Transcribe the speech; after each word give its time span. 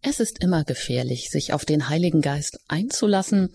Es 0.00 0.20
ist 0.20 0.40
immer 0.44 0.62
gefährlich, 0.62 1.28
sich 1.28 1.52
auf 1.52 1.64
den 1.64 1.88
Heiligen 1.88 2.20
Geist 2.20 2.60
einzulassen, 2.68 3.52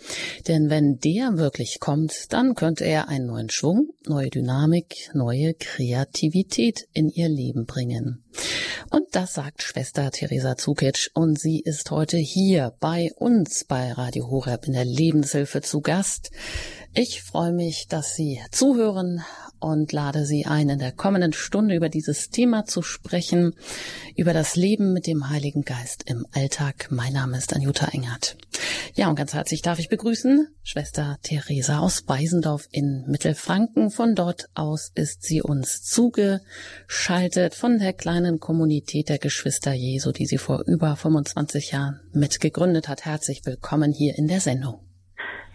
denn 0.49 0.69
wenn 0.69 0.99
der 0.99 1.37
wirklich 1.37 1.79
kommt, 1.79 2.33
dann 2.33 2.53
könnte 2.53 2.83
er 2.83 3.07
einen 3.07 3.27
neuen 3.27 3.49
Schwung, 3.49 3.91
neue 4.05 4.29
Dynamik, 4.29 5.09
neue 5.13 5.53
Kreativität 5.53 6.85
in 6.91 7.07
ihr 7.07 7.29
Leben 7.29 7.65
bringen. 7.65 8.25
Und 8.89 9.07
das 9.13 9.35
sagt 9.35 9.63
Schwester 9.63 10.11
Theresa 10.11 10.57
Zukic 10.57 11.11
und 11.13 11.39
sie 11.39 11.61
ist 11.61 11.91
heute 11.91 12.17
hier 12.17 12.73
bei 12.81 13.11
uns 13.15 13.63
bei 13.63 13.93
Radio 13.93 14.29
Horeb 14.29 14.67
in 14.67 14.73
der 14.73 14.85
Lebenshilfe 14.85 15.61
zu 15.61 15.79
Gast. 15.79 16.29
Ich 16.95 17.23
freue 17.23 17.53
mich, 17.53 17.87
dass 17.87 18.13
Sie 18.13 18.39
zuhören 18.51 19.23
und 19.59 19.91
lade 19.91 20.27
Sie 20.27 20.45
ein, 20.45 20.69
in 20.69 20.77
der 20.77 20.91
kommenden 20.91 21.33
Stunde 21.33 21.73
über 21.73 21.89
dieses 21.89 22.29
Thema 22.29 22.65
zu 22.65 22.83
sprechen, 22.83 23.55
über 24.15 24.31
das 24.31 24.55
Leben 24.55 24.93
mit 24.93 25.07
dem 25.07 25.31
Heiligen 25.31 25.63
Geist 25.63 26.03
im 26.05 26.27
Alltag. 26.33 26.89
Mein 26.91 27.13
Name 27.13 27.39
ist 27.39 27.51
Anjuta 27.51 27.87
Engert. 27.87 28.37
Ja, 28.93 29.09
und 29.09 29.15
ganz 29.15 29.33
herzlich 29.33 29.63
darf 29.63 29.79
ich 29.79 29.89
begrüßen 29.89 30.49
Schwester 30.61 31.17
Theresa 31.23 31.79
aus 31.79 32.03
Beisendorf 32.03 32.67
in 32.69 33.05
Mittelfranken. 33.07 33.89
Von 33.89 34.13
dort 34.13 34.49
aus 34.53 34.91
ist 34.93 35.23
sie 35.23 35.41
uns 35.41 35.81
zugeschaltet 35.81 37.55
von 37.55 37.79
der 37.79 37.93
kleinen 37.93 38.39
Kommunität 38.39 39.09
der 39.09 39.17
Geschwister 39.17 39.73
Jesu, 39.73 40.11
die 40.11 40.27
sie 40.27 40.37
vor 40.37 40.61
über 40.67 40.95
25 40.95 41.71
Jahren 41.71 42.01
mitgegründet 42.11 42.87
hat. 42.87 43.05
Herzlich 43.05 43.43
willkommen 43.45 43.91
hier 43.91 44.15
in 44.15 44.27
der 44.27 44.41
Sendung. 44.41 44.92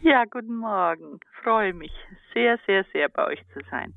Ja, 0.02 0.24
guten 0.30 0.56
Morgen. 0.56 1.18
Freue 1.42 1.74
mich 1.74 1.92
sehr, 2.32 2.58
sehr, 2.66 2.84
sehr 2.92 3.08
bei 3.08 3.26
euch 3.26 3.40
zu 3.52 3.60
sein. 3.70 3.94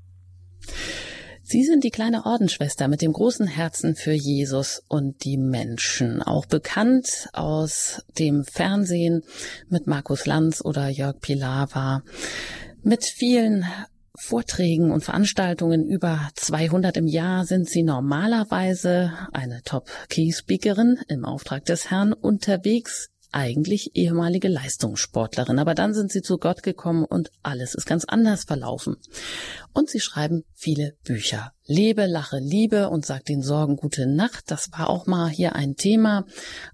Sie 1.44 1.64
sind 1.64 1.84
die 1.84 1.90
kleine 1.90 2.26
Ordensschwester 2.26 2.88
mit 2.88 3.02
dem 3.02 3.14
großen 3.14 3.46
Herzen 3.46 3.96
für 3.96 4.14
Jesus 4.14 4.84
und 4.88 5.26
die 5.26 5.38
Menschen, 5.38 6.22
auch 6.22 6.46
bekannt 6.46 7.28
aus 7.34 8.06
dem 8.18 8.46
Fernsehen 8.46 9.24
mit 9.70 9.86
Markus 9.86 10.26
Lanz 10.26 10.64
oder 10.64 10.88
Jörg 10.88 11.20
Pilawa, 11.20 12.04
mit 12.84 13.04
vielen 13.04 13.66
Vorträgen 14.16 14.92
und 14.92 15.04
Veranstaltungen 15.04 15.86
über 15.86 16.30
200 16.36 16.98
im 16.98 17.08
Jahr 17.08 17.46
sind 17.46 17.68
Sie 17.68 17.84
normalerweise 17.84 19.14
eine 19.34 19.62
Top-Key-Speakerin 19.64 21.00
im 21.08 21.26
Auftrag 21.26 21.66
des 21.66 21.90
Herrn 21.92 22.14
unterwegs 22.14 23.11
eigentlich 23.32 23.96
ehemalige 23.96 24.48
Leistungssportlerin, 24.48 25.60
aber 25.60 25.76
dann 25.76 25.94
sind 25.94 26.12
sie 26.12 26.22
zu 26.22 26.38
Gott 26.38 26.64
gekommen 26.64 27.06
und 27.06 27.32
alles 27.44 27.76
ist 27.76 27.86
ganz 27.86 28.06
anders 28.06 28.44
verlaufen. 28.44 28.98
Und 29.74 29.90
sie 29.90 30.00
schreiben 30.00 30.44
viele 30.54 30.94
Bücher. 31.06 31.52
Lebe, 31.66 32.06
lache, 32.06 32.40
liebe 32.40 32.90
und 32.90 33.06
sag 33.06 33.26
den 33.26 33.42
Sorgen 33.42 33.78
gute 33.78 34.08
Nacht. 34.08 34.52
Das 34.52 34.72
war 34.72 34.90
auch 34.90 35.08
mal 35.08 35.30
hier 35.30 35.56
ein 35.56 35.76
Thema. 35.76 36.26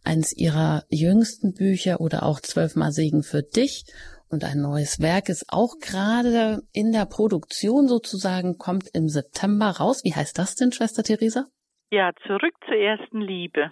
Eins 0.04 0.34
ihrer 0.34 0.84
jüngsten 0.90 1.54
Bücher 1.54 2.02
oder 2.02 2.24
auch 2.24 2.40
zwölfmal 2.40 2.92
Segen 2.92 3.24
für 3.24 3.44
dich. 3.44 3.86
Und 4.30 4.44
ein 4.44 4.62
neues 4.62 5.00
Werk 5.00 5.30
ist 5.30 5.46
auch 5.48 5.76
gerade 5.80 6.62
in 6.74 6.92
der 6.92 7.06
Produktion 7.06 7.88
sozusagen, 7.88 8.58
kommt 8.58 8.90
im 8.94 9.08
September 9.08 9.70
raus. 9.70 10.02
Wie 10.04 10.14
heißt 10.14 10.38
das 10.38 10.56
denn, 10.56 10.72
Schwester 10.72 11.04
Theresa? 11.04 11.46
Ja, 11.92 12.12
zurück 12.26 12.54
zur 12.66 12.76
ersten 12.76 13.22
Liebe. 13.22 13.72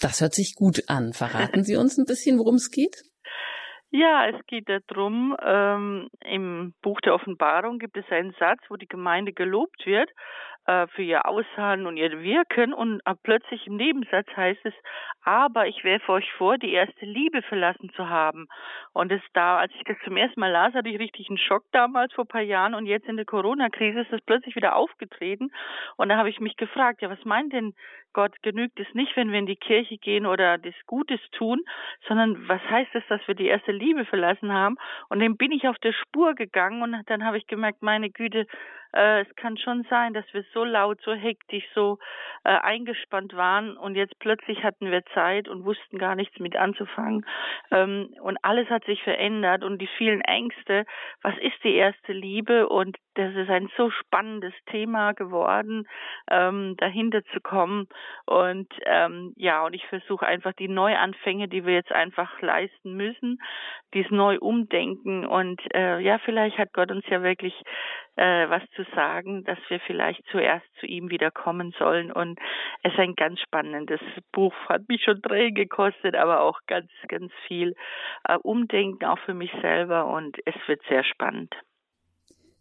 Das 0.00 0.20
hört 0.20 0.34
sich 0.34 0.54
gut 0.54 0.84
an. 0.88 1.12
Verraten 1.12 1.64
Sie 1.64 1.76
uns 1.76 1.96
ein 1.98 2.04
bisschen, 2.04 2.38
worum 2.38 2.56
es 2.56 2.70
geht? 2.70 2.96
Ja, 3.90 4.28
es 4.28 4.44
geht 4.46 4.68
darum, 4.88 5.36
ähm, 5.42 6.08
im 6.24 6.74
Buch 6.82 7.00
der 7.00 7.14
Offenbarung 7.14 7.78
gibt 7.78 7.96
es 7.96 8.04
einen 8.10 8.34
Satz, 8.38 8.60
wo 8.68 8.76
die 8.76 8.88
Gemeinde 8.88 9.32
gelobt 9.32 9.86
wird 9.86 10.10
äh, 10.66 10.86
für 10.88 11.02
ihr 11.02 11.26
Ausharren 11.26 11.86
und 11.86 11.96
ihr 11.96 12.20
Wirken 12.20 12.74
und 12.74 13.00
äh, 13.04 13.14
plötzlich 13.22 13.66
im 13.66 13.76
Nebensatz 13.76 14.26
heißt 14.36 14.60
es, 14.64 14.74
aber 15.22 15.68
ich 15.68 15.82
werfe 15.84 16.12
euch 16.12 16.30
vor, 16.36 16.58
die 16.58 16.72
erste 16.72 17.06
Liebe 17.06 17.42
verlassen 17.42 17.90
zu 17.94 18.08
haben. 18.08 18.48
Und 18.92 19.12
es 19.12 19.22
da, 19.32 19.58
als 19.58 19.72
ich 19.76 19.84
das 19.84 19.96
zum 20.04 20.16
ersten 20.16 20.40
Mal 20.40 20.50
las, 20.50 20.74
hatte 20.74 20.88
ich 20.88 20.98
richtig 20.98 21.28
einen 21.28 21.38
Schock 21.38 21.64
damals 21.72 22.12
vor 22.12 22.24
ein 22.24 22.28
paar 22.28 22.40
Jahren 22.40 22.74
und 22.74 22.86
jetzt 22.86 23.08
in 23.08 23.16
der 23.16 23.24
Corona-Krise 23.24 24.00
ist 24.00 24.12
das 24.12 24.20
plötzlich 24.22 24.56
wieder 24.56 24.76
aufgetreten 24.76 25.52
und 25.96 26.08
da 26.08 26.16
habe 26.16 26.30
ich 26.30 26.40
mich 26.40 26.56
gefragt, 26.56 27.02
ja, 27.02 27.10
was 27.10 27.24
meint 27.24 27.52
denn 27.52 27.74
Gott, 28.16 28.32
genügt 28.40 28.80
es 28.80 28.86
nicht, 28.94 29.14
wenn 29.14 29.30
wir 29.30 29.38
in 29.38 29.44
die 29.44 29.56
Kirche 29.56 29.98
gehen 29.98 30.24
oder 30.24 30.56
das 30.56 30.72
Gutes 30.86 31.20
tun, 31.32 31.60
sondern 32.08 32.48
was 32.48 32.62
heißt 32.62 32.94
es, 32.94 33.02
dass 33.10 33.20
wir 33.28 33.34
die 33.34 33.46
erste 33.46 33.72
Liebe 33.72 34.06
verlassen 34.06 34.54
haben? 34.54 34.76
Und 35.10 35.20
dem 35.20 35.36
bin 35.36 35.52
ich 35.52 35.68
auf 35.68 35.76
der 35.80 35.92
Spur 35.92 36.34
gegangen 36.34 36.80
und 36.80 36.96
dann 37.10 37.26
habe 37.26 37.36
ich 37.36 37.46
gemerkt, 37.46 37.82
meine 37.82 38.08
Güte, 38.08 38.46
äh, 38.92 39.22
es 39.22 39.36
kann 39.36 39.56
schon 39.56 39.84
sein, 39.90 40.14
dass 40.14 40.24
wir 40.32 40.44
so 40.52 40.64
laut, 40.64 41.00
so 41.02 41.14
hektisch, 41.14 41.64
so 41.74 41.98
äh, 42.44 42.50
eingespannt 42.50 43.34
waren 43.36 43.76
und 43.76 43.94
jetzt 43.94 44.18
plötzlich 44.18 44.62
hatten 44.62 44.90
wir 44.90 45.04
Zeit 45.14 45.48
und 45.48 45.64
wussten 45.64 45.98
gar 45.98 46.14
nichts 46.14 46.38
mit 46.38 46.56
anzufangen. 46.56 47.24
Ähm, 47.70 48.14
und 48.20 48.38
alles 48.42 48.68
hat 48.70 48.84
sich 48.84 49.02
verändert 49.02 49.64
und 49.64 49.78
die 49.78 49.88
vielen 49.98 50.20
Ängste, 50.20 50.84
was 51.22 51.36
ist 51.38 51.62
die 51.64 51.74
erste 51.74 52.12
Liebe? 52.12 52.68
Und 52.68 52.96
das 53.14 53.34
ist 53.34 53.50
ein 53.50 53.68
so 53.76 53.90
spannendes 53.90 54.54
Thema 54.70 55.12
geworden, 55.12 55.88
ähm, 56.30 56.74
dahinter 56.76 57.24
zu 57.32 57.40
kommen. 57.40 57.88
Und 58.26 58.68
ähm, 58.84 59.32
ja, 59.36 59.64
und 59.64 59.74
ich 59.74 59.86
versuche 59.86 60.26
einfach 60.26 60.52
die 60.52 60.68
Neuanfänge, 60.68 61.48
die 61.48 61.64
wir 61.64 61.74
jetzt 61.74 61.92
einfach 61.92 62.40
leisten 62.40 62.94
müssen, 62.94 63.40
dies 63.94 64.10
neu 64.10 64.38
umdenken. 64.38 65.26
Und 65.26 65.60
äh, 65.74 65.98
ja, 66.00 66.18
vielleicht 66.18 66.58
hat 66.58 66.72
Gott 66.72 66.90
uns 66.90 67.04
ja 67.08 67.22
wirklich 67.22 67.54
äh, 68.16 68.48
was 68.48 68.62
zu 68.74 68.84
sagen, 68.94 69.44
dass 69.44 69.58
wir 69.68 69.80
vielleicht 69.80 70.22
zuerst 70.30 70.66
zu 70.80 70.86
ihm 70.86 71.10
wieder 71.10 71.30
kommen 71.30 71.74
sollen. 71.78 72.10
Und 72.10 72.38
es 72.82 72.92
ist 72.92 72.98
ein 72.98 73.14
ganz 73.14 73.40
spannendes 73.40 74.00
Buch, 74.32 74.54
hat 74.68 74.88
mich 74.88 75.02
schon 75.04 75.22
Tränen 75.22 75.54
gekostet, 75.54 76.14
aber 76.14 76.40
auch 76.40 76.58
ganz, 76.66 76.90
ganz 77.08 77.32
viel 77.46 77.74
äh, 78.28 78.36
Umdenken 78.42 79.04
auch 79.04 79.18
für 79.20 79.34
mich 79.34 79.52
selber. 79.60 80.06
Und 80.06 80.36
es 80.44 80.54
wird 80.66 80.80
sehr 80.88 81.04
spannend. 81.04 81.54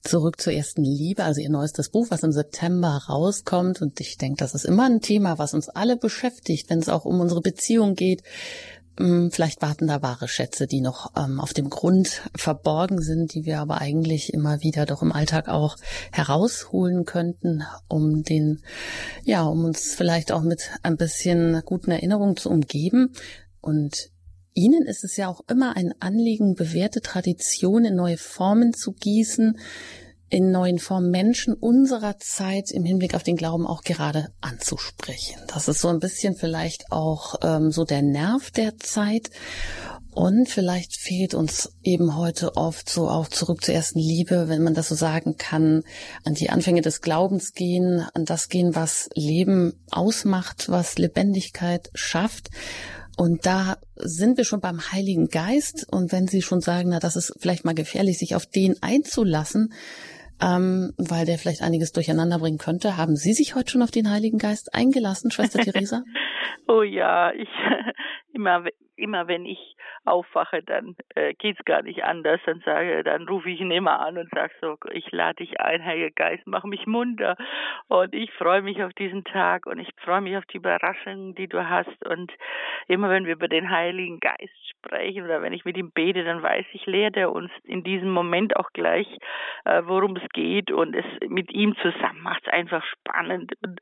Zurück 0.02 0.40
zur 0.40 0.54
ersten 0.54 0.84
Liebe, 0.84 1.24
also 1.24 1.42
ihr 1.42 1.50
neuestes 1.50 1.90
Buch, 1.90 2.08
was 2.12 2.22
im 2.22 2.32
September 2.32 3.00
rauskommt. 3.10 3.82
Und 3.82 4.00
ich 4.00 4.18
denke, 4.20 4.38
das 4.38 4.54
ist 4.54 4.66
immer 4.66 4.86
ein 4.86 5.02
Thema, 5.02 5.40
was 5.40 5.56
uns 5.56 5.68
alle 5.68 5.98
beschäftigt, 5.98 6.70
wenn 6.70 6.78
es 6.78 6.90
auch 6.90 7.06
um 7.06 7.20
unsere 7.20 7.42
Beziehung 7.42 7.96
geht. 7.96 8.22
Hm, 8.98 9.30
vielleicht 9.32 9.62
warten 9.62 9.88
da 9.88 10.02
wahre 10.02 10.28
Schätze, 10.28 10.68
die 10.68 10.80
noch 10.80 11.12
ähm, 11.18 11.40
auf 11.40 11.54
dem 11.54 11.70
Grund 11.70 12.22
verborgen 12.36 13.02
sind, 13.02 13.34
die 13.34 13.46
wir 13.46 13.60
aber 13.60 13.82
eigentlich 13.82 14.34
immer 14.34 14.62
wieder 14.62 14.86
doch 14.86 15.02
im 15.02 15.12
Alltag 15.12 15.50
auch 15.50 15.76
herausholen 16.12 17.04
könnten, 17.04 17.64
um 17.90 18.24
den, 18.24 18.62
ja, 19.24 19.44
um 19.44 19.66
uns 19.66 19.96
vielleicht 19.96 20.32
auch 20.32 20.42
mit 20.42 20.72
ein 20.84 20.96
bisschen 20.96 21.62
guten 21.66 21.92
Erinnerungen 21.92 22.38
zu 22.38 22.50
umgeben. 22.50 23.12
Und 23.60 24.12
Ihnen 24.54 24.86
ist 24.86 25.04
es 25.04 25.18
ja 25.18 25.28
auch 25.28 25.42
immer 25.50 25.76
ein 25.76 25.94
Anliegen, 26.00 26.56
bewährte 26.56 27.02
Traditionen 27.02 27.92
in 27.92 27.96
neue 27.96 28.18
Formen 28.18 28.74
zu 28.74 28.94
gießen, 28.94 29.58
in 30.36 30.52
neuen 30.52 30.80
Formen 30.80 31.12
Menschen 31.12 31.54
unserer 31.54 32.20
Zeit 32.20 32.70
im 32.70 32.84
Hinblick 32.84 33.16
auf 33.16 33.24
den 33.24 33.38
Glauben 33.38 33.66
auch 33.66 33.84
gerade 33.84 34.34
anzusprechen. 34.42 35.40
Das 35.48 35.70
ist 35.70 35.80
so 35.80 35.88
ein 35.88 36.00
bisschen 36.00 36.36
vielleicht 36.36 36.92
auch 36.92 37.36
ähm, 37.42 37.72
so 37.72 37.86
der 37.86 38.02
Nerv 38.02 38.52
der 38.52 38.78
Zeit. 38.78 39.30
Und 40.12 40.50
vielleicht 40.50 40.98
fehlt 40.98 41.36
uns 41.36 41.72
eben 41.84 42.18
heute 42.18 42.58
oft 42.58 42.90
so 42.90 43.08
auch 43.08 43.30
zurück 43.30 43.64
zur 43.64 43.76
ersten 43.76 44.00
Liebe, 44.00 44.50
wenn 44.50 44.62
man 44.62 44.74
das 44.74 44.90
so 44.90 44.96
sagen 44.96 45.38
kann, 45.38 45.84
an 46.26 46.34
die 46.34 46.50
Anfänge 46.50 46.82
des 46.82 47.00
Glaubens 47.00 47.54
gehen, 47.54 48.06
an 48.14 48.26
das 48.26 48.50
gehen, 48.50 48.76
was 48.76 49.08
Leben 49.14 49.86
ausmacht, 49.90 50.68
was 50.68 50.98
Lebendigkeit 50.98 51.90
schafft. 51.94 52.50
Und 53.16 53.46
da 53.46 53.78
sind 53.96 54.36
wir 54.36 54.44
schon 54.44 54.60
beim 54.60 54.92
Heiligen 54.92 55.30
Geist. 55.30 55.88
Und 55.90 56.12
wenn 56.12 56.28
Sie 56.28 56.42
schon 56.42 56.60
sagen, 56.60 56.90
na, 56.90 57.00
das 57.00 57.16
ist 57.16 57.34
vielleicht 57.40 57.64
mal 57.64 57.74
gefährlich, 57.74 58.18
sich 58.18 58.36
auf 58.36 58.46
den 58.46 58.84
einzulassen, 58.84 59.72
ähm, 60.42 60.94
weil 60.98 61.26
der 61.26 61.38
vielleicht 61.38 61.62
einiges 61.62 61.92
durcheinander 61.92 62.40
bringen 62.40 62.58
könnte, 62.58 62.98
haben 62.98 63.16
Sie 63.16 63.34
sich 63.34 63.56
heute 63.56 63.72
schon 63.72 63.82
auf 63.82 63.92
den 63.92 64.10
Heiligen 64.10 64.38
Geist 64.38 64.74
eingelassen, 64.74 65.32
Schwester 65.32 65.60
Theresa? 65.64 66.04
oh 66.68 66.82
ja, 66.82 67.32
ich 67.34 67.50
immer 68.34 68.66
immer 68.98 69.28
wenn 69.28 69.46
ich 69.46 69.76
aufwache, 70.06 70.62
dann 70.64 70.96
äh, 71.16 71.34
geht's 71.34 71.64
gar 71.66 71.82
nicht 71.82 72.04
anders. 72.04 72.40
Dann 72.46 72.62
sage, 72.66 73.04
dann 73.04 73.28
rufe 73.28 73.50
ich 73.50 73.60
ihn 73.60 73.72
immer 73.72 74.00
an 74.00 74.18
und 74.18 74.30
sage 74.34 74.54
so, 74.62 74.78
ich 74.92 75.12
lade 75.12 75.44
dich 75.44 75.60
ein, 75.60 75.84
Heiliger 75.84 76.12
Geist, 76.12 76.44
mach 76.46 76.64
mich 76.64 76.86
munter. 76.86 77.36
Und 77.88 78.14
ich 78.14 78.32
freue 78.34 78.62
mich 78.62 78.84
auf 78.84 78.94
diesen 78.94 79.24
Tag 79.24 79.66
und 79.66 79.80
ich 79.80 79.90
freue 79.98 80.22
mich 80.22 80.38
auf 80.38 80.46
die 80.46 80.58
Überraschungen, 80.58 81.36
die 81.36 81.48
du 81.48 81.68
hast. 81.68 82.06
Und 82.06 82.32
immer 82.88 83.10
wenn 83.10 83.26
wir 83.26 83.34
über 83.34 83.48
den 83.48 83.70
Heiligen 83.70 84.20
Geist 84.20 84.75
sprechen 84.86 85.24
oder 85.24 85.42
wenn 85.42 85.54
ich 85.54 85.66
mit 85.66 85.78
ihm 85.78 85.92
bete, 85.92 86.24
dann 86.24 86.42
weiß 86.42 86.66
ich, 86.74 86.86
lehrt 86.86 87.18
er 87.18 87.32
uns 87.32 87.52
in 87.64 87.84
diesem 87.84 88.10
Moment 88.10 88.56
auch 88.56 88.72
gleich, 88.74 89.08
äh, 89.66 89.82
worum 89.86 90.16
es 90.16 90.28
geht. 90.34 90.72
Und 90.72 90.96
es 90.96 91.06
mit 91.28 91.52
ihm 91.52 91.76
zusammen 91.82 92.22
macht 92.22 92.44
es 92.46 92.54
einfach 92.54 92.84
spannend. 92.86 93.54
Und 93.64 93.80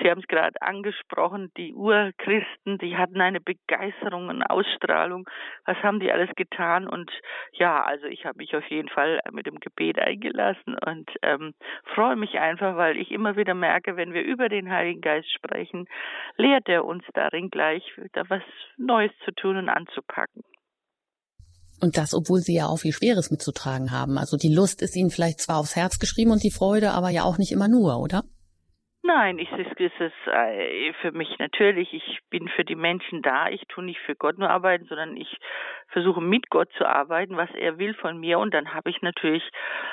Sie 0.00 0.10
haben 0.10 0.20
es 0.20 0.28
gerade 0.28 0.60
angesprochen, 0.62 1.50
die 1.56 1.74
Urchristen, 1.74 2.78
die 2.78 2.96
hatten 2.96 3.20
eine 3.20 3.40
Begeisterung 3.40 4.28
und 4.28 4.42
Ausstrahlung 4.42 5.28
was 5.66 5.76
haben 5.82 6.00
die 6.00 6.12
alles 6.12 6.30
getan 6.36 6.86
und 6.86 7.10
ja, 7.52 7.82
also 7.82 8.06
ich 8.06 8.26
habe 8.26 8.38
mich 8.38 8.54
auf 8.54 8.66
jeden 8.68 8.88
Fall 8.88 9.20
mit 9.32 9.46
dem 9.46 9.60
Gebet 9.60 9.98
eingelassen 9.98 10.76
und 10.86 11.10
ähm, 11.22 11.54
freue 11.94 12.16
mich 12.16 12.38
einfach, 12.38 12.76
weil 12.76 12.96
ich 12.96 13.10
immer 13.10 13.36
wieder 13.36 13.54
merke, 13.54 13.96
wenn 13.96 14.12
wir 14.12 14.22
über 14.22 14.48
den 14.48 14.70
Heiligen 14.70 15.00
Geist 15.00 15.32
sprechen, 15.32 15.88
lehrt 16.36 16.68
er 16.68 16.84
uns 16.84 17.04
darin 17.14 17.50
gleich, 17.50 17.82
da 18.12 18.28
was 18.28 18.42
Neues 18.76 19.12
zu 19.24 19.32
tun 19.32 19.56
und 19.56 19.68
anzupacken. 19.68 20.43
Und 21.84 21.98
das, 21.98 22.14
obwohl 22.14 22.40
sie 22.40 22.54
ja 22.54 22.66
auch 22.66 22.78
viel 22.78 22.94
Schweres 22.94 23.30
mitzutragen 23.30 23.90
haben. 23.90 24.16
Also 24.16 24.38
die 24.38 24.48
Lust 24.48 24.80
ist 24.80 24.96
ihnen 24.96 25.10
vielleicht 25.10 25.42
zwar 25.42 25.58
aufs 25.58 25.76
Herz 25.76 25.98
geschrieben 25.98 26.30
und 26.30 26.42
die 26.42 26.50
Freude, 26.50 26.92
aber 26.92 27.10
ja 27.10 27.24
auch 27.24 27.36
nicht 27.36 27.52
immer 27.52 27.68
nur, 27.68 27.98
oder? 27.98 28.24
Nein, 29.06 29.38
ich, 29.38 29.52
es 29.52 29.66
ist 29.76 30.00
es 30.00 30.12
äh, 30.32 30.94
für 31.02 31.12
mich 31.12 31.38
natürlich. 31.38 31.92
Ich 31.92 32.20
bin 32.30 32.48
für 32.48 32.64
die 32.64 32.74
Menschen 32.74 33.20
da. 33.20 33.50
Ich 33.50 33.60
tue 33.68 33.84
nicht 33.84 34.00
für 34.00 34.14
Gott 34.16 34.38
nur 34.38 34.48
arbeiten, 34.48 34.86
sondern 34.86 35.14
ich 35.18 35.36
versuche 35.88 36.22
mit 36.22 36.48
Gott 36.48 36.72
zu 36.78 36.86
arbeiten, 36.86 37.36
was 37.36 37.50
er 37.54 37.76
will 37.76 37.92
von 37.92 38.16
mir. 38.18 38.38
Und 38.38 38.54
dann 38.54 38.72
habe 38.72 38.88
ich 38.88 39.02
natürlich 39.02 39.42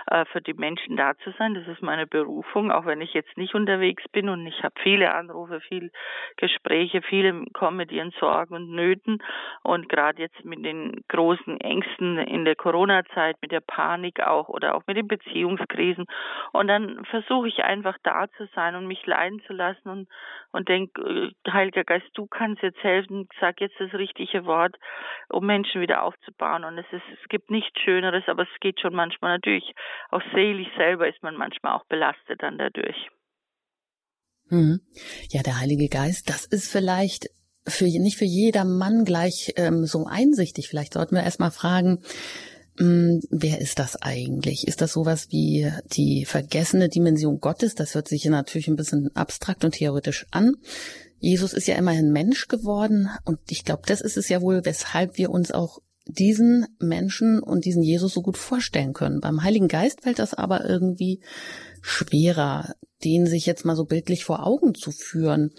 äh, 0.08 0.24
für 0.32 0.40
die 0.40 0.54
Menschen 0.54 0.96
da 0.96 1.18
zu 1.18 1.32
sein. 1.38 1.56
Das 1.56 1.68
ist 1.68 1.82
meine 1.82 2.08
Berufung, 2.08 2.72
auch 2.72 2.86
wenn 2.86 3.02
ich 3.02 3.14
jetzt 3.14 3.36
nicht 3.36 3.54
unterwegs 3.54 4.02
bin. 4.14 4.30
Und 4.30 4.48
ich 4.48 4.64
habe 4.64 4.76
viele 4.82 5.14
Anrufe, 5.14 5.60
viele 5.60 5.90
Gespräche, 6.38 7.02
viele 7.02 7.44
kommen 7.52 7.76
mit 7.76 7.92
ihren 7.92 8.12
Sorgen 8.12 8.56
und 8.56 8.72
Nöten. 8.72 9.22
Und 9.62 9.90
gerade 9.90 10.22
jetzt 10.22 10.46
mit 10.46 10.64
den 10.64 11.04
großen 11.10 11.60
Ängsten 11.60 12.18
in 12.18 12.46
der 12.46 12.56
Corona-Zeit, 12.56 13.36
mit 13.42 13.52
der 13.52 13.60
Panik 13.60 14.22
auch 14.22 14.48
oder 14.48 14.74
auch 14.74 14.84
mit 14.88 14.96
den 14.96 15.10
Beziehungskrisen. 15.10 16.06
Und 16.54 16.68
dann 16.70 17.04
versuche 17.10 17.50
ich 17.50 17.66
einfach 17.66 17.98
da 18.04 18.28
zu 18.38 18.48
sein 18.56 18.76
und 18.76 18.88
mich 18.88 19.01
mich 19.02 19.08
leiden 19.08 19.42
zu 19.48 19.54
lassen 19.54 19.90
und, 19.90 20.10
und 20.52 20.70
denk, 20.70 20.98
äh, 20.98 21.30
Heiliger 21.52 21.84
Geist, 21.84 22.08
du 22.14 22.28
kannst 22.28 22.62
jetzt 22.62 22.82
helfen, 22.84 23.28
sag 23.40 23.62
jetzt 23.62 23.80
das 23.80 23.94
richtige 23.94 24.46
Wort, 24.46 24.76
um 25.30 25.46
Menschen 25.46 25.82
wieder 25.82 26.04
aufzubauen. 26.04 26.64
Und 26.64 26.78
es 26.78 26.86
ist, 26.92 27.20
es 27.22 27.30
gibt 27.30 27.50
nichts 27.50 27.80
Schöneres, 27.82 28.24
aber 28.28 28.44
es 28.44 28.60
geht 28.60 28.80
schon 28.80 28.94
manchmal 28.94 29.38
natürlich, 29.38 29.74
auch 30.10 30.22
seelisch 30.34 30.70
selber 30.78 31.08
ist 31.08 31.22
man 31.24 31.36
manchmal 31.36 31.74
auch 31.74 31.86
belastet 31.86 32.42
dann 32.42 32.58
dadurch. 32.58 33.10
Hm. 34.50 34.82
Ja, 35.30 35.44
der 35.44 35.60
Heilige 35.60 35.88
Geist, 35.88 36.30
das 36.30 36.46
ist 36.46 36.72
vielleicht 36.72 37.28
für 37.68 37.86
nicht 37.86 38.18
für 38.18 38.26
jeder 38.26 38.66
Mann 38.66 39.06
gleich 39.06 39.54
ähm, 39.56 39.86
so 39.86 40.08
einsichtig. 40.08 40.68
Vielleicht 40.68 40.94
sollten 40.94 41.16
wir 41.16 41.24
erstmal 41.24 41.52
fragen, 41.52 42.00
wer 42.78 43.62
ist 43.62 43.80
das 43.80 44.02
eigentlich? 44.02 44.68
Ist 44.68 44.82
das 44.82 44.94
sowas 44.94 45.28
wie 45.30 45.72
die 45.94 46.26
vergessene 46.26 46.90
Dimension 46.90 47.40
Gottes? 47.40 47.76
Das 47.76 47.96
hört 47.96 48.08
sich 48.08 48.26
natürlich 48.26 48.68
ein 48.68 48.76
bisschen 48.76 49.16
abstrakt 49.16 49.64
und 49.66 49.72
theoretisch 49.72 50.26
an. 50.32 50.56
Jesus 51.20 51.54
ist 51.54 51.68
ja 51.68 51.76
immerhin 51.76 52.12
Mensch 52.12 52.48
geworden 52.48 53.10
und 53.26 53.40
ich 53.50 53.64
glaube, 53.64 53.84
das 53.86 54.02
ist 54.02 54.18
es 54.18 54.30
ja 54.30 54.42
wohl, 54.42 54.66
weshalb 54.66 55.18
wir 55.18 55.30
uns 55.30 55.52
auch 55.52 55.80
diesen 56.14 56.66
Menschen 56.80 57.42
und 57.42 57.66
diesen 57.66 57.84
Jesus 57.84 58.14
so 58.14 58.22
gut 58.22 58.38
vorstellen 58.38 58.94
können. 58.94 59.20
Beim 59.20 59.44
Heiligen 59.44 59.68
Geist 59.68 60.02
fällt 60.02 60.20
das 60.20 60.34
aber 60.34 60.68
irgendwie 60.68 61.22
schwerer, 61.82 62.76
den 63.04 63.26
sich 63.26 63.46
jetzt 63.46 63.66
mal 63.66 63.76
so 63.76 63.86
bildlich 63.86 64.24
vor 64.24 64.46
Augen 64.46 64.76
zu 64.76 64.92
führen. 64.92 65.52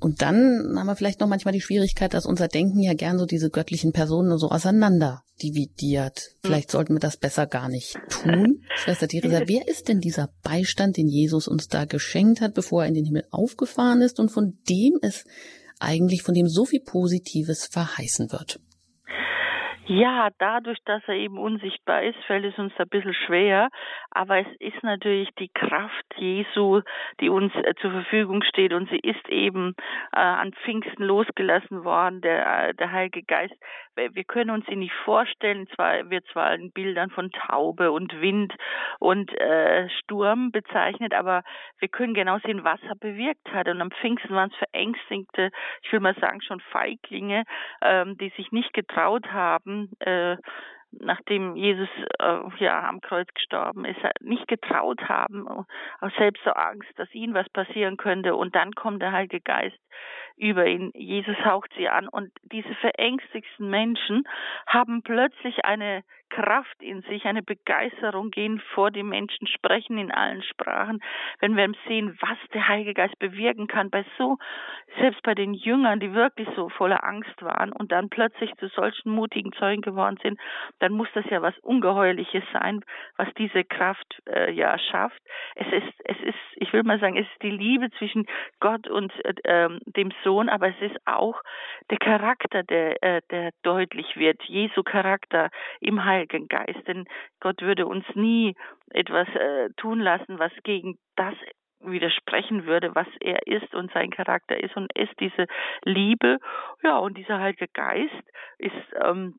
Und 0.00 0.22
dann 0.22 0.74
haben 0.76 0.86
wir 0.86 0.96
vielleicht 0.96 1.20
noch 1.20 1.28
manchmal 1.28 1.52
die 1.52 1.60
Schwierigkeit, 1.60 2.14
dass 2.14 2.24
unser 2.24 2.48
Denken 2.48 2.80
ja 2.80 2.94
gern 2.94 3.18
so 3.18 3.26
diese 3.26 3.50
göttlichen 3.50 3.92
Personen 3.92 4.36
so 4.38 4.48
auseinander 4.48 5.22
dividiert. 5.42 6.36
Vielleicht 6.42 6.70
hm. 6.70 6.72
sollten 6.72 6.94
wir 6.94 7.00
das 7.00 7.18
besser 7.18 7.46
gar 7.46 7.68
nicht 7.68 7.98
tun. 8.08 8.62
Schwester 8.76 9.08
Theresa, 9.08 9.42
wer 9.46 9.68
ist 9.68 9.88
denn 9.88 10.00
dieser 10.00 10.30
Beistand, 10.42 10.96
den 10.96 11.06
Jesus 11.06 11.48
uns 11.48 11.68
da 11.68 11.84
geschenkt 11.84 12.40
hat, 12.40 12.54
bevor 12.54 12.82
er 12.82 12.88
in 12.88 12.94
den 12.94 13.04
Himmel 13.04 13.26
aufgefahren 13.30 14.00
ist 14.00 14.18
und 14.18 14.30
von 14.30 14.58
dem 14.68 14.98
es 15.02 15.24
eigentlich, 15.78 16.22
von 16.22 16.34
dem 16.34 16.48
so 16.48 16.64
viel 16.64 16.80
Positives 16.80 17.66
verheißen 17.66 18.32
wird? 18.32 18.58
Ja, 19.86 20.28
dadurch, 20.38 20.78
dass 20.84 21.02
er 21.08 21.14
eben 21.14 21.38
unsichtbar 21.38 22.02
ist, 22.02 22.18
fällt 22.26 22.44
es 22.44 22.58
uns 22.58 22.72
ein 22.78 22.88
bisschen 22.88 23.14
schwer. 23.14 23.70
Aber 24.10 24.38
es 24.38 24.46
ist 24.58 24.82
natürlich 24.82 25.28
die 25.38 25.48
Kraft 25.48 26.04
Jesu, 26.16 26.82
die 27.20 27.28
uns 27.28 27.52
äh, 27.54 27.74
zur 27.80 27.90
Verfügung 27.90 28.42
steht. 28.42 28.72
Und 28.72 28.88
sie 28.90 28.98
ist 28.98 29.28
eben 29.28 29.74
äh, 30.12 30.20
an 30.20 30.52
Pfingsten 30.52 31.02
losgelassen 31.02 31.82
worden, 31.84 32.20
der, 32.20 32.68
äh, 32.68 32.74
der 32.74 32.92
Heilige 32.92 33.22
Geist. 33.22 33.54
Wir 34.12 34.24
können 34.24 34.50
uns 34.50 34.68
ihn 34.68 34.80
nicht 34.80 34.94
vorstellen. 35.04 35.66
Zwar 35.74 36.10
wird 36.10 36.26
zwar 36.32 36.54
in 36.54 36.72
Bildern 36.72 37.10
von 37.10 37.30
Taube 37.30 37.92
und 37.92 38.20
Wind 38.20 38.54
und 38.98 39.30
äh, 39.38 39.88
Sturm 40.00 40.50
bezeichnet, 40.52 41.14
aber 41.14 41.42
wir 41.78 41.88
können 41.88 42.14
genau 42.14 42.38
sehen, 42.44 42.64
was 42.64 42.80
er 42.82 42.96
bewirkt 42.96 43.52
hat. 43.52 43.68
Und 43.68 43.80
am 43.80 43.90
Pfingsten 43.90 44.34
waren 44.34 44.50
es 44.50 44.56
verängstigte, 44.56 45.50
ich 45.82 45.92
will 45.92 46.00
mal 46.00 46.14
sagen, 46.16 46.40
schon 46.42 46.60
Feiglinge, 46.60 47.44
ähm, 47.82 48.16
die 48.18 48.30
sich 48.36 48.52
nicht 48.52 48.72
getraut 48.72 49.30
haben, 49.32 49.90
äh, 50.00 50.36
nachdem 50.92 51.56
Jesus 51.56 51.88
äh, 52.18 52.40
ja 52.58 52.88
am 52.88 53.00
Kreuz 53.00 53.28
gestorben 53.34 53.84
ist, 53.84 54.00
nicht 54.20 54.48
getraut 54.48 55.08
haben, 55.08 55.46
aus 55.48 56.12
selbst 56.18 56.42
so 56.44 56.50
Angst, 56.50 56.90
dass 56.96 57.12
ihnen 57.14 57.34
was 57.34 57.48
passieren 57.50 57.96
könnte. 57.96 58.34
Und 58.34 58.54
dann 58.54 58.72
kommt 58.72 59.02
der 59.02 59.12
Heilige 59.12 59.40
Geist 59.40 59.78
über 60.40 60.66
ihn. 60.66 60.90
Jesus 60.94 61.36
haucht 61.44 61.70
sie 61.76 61.88
an 61.88 62.08
und 62.08 62.32
diese 62.50 62.74
verängstigsten 62.76 63.68
Menschen 63.68 64.24
haben 64.66 65.02
plötzlich 65.02 65.64
eine 65.64 66.02
Kraft 66.30 66.80
in 66.80 67.02
sich, 67.02 67.24
eine 67.24 67.42
Begeisterung, 67.42 68.30
gehen 68.30 68.60
vor 68.74 68.90
die 68.90 69.02
Menschen, 69.02 69.46
sprechen 69.46 69.98
in 69.98 70.10
allen 70.10 70.42
Sprachen. 70.42 71.02
Wenn 71.40 71.56
wir 71.56 71.70
sehen, 71.86 72.16
was 72.20 72.38
der 72.54 72.68
Heilige 72.68 72.94
Geist 72.94 73.18
bewirken 73.18 73.66
kann, 73.66 73.90
bei 73.90 74.04
so, 74.16 74.38
selbst 74.98 75.22
bei 75.22 75.34
den 75.34 75.54
Jüngern, 75.54 76.00
die 76.00 76.14
wirklich 76.14 76.48
so 76.56 76.68
voller 76.68 77.04
Angst 77.04 77.42
waren 77.42 77.72
und 77.72 77.92
dann 77.92 78.08
plötzlich 78.08 78.54
zu 78.56 78.68
solchen 78.68 79.10
mutigen 79.10 79.52
Zeugen 79.52 79.82
geworden 79.82 80.18
sind, 80.22 80.40
dann 80.78 80.92
muss 80.92 81.08
das 81.14 81.24
ja 81.30 81.42
was 81.42 81.58
Ungeheuerliches 81.58 82.44
sein, 82.52 82.84
was 83.16 83.28
diese 83.36 83.64
Kraft 83.64 84.22
äh, 84.26 84.52
ja 84.52 84.78
schafft. 84.78 85.20
Es 85.56 85.66
ist, 85.66 85.92
es 86.04 86.16
ist, 86.22 86.38
ich 86.56 86.72
will 86.72 86.84
mal 86.84 87.00
sagen, 87.00 87.16
es 87.16 87.26
ist 87.26 87.42
die 87.42 87.50
Liebe 87.50 87.90
zwischen 87.98 88.26
Gott 88.60 88.88
und 88.88 89.12
äh, 89.24 89.68
dem 89.86 90.12
Sohn, 90.22 90.29
aber 90.48 90.68
es 90.68 90.80
ist 90.80 90.96
auch 91.06 91.40
der 91.90 91.98
Charakter, 91.98 92.62
der, 92.62 93.02
äh, 93.02 93.20
der 93.30 93.50
deutlich 93.62 94.16
wird, 94.16 94.42
Jesu 94.44 94.82
Charakter 94.82 95.50
im 95.80 96.04
Heiligen 96.04 96.20
Heiligen 96.20 96.48
Geist. 96.48 96.86
Denn 96.86 97.06
Gott 97.40 97.60
würde 97.62 97.86
uns 97.86 98.04
nie 98.14 98.54
etwas 98.90 99.28
äh, 99.34 99.70
tun 99.76 100.00
lassen, 100.00 100.38
was 100.38 100.52
gegen 100.64 100.98
das 101.16 101.34
widersprechen 101.80 102.66
würde, 102.66 102.94
was 102.94 103.06
er 103.20 103.46
ist 103.46 103.74
und 103.74 103.90
sein 103.92 104.10
Charakter 104.10 104.62
ist 104.62 104.76
und 104.76 104.92
ist 104.96 105.18
diese 105.18 105.46
Liebe. 105.84 106.38
Ja, 106.82 106.98
und 106.98 107.16
dieser 107.16 107.40
Heilige 107.40 107.68
Geist 107.72 108.22
ist 108.58 108.74
ähm, 109.02 109.36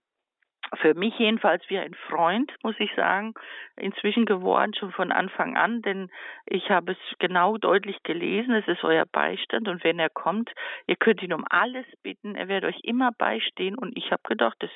für 0.75 0.93
mich 0.93 1.17
jedenfalls 1.17 1.63
wie 1.69 1.77
ein 1.77 1.93
Freund, 2.09 2.51
muss 2.63 2.75
ich 2.79 2.93
sagen, 2.95 3.33
inzwischen 3.75 4.25
geworden, 4.25 4.73
schon 4.73 4.91
von 4.91 5.11
Anfang 5.11 5.57
an, 5.57 5.81
denn 5.81 6.09
ich 6.45 6.69
habe 6.69 6.93
es 6.93 6.97
genau 7.19 7.57
deutlich 7.57 8.01
gelesen, 8.03 8.53
es 8.53 8.67
ist 8.67 8.83
euer 8.83 9.05
Beistand 9.05 9.67
und 9.67 9.83
wenn 9.83 9.99
er 9.99 10.09
kommt, 10.09 10.51
ihr 10.87 10.95
könnt 10.95 11.21
ihn 11.21 11.33
um 11.33 11.45
alles 11.49 11.85
bitten, 12.03 12.35
er 12.35 12.47
wird 12.47 12.63
euch 12.63 12.79
immer 12.83 13.11
beistehen. 13.17 13.77
Und 13.77 13.97
ich 13.97 14.11
habe 14.11 14.21
gedacht, 14.27 14.57
das 14.59 14.69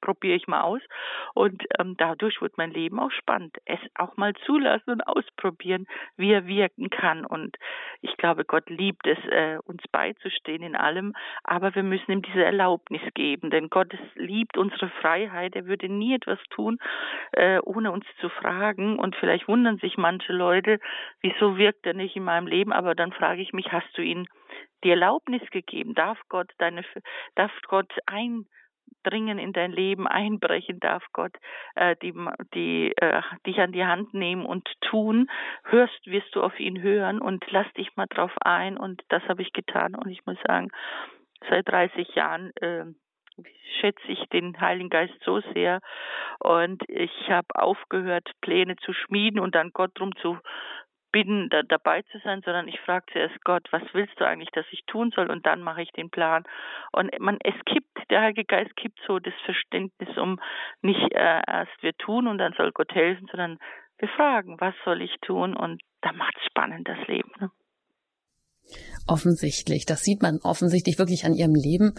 probiere 0.00 0.36
ich 0.36 0.46
mal 0.46 0.62
aus. 0.62 0.82
Und 1.34 1.62
ähm, 1.78 1.96
dadurch 1.96 2.40
wird 2.40 2.58
mein 2.58 2.70
Leben 2.70 2.98
auch 2.98 3.10
spannend, 3.10 3.56
es 3.64 3.80
auch 3.94 4.16
mal 4.16 4.34
zulassen 4.46 4.90
und 4.90 5.02
ausprobieren, 5.02 5.86
wie 6.16 6.32
er 6.32 6.46
wirken 6.46 6.90
kann. 6.90 7.24
Und 7.24 7.56
ich 8.00 8.16
glaube, 8.16 8.44
Gott 8.44 8.68
liebt 8.70 9.06
es, 9.06 9.18
äh, 9.30 9.58
uns 9.64 9.82
beizustehen 9.90 10.62
in 10.62 10.76
allem, 10.76 11.14
aber 11.44 11.74
wir 11.74 11.82
müssen 11.82 12.12
ihm 12.12 12.22
diese 12.22 12.44
Erlaubnis 12.44 13.02
geben, 13.14 13.50
denn 13.50 13.68
Gott 13.70 13.92
liebt 14.14 14.56
unsere 14.56 14.88
Freiheit 15.00 15.39
Freiheit. 15.40 15.56
Er 15.56 15.66
würde 15.66 15.88
nie 15.88 16.14
etwas 16.14 16.38
tun, 16.50 16.78
äh, 17.32 17.58
ohne 17.60 17.92
uns 17.92 18.04
zu 18.20 18.28
fragen. 18.28 18.98
Und 18.98 19.16
vielleicht 19.16 19.48
wundern 19.48 19.78
sich 19.78 19.96
manche 19.96 20.32
Leute, 20.32 20.78
wieso 21.20 21.56
wirkt 21.56 21.86
er 21.86 21.94
nicht 21.94 22.16
in 22.16 22.24
meinem 22.24 22.46
Leben? 22.46 22.72
Aber 22.72 22.94
dann 22.94 23.12
frage 23.12 23.42
ich 23.42 23.52
mich, 23.52 23.72
hast 23.72 23.96
du 23.96 24.02
ihm 24.02 24.26
die 24.84 24.90
Erlaubnis 24.90 25.42
gegeben? 25.50 25.94
Darf 25.94 26.18
Gott 26.28 26.50
deine, 26.58 26.84
darf 27.34 27.52
Gott 27.68 27.92
ein 28.06 28.46
dringen 29.04 29.38
in 29.38 29.54
dein 29.54 29.72
Leben 29.72 30.06
einbrechen 30.06 30.78
darf 30.78 31.02
Gott 31.14 31.32
äh, 31.74 31.96
die 32.02 32.12
die 32.52 32.92
äh, 32.96 33.22
dich 33.46 33.58
an 33.58 33.72
die 33.72 33.84
Hand 33.84 34.12
nehmen 34.12 34.44
und 34.44 34.68
tun 34.82 35.30
hörst 35.62 36.06
wirst 36.06 36.34
du 36.34 36.42
auf 36.42 36.58
ihn 36.60 36.82
hören 36.82 37.18
und 37.18 37.42
lass 37.50 37.72
dich 37.74 37.96
mal 37.96 38.08
drauf 38.08 38.32
ein 38.42 38.76
und 38.76 39.00
das 39.08 39.22
habe 39.22 39.40
ich 39.40 39.54
getan 39.54 39.94
und 39.94 40.10
ich 40.10 40.26
muss 40.26 40.36
sagen 40.46 40.68
seit 41.48 41.66
30 41.68 42.14
Jahren 42.14 42.50
äh, 42.56 42.84
schätze 43.80 44.06
ich 44.08 44.24
den 44.28 44.60
Heiligen 44.60 44.90
Geist 44.90 45.14
so 45.24 45.40
sehr 45.54 45.80
und 46.38 46.82
ich 46.88 47.12
habe 47.28 47.48
aufgehört, 47.54 48.30
Pläne 48.40 48.76
zu 48.76 48.92
schmieden 48.92 49.40
und 49.40 49.54
dann 49.54 49.70
Gott 49.72 49.92
drum 49.98 50.14
zu 50.16 50.38
bitten, 51.12 51.48
da, 51.50 51.62
dabei 51.62 52.02
zu 52.02 52.18
sein, 52.20 52.42
sondern 52.42 52.68
ich 52.68 52.80
frage 52.80 53.06
zuerst 53.12 53.44
Gott, 53.44 53.66
was 53.70 53.82
willst 53.92 54.18
du 54.20 54.26
eigentlich, 54.26 54.50
dass 54.50 54.66
ich 54.70 54.84
tun 54.86 55.10
soll? 55.14 55.30
Und 55.30 55.46
dann 55.46 55.62
mache 55.62 55.82
ich 55.82 55.90
den 55.92 56.10
Plan. 56.10 56.44
Und 56.92 57.10
man, 57.18 57.38
es 57.42 57.54
kippt, 57.64 58.10
der 58.10 58.22
Heilige 58.22 58.44
Geist 58.44 58.74
kippt 58.76 59.00
so 59.06 59.18
das 59.18 59.34
Verständnis 59.44 60.16
um 60.16 60.40
nicht 60.82 61.12
äh, 61.12 61.42
erst 61.46 61.82
wir 61.82 61.96
tun 61.96 62.26
und 62.26 62.38
dann 62.38 62.52
soll 62.54 62.72
Gott 62.72 62.94
helfen, 62.94 63.26
sondern 63.30 63.58
wir 63.98 64.08
fragen, 64.08 64.60
was 64.60 64.74
soll 64.84 65.02
ich 65.02 65.14
tun? 65.20 65.56
Und 65.56 65.82
da 66.00 66.12
macht 66.12 66.36
es 66.38 66.44
spannend 66.46 66.88
das 66.88 67.06
Leben. 67.06 67.32
Ne? 67.40 67.50
Offensichtlich. 69.06 69.86
Das 69.86 70.02
sieht 70.02 70.22
man 70.22 70.38
offensichtlich 70.38 70.98
wirklich 70.98 71.24
an 71.24 71.34
ihrem 71.34 71.54
Leben, 71.54 71.94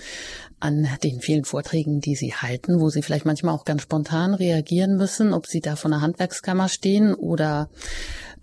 an 0.59 0.87
den 1.03 1.19
vielen 1.19 1.43
Vorträgen, 1.43 1.99
die 1.99 2.15
sie 2.15 2.33
halten, 2.33 2.79
wo 2.79 2.89
sie 2.89 3.01
vielleicht 3.01 3.25
manchmal 3.25 3.53
auch 3.53 3.65
ganz 3.65 3.81
spontan 3.81 4.33
reagieren 4.33 4.95
müssen, 4.95 5.33
ob 5.33 5.47
sie 5.47 5.59
da 5.59 5.75
vor 5.75 5.91
einer 5.91 6.01
Handwerkskammer 6.01 6.69
stehen 6.69 7.13
oder 7.13 7.69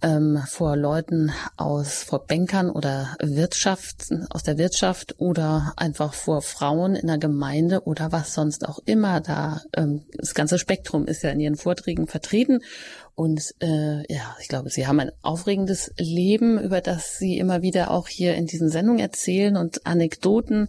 ähm, 0.03 0.43
vor 0.47 0.77
Leuten 0.77 1.33
aus, 1.57 2.05
vor 2.05 2.27
Bankern 2.27 2.71
oder 2.71 3.17
Wirtschaft, 3.21 4.07
aus 4.31 4.43
der 4.43 4.59
Wirtschaft 4.59 5.17
oder 5.19 5.73
einfach 5.77 6.15
vor 6.15 6.43
Frauen 6.43 6.95
in 6.95 7.09
der 7.09 7.19
Gemeinde 7.19 7.83
oder 7.83 8.13
was 8.13 8.35
sonst 8.35 8.69
auch 8.69 8.79
immer 8.85 9.21
da. 9.21 9.63
Ähm, 9.75 10.05
das 10.17 10.35
ganze 10.35 10.59
Spektrum 10.59 11.07
ist 11.07 11.23
ja 11.23 11.31
in 11.31 11.41
ihren 11.41 11.57
Vorträgen 11.57 12.07
vertreten. 12.07 12.61
Und 13.15 13.55
äh, 13.61 14.13
ja, 14.13 14.37
ich 14.41 14.47
glaube, 14.47 14.71
Sie 14.71 14.87
haben 14.87 15.01
ein 15.01 15.11
aufregendes 15.23 15.93
Leben, 15.99 16.61
über 16.61 16.81
das 16.81 17.19
Sie 17.19 17.37
immer 17.39 17.63
wieder 17.63 17.91
auch 17.91 18.09
hier 18.19 18.35
in 18.35 18.47
diesen 18.47 18.69
Sendungen 18.69 19.01
erzählen 19.01 19.57
und 19.57 19.87
Anekdoten 19.87 20.69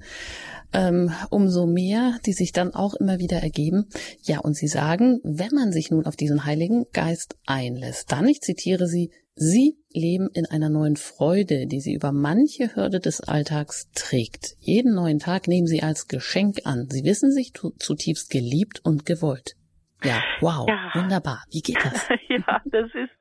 ähm, 0.74 1.12
umso 1.30 1.66
mehr, 1.66 2.18
die 2.26 2.34
sich 2.34 2.52
dann 2.52 2.74
auch 2.74 2.94
immer 2.94 3.20
wieder 3.20 3.38
ergeben. 3.38 3.88
Ja, 4.22 4.40
und 4.40 4.56
Sie 4.56 4.68
sagen, 4.68 5.20
wenn 5.24 5.54
man 5.54 5.72
sich 5.72 5.92
nun 5.92 6.06
auf 6.06 6.16
diesen 6.16 6.46
Heiligen 6.46 6.86
Geist 6.94 7.36
einlässt, 7.46 8.12
dann, 8.12 8.28
ich 8.28 8.42
zitiere 8.42 8.88
Sie, 8.88 9.12
Sie 9.36 9.78
leben 9.92 10.30
in 10.34 10.46
einer 10.46 10.70
neuen 10.70 10.98
Freude, 10.98 11.66
die 11.66 11.80
Sie 11.80 11.94
über 11.94 12.12
manche 12.12 12.76
Hürde 12.76 13.00
des 13.00 13.22
Alltags 13.22 13.88
trägt. 13.96 14.56
Jeden 14.60 14.94
neuen 14.94 15.20
Tag 15.20 15.48
nehmen 15.48 15.68
Sie 15.68 15.82
als 15.82 16.08
Geschenk 16.08 16.62
an. 16.66 16.88
Sie 16.90 17.04
wissen 17.04 17.32
sich 17.32 17.54
zutiefst 17.80 18.30
geliebt 18.30 18.82
und 18.84 19.06
gewollt. 19.06 19.56
Ja, 20.04 20.24
wow, 20.40 20.68
ja. 20.68 20.92
wunderbar. 20.94 21.44
Wie 21.52 21.62
geht 21.62 21.84
das? 21.84 22.08
ja, 22.30 22.62
das 22.66 22.94
ist, 22.94 23.12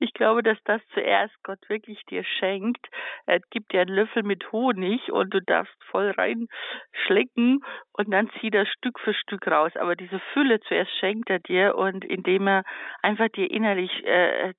ich 0.00 0.14
glaube, 0.14 0.42
dass 0.42 0.56
das 0.64 0.80
zuerst 0.94 1.34
Gott 1.42 1.58
wirklich 1.68 2.02
dir 2.06 2.24
schenkt. 2.24 2.86
Er 3.26 3.40
gibt 3.50 3.72
dir 3.72 3.82
einen 3.82 3.94
Löffel 3.94 4.22
mit 4.22 4.50
Honig 4.50 5.12
und 5.12 5.34
du 5.34 5.40
darfst 5.40 5.76
voll 5.90 6.10
reinschlecken 6.10 7.62
und 7.92 8.10
dann 8.10 8.30
zieht 8.40 8.54
er 8.54 8.66
Stück 8.66 8.98
für 9.00 9.12
Stück 9.12 9.46
raus. 9.46 9.72
Aber 9.76 9.94
diese 9.94 10.20
Fülle 10.32 10.60
zuerst 10.60 10.92
schenkt 10.98 11.28
er 11.28 11.38
dir 11.38 11.76
und 11.76 12.04
indem 12.04 12.48
er 12.48 12.64
einfach 13.02 13.28
dir 13.28 13.50
innerlich 13.50 13.90
äh, 14.04 14.54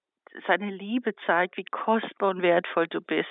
seine 0.48 0.70
Liebe 0.70 1.16
zeigt, 1.26 1.58
wie 1.58 1.66
kostbar 1.66 2.30
und 2.30 2.42
wertvoll 2.42 2.88
du 2.88 3.02
bist. 3.02 3.30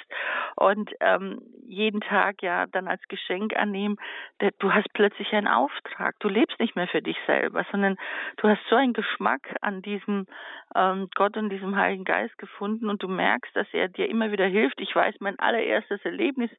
Und 0.56 0.90
ähm, 1.00 1.40
jeden 1.66 2.00
Tag 2.00 2.42
ja 2.42 2.66
dann 2.66 2.88
als 2.88 3.02
Geschenk 3.09 3.56
annehmen, 3.56 3.97
der, 4.40 4.52
du 4.59 4.73
hast 4.73 4.92
plötzlich 4.92 5.32
einen 5.32 5.49
Auftrag. 5.49 6.16
Du 6.21 6.28
lebst 6.28 6.59
nicht 6.61 6.76
mehr 6.76 6.88
für 6.88 7.02
dich 7.02 7.16
selber, 7.26 7.64
sondern 7.71 7.97
du 8.37 8.49
hast 8.49 8.61
so 8.68 8.76
einen 8.76 8.92
Geschmack 8.92 9.54
an 9.61 9.82
diesem 9.82 10.26
ähm, 10.75 11.09
Gott 11.14 11.37
und 11.37 11.50
diesem 11.50 11.76
Heiligen 11.76 12.04
Geist 12.04 12.37
gefunden 12.38 12.88
und 12.88 13.02
du 13.02 13.09
merkst, 13.09 13.54
dass 13.54 13.66
er 13.73 13.88
dir 13.88 14.09
immer 14.09 14.32
wieder 14.32 14.47
hilft. 14.47 14.80
Ich 14.80 14.94
weiß, 14.94 15.16
mein 15.21 15.38
allererstes 15.38 16.04
Erlebnis, 16.04 16.50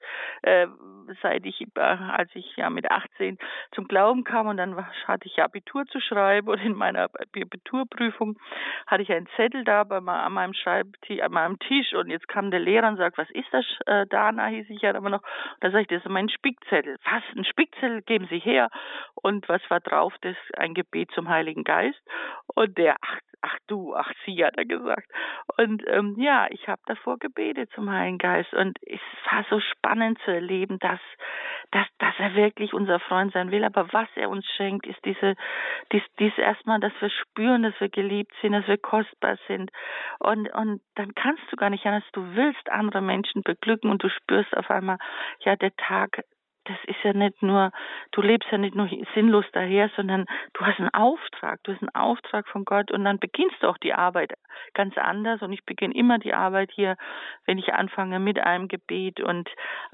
äh, 0.42 0.68
seit 1.22 1.46
ich, 1.46 1.62
äh, 1.76 1.80
als 1.80 2.30
ich 2.36 2.56
ja 2.56 2.70
mit 2.70 2.90
18 2.92 3.38
zum 3.74 3.88
Glauben 3.88 4.24
kam 4.24 4.48
und 4.48 4.58
dann 4.58 4.76
hatte 5.08 5.28
ich 5.28 5.42
Abitur 5.42 5.86
zu 5.86 6.00
schreiben 6.00 6.48
und 6.48 6.60
in 6.60 6.74
meiner 6.74 7.04
Abiturprüfung 7.04 8.38
hatte 8.88 9.04
ich 9.04 9.12
einen 9.12 9.28
Zettel 9.36 9.64
da 9.64 9.84
bei 9.84 10.00
meinem 10.00 10.33
meinem 10.34 10.54
Schreibtisch, 10.54 11.22
an 11.22 11.32
meinem 11.32 11.60
Tisch 11.60 11.94
und 11.94 12.10
jetzt 12.10 12.28
kam 12.28 12.52
der 12.52 12.60
Lehrer 12.60 12.88
und 12.88 12.98
sagt, 12.98 13.18
was 13.18 13.30
ist 13.32 13.48
das, 13.52 13.66
äh, 13.86 14.06
Dana, 14.08 14.48
hieß 14.48 14.70
ich 14.70 14.82
ja 14.82 14.92
immer 14.92 15.10
noch. 15.10 15.24
Und 15.24 15.64
da 15.64 15.72
sage 15.72 15.84
ich, 15.84 15.88
das 15.88 16.04
ist 16.04 16.10
mein 16.10 16.30
Spickzettel. 16.30 16.98
Was, 17.04 17.24
ein 17.36 17.46
Spickzettel, 17.46 18.02
geben 18.02 18.28
Sie 18.30 18.40
her. 18.40 18.70
Und 19.16 19.48
was 19.50 19.62
war 19.70 19.80
drauf? 19.80 20.14
Das 20.22 20.36
ist 20.36 20.58
ein 20.58 20.74
Gebet 20.74 21.12
zum 21.12 21.30
Heiligen 21.30 21.64
Geist. 21.64 22.02
Und 22.56 22.78
der, 22.78 22.98
ach, 23.02 23.20
ach 23.44 23.58
du, 23.68 23.94
ach 23.94 24.10
sie, 24.26 24.44
hat 24.44 24.58
er 24.58 24.66
gesagt. 24.66 25.08
Und 25.58 25.84
ähm, 25.88 26.16
ja, 26.18 26.48
ich 26.50 26.68
habe 26.68 26.82
davor 26.86 27.20
gebetet 27.20 27.70
zum 27.76 27.92
Heiligen 27.92 28.18
Geist 28.18 28.54
und 28.54 28.80
es 28.82 29.02
war 29.30 29.46
so 29.50 29.60
spannend 29.60 30.18
zu 30.24 30.32
erleben, 30.32 30.80
dass, 30.80 31.00
dass, 31.72 31.86
dass 32.00 32.16
er 32.20 32.36
wirklich 32.36 32.74
unser 32.74 33.00
Freund 33.02 33.34
sein 33.34 33.52
will. 33.52 33.66
Aber 33.66 33.92
was 33.92 34.08
er 34.16 34.30
uns 34.30 34.46
schenkt, 34.56 34.88
ist 34.88 35.04
diese, 35.04 35.36
dies, 35.92 36.04
dies 36.20 36.36
erstmal, 36.38 36.80
dass 36.80 36.94
wir 37.00 37.10
spüren, 37.10 37.64
dass 37.64 37.80
wir 37.80 37.90
geliebt 37.90 38.34
sind, 38.42 38.54
dass 38.54 38.68
wir 38.68 38.78
kostbar 38.78 39.38
sind. 39.48 39.72
Und, 40.20 40.50
und 40.54 40.82
dann 40.96 41.14
kannst 41.14 41.44
du 41.52 41.58
gar 41.58 41.70
nicht 41.70 41.86
anders. 41.86 42.04
Du 42.14 42.36
willst 42.36 42.70
andere 42.70 43.02
Menschen 43.02 43.44
beglücken 43.44 43.92
und 43.92 44.02
du 44.04 44.10
spürst 44.10 44.56
auf 44.56 44.70
einmal, 44.72 44.98
ja, 45.42 45.56
der 45.58 45.76
Tag 45.76 46.24
das 46.66 46.78
ist 46.86 47.04
ja 47.04 47.14
nicht 47.14 47.42
nur, 47.42 47.72
du 48.12 48.22
lebst 48.22 48.50
ja 48.52 48.58
nicht 48.58 48.76
nur 48.76 48.90
sinnlos 49.14 49.46
daher, 49.52 49.90
sondern 49.96 50.26
du 50.54 50.66
hast 50.66 50.80
einen 50.80 50.94
Auftrag, 50.94 51.62
du 51.64 51.74
hast 51.74 51.82
einen 51.82 51.96
Auftrag 51.96 52.48
von 52.48 52.66
Gott 52.66 52.92
und 52.92 53.04
dann 53.04 53.20
beginnst 53.20 53.62
du 53.62 53.68
auch 53.68 53.78
die 53.78 53.94
Arbeit 53.94 54.34
ganz 54.74 54.98
anders 54.98 55.42
und 55.42 55.52
ich 55.52 55.66
beginne 55.66 55.96
immer 55.96 56.20
die 56.20 56.34
Arbeit 56.34 56.72
hier, 56.72 56.96
wenn 57.46 57.58
ich 57.58 57.74
anfange 57.74 58.20
mit 58.20 58.40
einem 58.40 58.68
Gebet 58.68 59.20
und 59.22 59.50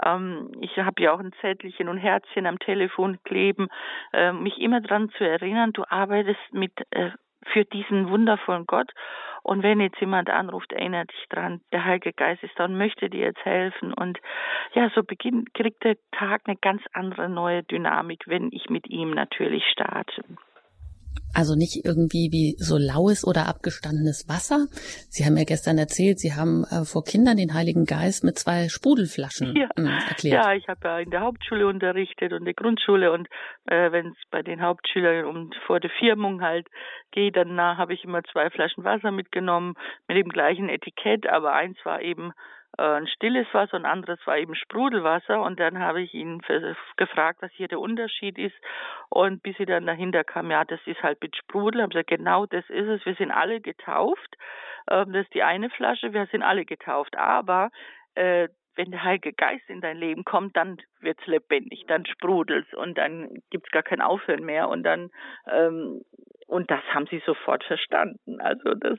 ähm, 0.06 0.52
ich 0.62 0.78
habe 0.78 1.02
ja 1.02 1.14
auch 1.14 1.20
ein 1.20 1.34
Zettelchen 1.42 1.90
und 1.90 1.98
Herzchen 1.98 2.46
am 2.46 2.60
Telefon 2.60 3.20
kleben, 3.24 3.68
äh, 4.14 4.32
mich 4.32 4.60
immer 4.60 4.82
daran 4.82 5.10
zu 5.18 5.24
erinnern, 5.24 5.74
du 5.74 5.84
arbeitest 5.90 6.40
mit 6.52 6.74
äh, 6.92 7.12
für 7.46 7.66
diesen 7.66 8.10
wundervollen 8.10 8.66
Gott. 8.66 8.92
Und 9.44 9.64
wenn 9.64 9.80
jetzt 9.80 10.00
jemand 10.00 10.30
anruft, 10.30 10.74
erinnert 10.74 11.12
dich 11.12 11.30
dran, 11.30 11.62
der 11.72 11.86
Heilige 11.86 12.14
Geist 12.14 12.44
ist 12.44 12.54
da 12.58 12.66
und 12.66 12.78
möchte 12.78 13.10
dir 13.10 13.26
jetzt 13.26 13.44
helfen. 13.46 13.94
Und 13.94 14.20
ja, 14.74 14.90
so 14.94 15.04
beginnt, 15.04 15.54
kriegt 15.54 15.84
der 15.84 15.98
Tag 16.12 16.42
eine 16.46 16.58
ganz 16.58 16.84
andere 16.94 17.30
neue 17.30 17.64
Dynamik, 17.64 18.24
wenn 18.28 18.50
ich 18.52 18.70
mit 18.70 18.88
ihm 18.90 19.12
natürlich 19.12 19.64
starte. 19.72 20.24
Also 21.34 21.56
nicht 21.56 21.86
irgendwie 21.86 22.30
wie 22.32 22.56
so 22.58 22.78
laues 22.78 23.26
oder 23.26 23.48
abgestandenes 23.48 24.28
Wasser. 24.28 24.66
Sie 25.10 25.26
haben 25.26 25.38
ja 25.38 25.44
gestern 25.44 25.78
erzählt, 25.78 26.20
Sie 26.20 26.34
haben 26.34 26.64
äh, 26.66 26.86
vor 26.86 27.04
Kindern 27.04 27.38
den 27.38 27.54
Heiligen 27.54 27.86
Geist 27.86 28.24
mit 28.24 28.40
zwei 28.40 28.68
Sprudelflaschen 28.68 29.56
ja. 29.56 29.70
äh, 29.78 30.10
erklärt. 30.10 30.44
Ja, 30.44 30.54
ich 30.54 30.68
habe 30.68 30.80
ja 30.84 31.00
in 31.00 31.12
der 31.12 31.22
Hauptschule 31.22 31.68
unterrichtet 31.68 32.34
und 32.34 32.46
der 32.46 32.56
Grundschule 32.56 33.12
und 33.12 33.28
äh, 33.68 33.92
wenn 33.92 34.08
es 34.08 34.18
bei 34.32 34.42
den 34.42 34.62
Hauptschülern 34.62 35.26
um 35.26 35.52
vor 35.68 35.80
der 35.80 35.92
Firmung 36.00 36.42
halt 36.42 36.68
geht, 37.12 37.36
dann 37.36 37.60
habe 37.60 37.94
ich 37.94 38.04
immer 38.04 38.24
zwei 38.24 38.50
Flaschen 38.50 38.84
Wasser 38.84 39.12
mitgenommen 39.12 39.76
mit 40.08 40.18
dem 40.18 40.30
gleichen 40.30 40.68
Etikett, 40.68 41.28
aber 41.28 41.54
eins 41.54 41.78
war 41.84 42.02
eben 42.02 42.34
ein 42.80 43.08
stilles 43.08 43.48
Wasser 43.54 43.78
und 43.78 43.86
anderes 43.86 44.20
war 44.26 44.38
eben 44.38 44.56
Sprudelwasser. 44.56 45.42
Und 45.42 45.60
dann 45.60 45.80
habe 45.80 46.02
ich 46.02 46.14
ihn 46.14 46.42
gefragt, 46.98 47.42
was 47.42 47.52
hier 47.52 47.68
der 47.68 47.80
Unterschied 47.80 48.38
ist. 48.38 48.56
Und 49.10 49.44
bis 49.44 49.58
sie 49.58 49.66
dann 49.66 49.86
dahinter 49.86 50.24
kam, 50.24 50.52
ja, 50.52 50.64
das 50.66 50.80
ist 50.86 51.02
halt 51.04 51.22
mit 51.22 51.36
Sprudel. 51.36 51.82
Haben 51.82 51.90
gesagt, 51.90 52.10
genau 52.10 52.46
das 52.46 52.70
ist 52.70 52.88
es. 52.88 53.06
Wir 53.06 53.16
sind 53.16 53.32
alle 53.32 53.62
getauft. 53.62 54.38
Ähm, 54.90 55.14
das 55.14 55.24
ist 55.24 55.34
die 55.34 55.44
eine 55.44 55.70
Flasche. 55.70 56.14
Wir 56.14 56.26
sind 56.28 56.44
alle 56.44 56.66
getauft. 56.66 57.18
Aber 57.18 57.70
äh, 58.16 58.48
wenn 58.76 58.92
der 58.92 59.04
Heilige 59.04 59.34
Geist 59.34 59.70
in 59.70 59.82
dein 59.82 59.98
Leben 59.98 60.24
kommt, 60.24 60.56
dann 60.56 60.78
wird's 61.02 61.26
lebendig, 61.28 61.84
dann 61.88 62.06
sprudelt's 62.06 62.74
und 62.74 62.98
dann 62.98 63.42
gibt's 63.50 63.72
gar 63.72 63.84
kein 63.84 64.00
Aufhören 64.00 64.46
mehr 64.46 64.70
und 64.70 64.84
dann 64.84 65.10
ähm, 65.52 66.02
und 66.50 66.72
das 66.72 66.82
haben 66.94 67.06
sie 67.08 67.22
sofort 67.26 67.64
verstanden. 67.64 68.42
Also 68.42 68.74
das, 68.74 68.98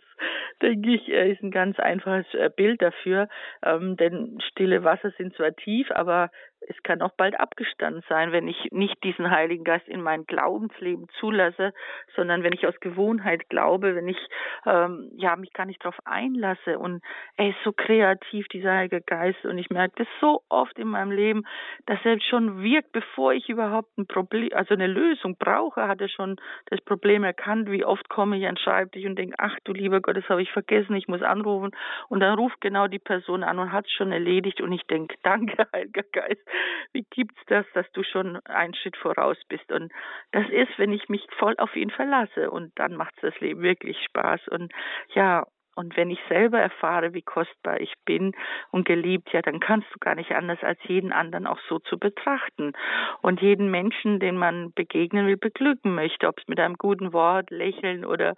denke 0.62 0.94
ich, 0.94 1.08
äh, 1.08 1.32
ist 1.32 1.42
ein 1.42 1.50
ganz 1.50 1.78
einfaches 1.78 2.32
äh, 2.34 2.48
Bild 2.54 2.80
dafür. 2.80 3.28
Ähm, 3.64 3.96
denn 3.96 4.38
stille 4.50 4.84
Wasser 4.84 5.10
sind 5.18 5.34
zwar 5.34 5.54
tief, 5.56 5.90
aber 5.90 6.30
es 6.68 6.82
kann 6.82 7.02
auch 7.02 7.12
bald 7.12 7.38
abgestanden 7.38 8.02
sein, 8.08 8.32
wenn 8.32 8.46
ich 8.48 8.68
nicht 8.70 9.02
diesen 9.02 9.30
Heiligen 9.30 9.64
Geist 9.64 9.88
in 9.88 10.02
mein 10.02 10.26
Glaubensleben 10.26 11.08
zulasse, 11.18 11.72
sondern 12.14 12.42
wenn 12.42 12.52
ich 12.52 12.66
aus 12.66 12.78
Gewohnheit 12.80 13.48
glaube, 13.48 13.94
wenn 13.94 14.08
ich 14.08 14.18
ähm, 14.66 15.10
ja 15.16 15.36
mich 15.36 15.52
gar 15.52 15.66
nicht 15.66 15.82
darauf 15.84 15.98
einlasse. 16.04 16.78
Und 16.78 17.02
er 17.36 17.50
ist 17.50 17.58
so 17.64 17.72
kreativ, 17.72 18.46
dieser 18.48 18.72
Heilige 18.72 19.00
Geist. 19.00 19.44
Und 19.44 19.58
ich 19.58 19.70
merke 19.70 19.94
das 19.96 20.08
so 20.20 20.42
oft 20.48 20.78
in 20.78 20.88
meinem 20.88 21.10
Leben, 21.10 21.44
dass 21.86 21.98
er 22.04 22.20
schon 22.20 22.62
wirkt, 22.62 22.92
bevor 22.92 23.32
ich 23.32 23.48
überhaupt 23.48 23.96
ein 23.98 24.06
Problem, 24.06 24.50
also 24.52 24.74
eine 24.74 24.86
Lösung 24.86 25.36
brauche, 25.36 25.88
hat 25.88 26.00
er 26.00 26.08
schon 26.08 26.36
das 26.66 26.80
Problem 26.82 27.24
erkannt. 27.24 27.70
Wie 27.70 27.84
oft 27.84 28.08
komme 28.08 28.38
ich 28.38 28.46
an 28.46 28.56
Schreibtisch 28.56 29.04
und 29.04 29.16
denke, 29.16 29.36
ach 29.38 29.56
du 29.64 29.72
lieber 29.72 30.00
Gott, 30.00 30.16
das 30.16 30.28
habe 30.28 30.42
ich 30.42 30.52
vergessen, 30.52 30.94
ich 30.94 31.08
muss 31.08 31.22
anrufen. 31.22 31.70
Und 32.08 32.20
dann 32.20 32.38
ruft 32.38 32.60
genau 32.60 32.86
die 32.86 32.98
Person 32.98 33.42
an 33.42 33.58
und 33.58 33.72
hat 33.72 33.86
es 33.86 33.92
schon 33.92 34.12
erledigt. 34.12 34.60
Und 34.60 34.72
ich 34.72 34.82
denke, 34.86 35.16
danke 35.22 35.66
Heiliger 35.72 36.04
Geist, 36.12 36.42
wie 36.92 37.06
gibt's 37.10 37.40
das, 37.46 37.66
dass 37.74 37.90
du 37.92 38.02
schon 38.02 38.36
einen 38.46 38.74
Schritt 38.74 38.96
voraus 38.96 39.38
bist? 39.48 39.70
Und 39.72 39.92
das 40.32 40.48
ist, 40.50 40.78
wenn 40.78 40.92
ich 40.92 41.08
mich 41.08 41.26
voll 41.38 41.54
auf 41.58 41.74
ihn 41.76 41.90
verlasse 41.90 42.50
und 42.50 42.72
dann 42.78 42.94
macht 42.96 43.14
das 43.22 43.38
Leben 43.40 43.62
wirklich 43.62 43.98
Spaß. 44.04 44.48
Und 44.48 44.72
ja, 45.14 45.46
und 45.80 45.96
wenn 45.96 46.10
ich 46.10 46.20
selber 46.28 46.60
erfahre, 46.60 47.14
wie 47.14 47.22
kostbar 47.22 47.80
ich 47.80 47.94
bin 48.04 48.32
und 48.70 48.84
geliebt, 48.86 49.32
ja, 49.32 49.40
dann 49.40 49.60
kannst 49.60 49.88
du 49.94 49.98
gar 49.98 50.14
nicht 50.14 50.32
anders, 50.32 50.58
als 50.62 50.78
jeden 50.84 51.10
anderen 51.10 51.46
auch 51.46 51.58
so 51.70 51.78
zu 51.78 51.98
betrachten. 51.98 52.74
Und 53.22 53.40
jeden 53.40 53.70
Menschen, 53.70 54.20
den 54.20 54.36
man 54.36 54.72
begegnen 54.74 55.26
will, 55.26 55.38
beglücken 55.38 55.94
möchte, 55.94 56.28
ob 56.28 56.38
es 56.38 56.46
mit 56.48 56.60
einem 56.60 56.74
guten 56.74 57.14
Wort, 57.14 57.50
Lächeln 57.50 58.04
oder 58.04 58.34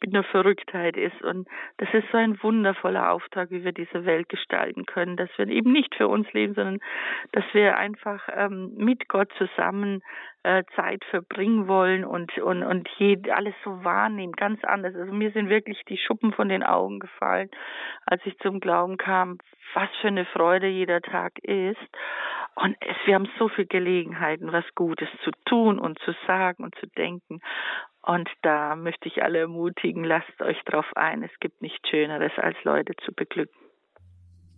mit 0.00 0.14
einer 0.14 0.24
Verrücktheit 0.24 0.96
ist. 0.96 1.20
Und 1.20 1.46
das 1.76 1.92
ist 1.92 2.06
so 2.10 2.16
ein 2.16 2.42
wundervoller 2.42 3.12
Auftrag, 3.12 3.50
wie 3.50 3.62
wir 3.62 3.72
diese 3.72 4.06
Welt 4.06 4.30
gestalten 4.30 4.86
können, 4.86 5.18
dass 5.18 5.28
wir 5.36 5.46
eben 5.48 5.72
nicht 5.72 5.94
für 5.96 6.08
uns 6.08 6.32
leben, 6.32 6.54
sondern 6.54 6.78
dass 7.32 7.44
wir 7.52 7.76
einfach 7.76 8.26
ähm, 8.34 8.72
mit 8.74 9.06
Gott 9.08 9.30
zusammen 9.36 10.02
äh, 10.46 10.62
Zeit 10.76 11.04
verbringen 11.10 11.66
wollen 11.66 12.04
und 12.04 12.38
und 12.38 12.62
und 12.62 12.88
je, 12.98 13.18
alles 13.32 13.54
so 13.64 13.82
wahrnehmen, 13.82 14.32
ganz 14.32 14.62
anders. 14.62 14.94
Also 14.94 15.12
mir 15.12 15.32
sind 15.32 15.48
wirklich 15.48 15.82
die 15.88 15.98
Schuppen 15.98 16.32
von 16.32 16.48
den 16.48 16.62
Augen 16.62 17.00
gefallen, 17.00 17.50
als 18.06 18.22
ich 18.24 18.38
zum 18.38 18.60
Glauben 18.60 18.96
kam, 18.96 19.38
was 19.74 19.88
für 20.00 20.06
eine 20.08 20.24
Freude 20.26 20.68
jeder 20.68 21.00
Tag 21.00 21.40
ist. 21.40 21.76
Und 22.54 22.76
es, 22.80 22.96
wir 23.06 23.16
haben 23.16 23.28
so 23.40 23.48
viele 23.48 23.66
Gelegenheiten, 23.66 24.52
was 24.52 24.64
Gutes 24.76 25.08
zu 25.24 25.32
tun 25.46 25.80
und 25.80 25.98
zu 26.04 26.14
sagen 26.28 26.62
und 26.62 26.76
zu 26.76 26.86
denken. 26.86 27.40
Und 28.02 28.28
da 28.42 28.76
möchte 28.76 29.08
ich 29.08 29.24
alle 29.24 29.40
ermutigen, 29.40 30.04
lasst 30.04 30.40
euch 30.40 30.62
drauf 30.64 30.86
ein. 30.94 31.24
Es 31.24 31.40
gibt 31.40 31.60
nichts 31.60 31.88
Schöneres, 31.90 32.32
als 32.36 32.56
Leute 32.62 32.92
zu 33.04 33.12
beglücken. 33.12 33.56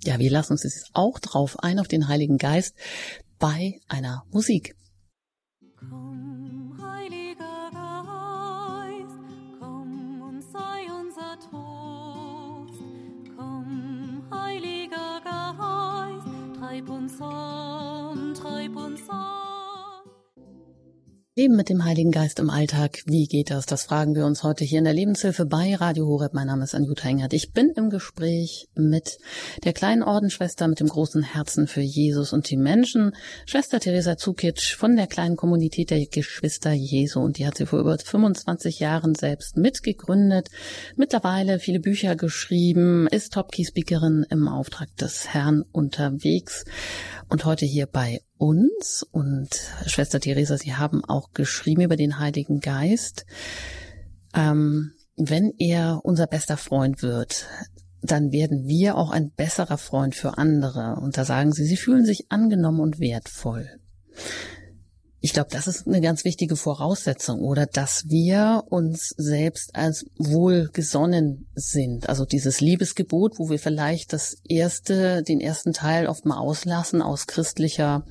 Ja, 0.04 0.18
wir 0.18 0.30
lassen 0.30 0.52
uns 0.52 0.64
jetzt 0.64 0.90
auch 0.94 1.18
drauf 1.18 1.56
ein, 1.62 1.80
auf 1.80 1.88
den 1.88 2.08
Heiligen 2.08 2.36
Geist, 2.36 2.78
bei 3.40 3.80
einer 3.88 4.24
Musik. 4.30 4.74
Komm, 5.80 6.74
Heiliger 6.82 7.70
Geist, 7.72 9.18
komm 9.60 10.20
und 10.22 10.42
sei 10.42 10.88
unser 10.92 11.38
Trost. 11.38 12.82
Komm, 13.36 14.22
Heiliger 14.32 15.20
Geist, 15.22 16.26
treib 16.58 16.88
uns 16.88 17.20
an, 17.20 18.34
treib 18.34 18.74
uns 18.74 19.08
an. 19.08 19.37
Leben 21.38 21.54
mit 21.54 21.68
dem 21.68 21.84
Heiligen 21.84 22.10
Geist 22.10 22.40
im 22.40 22.50
Alltag. 22.50 22.98
Wie 23.06 23.28
geht 23.28 23.52
das? 23.52 23.64
Das 23.64 23.84
fragen 23.84 24.16
wir 24.16 24.26
uns 24.26 24.42
heute 24.42 24.64
hier 24.64 24.78
in 24.78 24.84
der 24.84 24.92
Lebenshilfe 24.92 25.46
bei 25.46 25.76
Radio 25.76 26.04
Horeb. 26.04 26.34
Mein 26.34 26.48
Name 26.48 26.64
ist 26.64 26.74
Anjuta 26.74 27.08
Engert. 27.08 27.32
Ich 27.32 27.52
bin 27.52 27.70
im 27.76 27.90
Gespräch 27.90 28.66
mit 28.74 29.18
der 29.62 29.72
kleinen 29.72 30.02
Ordensschwester 30.02 30.66
mit 30.66 30.80
dem 30.80 30.88
großen 30.88 31.22
Herzen 31.22 31.68
für 31.68 31.80
Jesus 31.80 32.32
und 32.32 32.50
die 32.50 32.56
Menschen, 32.56 33.12
Schwester 33.46 33.78
Theresa 33.78 34.16
Zukic 34.16 34.60
von 34.76 34.96
der 34.96 35.06
kleinen 35.06 35.36
Kommunität 35.36 35.90
der 35.90 36.04
Geschwister 36.06 36.72
Jesu. 36.72 37.20
Und 37.20 37.38
die 37.38 37.46
hat 37.46 37.56
sie 37.56 37.66
vor 37.66 37.78
über 37.78 37.96
25 37.96 38.80
Jahren 38.80 39.14
selbst 39.14 39.56
mitgegründet. 39.56 40.48
Mittlerweile 40.96 41.60
viele 41.60 41.78
Bücher 41.78 42.16
geschrieben, 42.16 43.06
ist 43.12 43.32
Top-Key-Speakerin 43.34 44.26
im 44.28 44.48
Auftrag 44.48 44.88
des 44.96 45.32
Herrn 45.32 45.62
unterwegs 45.70 46.64
und 47.28 47.44
heute 47.44 47.64
hier 47.64 47.86
bei 47.86 48.22
uns. 48.38 49.06
Und 49.10 49.48
Schwester 49.86 50.20
Theresa, 50.20 50.56
Sie 50.56 50.74
haben 50.74 51.04
auch 51.04 51.32
geschrieben 51.32 51.82
über 51.82 51.96
den 51.96 52.18
Heiligen 52.18 52.60
Geist. 52.60 53.26
Ähm, 54.34 54.92
wenn 55.16 55.52
er 55.58 56.00
unser 56.04 56.26
bester 56.26 56.56
Freund 56.56 57.02
wird, 57.02 57.46
dann 58.00 58.30
werden 58.30 58.66
wir 58.66 58.96
auch 58.96 59.10
ein 59.10 59.30
besserer 59.30 59.78
Freund 59.78 60.14
für 60.14 60.38
andere. 60.38 61.00
Und 61.00 61.18
da 61.18 61.24
sagen 61.24 61.52
Sie, 61.52 61.64
Sie 61.64 61.76
fühlen 61.76 62.04
sich 62.04 62.30
angenommen 62.30 62.80
und 62.80 63.00
wertvoll. 63.00 63.68
Ich 65.20 65.32
glaube, 65.32 65.48
das 65.50 65.66
ist 65.66 65.86
eine 65.86 66.00
ganz 66.00 66.24
wichtige 66.24 66.54
Voraussetzung, 66.54 67.40
oder 67.40 67.66
dass 67.66 68.04
wir 68.06 68.62
uns 68.68 69.14
selbst 69.16 69.74
als 69.74 70.06
wohlgesonnen 70.16 71.48
sind. 71.54 72.08
Also 72.08 72.24
dieses 72.24 72.60
Liebesgebot, 72.60 73.38
wo 73.38 73.50
wir 73.50 73.58
vielleicht 73.58 74.12
das 74.12 74.36
erste, 74.48 75.22
den 75.24 75.40
ersten 75.40 75.72
Teil 75.72 76.06
oft 76.06 76.24
mal 76.24 76.38
auslassen 76.38 77.02
aus 77.02 77.26
christlicher 77.26 78.04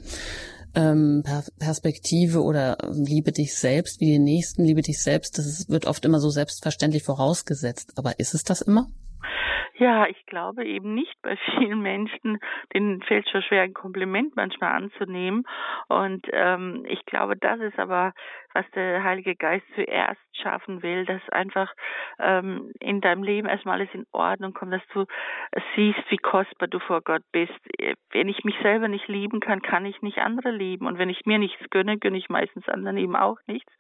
ähm, 0.76 1.24
Perspektive 1.60 2.44
oder 2.44 2.78
liebe 2.92 3.32
dich 3.32 3.56
selbst 3.56 4.02
wie 4.02 4.12
den 4.12 4.24
nächsten, 4.24 4.66
liebe 4.66 4.82
dich 4.82 5.02
selbst. 5.02 5.38
Das 5.38 5.70
wird 5.70 5.86
oft 5.86 6.04
immer 6.04 6.20
so 6.20 6.30
selbstverständlich 6.30 7.04
vorausgesetzt. 7.04 7.94
Aber 7.96 8.20
ist 8.20 8.34
es 8.34 8.44
das 8.44 8.62
immer? 8.62 8.88
Ja, 9.80 10.08
ich 10.08 10.26
glaube 10.26 10.66
eben 10.66 10.96
nicht 10.96 11.22
bei 11.22 11.38
vielen 11.38 11.82
Menschen, 11.82 12.40
denen 12.74 13.02
fällt 13.04 13.30
schon 13.30 13.44
schwer, 13.44 13.62
ein 13.62 13.74
Kompliment 13.74 14.36
manchmal 14.36 14.72
anzunehmen. 14.72 15.44
Und 15.88 16.26
ähm, 16.32 16.84
ich 16.88 17.06
glaube, 17.06 17.36
das 17.38 17.60
ist 17.60 17.78
aber, 17.78 18.14
was 18.58 18.66
der 18.72 19.04
Heilige 19.04 19.36
Geist 19.36 19.66
zuerst 19.76 20.20
schaffen 20.42 20.82
will, 20.82 21.06
dass 21.06 21.22
einfach 21.30 21.72
ähm, 22.20 22.72
in 22.80 23.02
deinem 23.02 23.22
Leben 23.22 23.48
erstmal 23.48 23.80
alles 23.80 23.94
in 23.94 24.06
Ordnung 24.12 24.54
kommt, 24.54 24.74
dass 24.74 24.82
du 24.94 25.06
siehst, 25.76 26.00
wie 26.10 26.18
kostbar 26.18 26.68
du 26.68 26.80
vor 26.80 27.02
Gott 27.02 27.22
bist. 27.32 27.54
Wenn 28.12 28.30
ich 28.30 28.44
mich 28.44 28.56
selber 28.64 28.88
nicht 28.88 29.08
lieben 29.08 29.40
kann, 29.42 29.62
kann 29.62 29.86
ich 29.86 30.02
nicht 30.02 30.18
andere 30.18 30.50
lieben. 30.50 30.88
Und 30.88 30.98
wenn 30.98 31.10
ich 31.10 31.26
mir 31.26 31.38
nichts 31.38 31.64
gönne, 31.70 32.00
gönne 32.00 32.18
ich 32.18 32.30
meistens 32.30 32.68
anderen 32.68 32.98
eben 32.98 33.16
auch 33.16 33.38
nichts. 33.46 33.72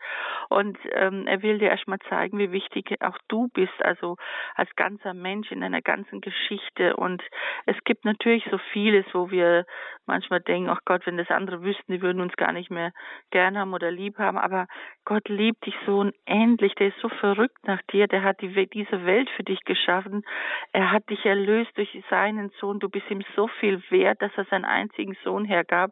Und 0.49 0.77
ähm, 0.91 1.25
er 1.27 1.41
will 1.41 1.57
dir 1.57 1.69
erstmal 1.69 1.99
zeigen, 2.09 2.37
wie 2.37 2.51
wichtig 2.51 2.95
auch 3.01 3.17
du 3.27 3.47
bist, 3.53 3.83
also 3.83 4.17
als 4.55 4.69
ganzer 4.75 5.13
Mensch 5.13 5.51
in 5.51 5.61
deiner 5.61 5.81
ganzen 5.81 6.21
Geschichte. 6.21 6.95
Und 6.95 7.23
es 7.65 7.75
gibt 7.83 8.05
natürlich 8.05 8.45
so 8.51 8.59
vieles, 8.71 9.05
wo 9.13 9.31
wir 9.31 9.65
manchmal 10.05 10.39
denken, 10.39 10.69
ach 10.69 10.81
Gott, 10.85 11.05
wenn 11.05 11.17
das 11.17 11.29
andere 11.29 11.63
wüssten, 11.63 11.91
die 11.91 12.01
würden 12.01 12.21
uns 12.21 12.35
gar 12.37 12.51
nicht 12.51 12.69
mehr 12.69 12.91
gern 13.31 13.57
haben 13.57 13.73
oder 13.73 13.91
lieb 13.91 14.17
haben. 14.19 14.37
Aber 14.37 14.66
Gott 15.05 15.29
liebt 15.29 15.65
dich 15.65 15.75
so 15.85 15.99
unendlich. 15.99 16.75
Der 16.75 16.89
ist 16.89 16.99
so 16.99 17.07
verrückt 17.07 17.65
nach 17.65 17.81
dir. 17.93 18.07
Der 18.07 18.23
hat 18.23 18.41
die, 18.41 18.67
diese 18.67 19.05
Welt 19.05 19.29
für 19.37 19.43
dich 19.43 19.61
geschaffen. 19.63 20.23
Er 20.73 20.91
hat 20.91 21.09
dich 21.09 21.25
erlöst 21.25 21.71
durch 21.77 21.89
seinen 22.09 22.49
Sohn. 22.59 22.79
Du 22.79 22.89
bist 22.89 23.09
ihm 23.09 23.23
so 23.35 23.47
viel 23.47 23.81
wert, 23.89 24.21
dass 24.21 24.31
er 24.35 24.45
seinen 24.45 24.65
einzigen 24.65 25.15
Sohn 25.23 25.45
hergab. 25.45 25.91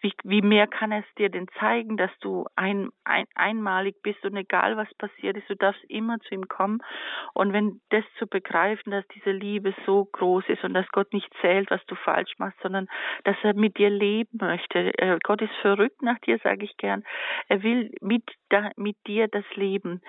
Wie, 0.00 0.12
wie 0.22 0.42
mehr 0.42 0.66
kann 0.68 0.92
er 0.92 1.00
es 1.00 1.14
dir 1.16 1.30
denn 1.30 1.48
zeigen, 1.58 1.96
dass 1.96 2.10
du 2.20 2.46
ein, 2.54 2.90
ein, 3.04 3.26
einmalig 3.34 3.96
bist 4.02 4.24
und 4.24 4.36
egal 4.36 4.76
was 4.76 4.92
passiert 4.94 5.36
ist, 5.36 5.50
du 5.50 5.56
darfst 5.56 5.82
immer 5.88 6.18
zu 6.20 6.34
ihm 6.34 6.46
kommen. 6.46 6.80
Und 7.32 7.52
wenn 7.52 7.80
das 7.90 8.04
zu 8.18 8.26
begreifen, 8.28 8.92
dass 8.92 9.06
diese 9.08 9.32
Liebe 9.32 9.74
so 9.84 10.04
groß 10.04 10.44
ist 10.48 10.62
und 10.62 10.74
dass 10.74 10.86
Gott 10.92 11.12
nicht 11.12 11.28
zählt, 11.40 11.70
was 11.70 11.84
du 11.86 11.96
falsch 11.96 12.34
machst, 12.38 12.60
sondern 12.62 12.86
dass 13.24 13.36
er 13.42 13.54
mit 13.54 13.78
dir 13.78 13.90
leben 13.90 14.38
möchte. 14.40 14.96
Äh, 14.98 15.18
Gott 15.22 15.42
ist 15.42 15.54
verrückt 15.60 16.02
nach 16.02 16.18
dir, 16.20 16.38
sage 16.38 16.64
ich 16.64 16.76
gern. 16.76 17.02
Er 17.48 17.62
will 17.62 17.90
mit, 18.00 18.24
da, 18.48 18.70
mit 18.76 18.96
dir 19.06 19.28
das 19.28 19.44
Leben 19.54 20.02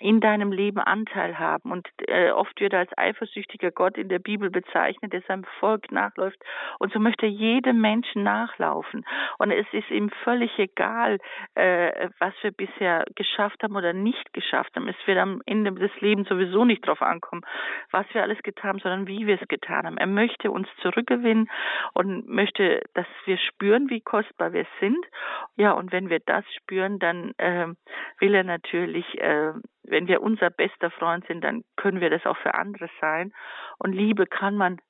in 0.00 0.20
deinem 0.20 0.50
Leben 0.50 0.78
Anteil 0.78 1.38
haben. 1.38 1.70
Und 1.70 1.88
äh, 2.08 2.30
oft 2.30 2.58
wird 2.60 2.72
er 2.72 2.80
als 2.80 2.96
eifersüchtiger 2.96 3.70
Gott 3.70 3.96
in 3.98 4.08
der 4.08 4.18
Bibel 4.18 4.50
bezeichnet, 4.50 5.12
der 5.12 5.22
seinem 5.22 5.44
Volk 5.60 5.92
nachläuft. 5.92 6.38
Und 6.78 6.92
so 6.92 6.98
möchte 6.98 7.26
jedem 7.26 7.80
Menschen 7.80 8.22
nachlaufen. 8.22 9.04
Und 9.38 9.50
es 9.50 9.66
ist 9.72 9.90
ihm 9.90 10.10
völlig 10.24 10.58
egal, 10.58 11.18
äh, 11.54 12.08
was 12.18 12.34
wir 12.42 12.50
bisher 12.50 13.04
geschafft 13.14 13.62
haben 13.62 13.76
oder 13.76 13.92
nicht 13.92 14.32
geschafft 14.32 14.74
haben. 14.74 14.88
Es 14.88 14.96
wird 15.06 15.18
am 15.18 15.42
Ende 15.46 15.72
des 15.72 15.92
Lebens 16.00 16.28
sowieso 16.28 16.64
nicht 16.64 16.84
darauf 16.86 17.02
ankommen, 17.02 17.42
was 17.90 18.06
wir 18.12 18.22
alles 18.22 18.42
getan 18.42 18.70
haben, 18.70 18.78
sondern 18.78 19.06
wie 19.06 19.26
wir 19.26 19.40
es 19.40 19.48
getan 19.48 19.84
haben. 19.84 19.98
Er 19.98 20.06
möchte 20.06 20.50
uns 20.50 20.68
zurückgewinnen 20.80 21.50
und 21.94 22.28
möchte, 22.28 22.82
dass 22.94 23.06
wir 23.26 23.38
spüren, 23.38 23.90
wie 23.90 24.00
kostbar 24.00 24.52
wir 24.52 24.66
sind. 24.80 25.04
Ja, 25.56 25.72
und 25.72 25.92
wenn 25.92 26.08
wir 26.08 26.20
das 26.20 26.44
spüren, 26.54 26.98
dann 26.98 27.32
äh, 27.38 27.68
will 28.18 28.34
er 28.34 28.44
natürlich 28.44 29.06
äh, 29.20 29.52
wenn 29.82 30.06
wir 30.06 30.22
unser 30.22 30.50
bester 30.50 30.90
Freund 30.90 31.26
sind, 31.26 31.42
dann 31.42 31.62
können 31.76 32.00
wir 32.00 32.10
das 32.10 32.26
auch 32.26 32.36
für 32.38 32.54
andere 32.54 32.88
sein. 33.00 33.32
Und 33.78 33.92
Liebe 33.92 34.26
kann 34.26 34.56
man 34.56 34.80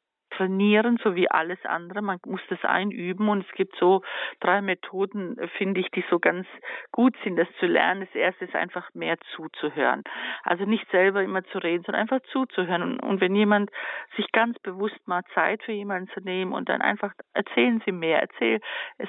trainieren, 0.41 0.99
so 1.03 1.15
wie 1.15 1.31
alles 1.31 1.59
andere. 1.65 2.01
Man 2.01 2.19
muss 2.25 2.41
das 2.49 2.65
einüben 2.65 3.29
und 3.29 3.45
es 3.47 3.53
gibt 3.53 3.77
so 3.77 4.03
drei 4.41 4.63
Methoden, 4.63 5.37
finde 5.59 5.81
ich, 5.81 5.91
die 5.91 6.05
so 6.09 6.19
ganz 6.19 6.47
gut 6.93 7.15
sind, 7.23 7.37
das 7.37 7.49
zu 7.59 7.67
lernen. 7.67 8.01
Das 8.01 8.15
erste 8.15 8.47
ist 8.47 8.55
einfach 8.55 8.89
mehr 8.95 9.19
zuzuhören. 9.35 10.03
Also 10.43 10.65
nicht 10.65 10.91
selber 10.91 11.23
immer 11.23 11.45
zu 11.45 11.59
reden, 11.59 11.85
sondern 11.85 12.03
einfach 12.03 12.21
zuzuhören. 12.33 12.83
Und, 12.83 13.01
und 13.01 13.21
wenn 13.21 13.35
jemand 13.35 13.71
sich 14.17 14.33
ganz 14.33 14.59
bewusst 14.61 14.97
mal 15.07 15.23
Zeit 15.35 15.63
für 15.63 15.73
jemanden 15.73 16.09
zu 16.13 16.21
nehmen 16.21 16.53
und 16.53 16.69
dann 16.69 16.81
einfach 16.81 17.13
erzählen 17.35 17.83
Sie 17.85 17.93
mehr, 17.93 18.21
erzähl, 18.21 18.61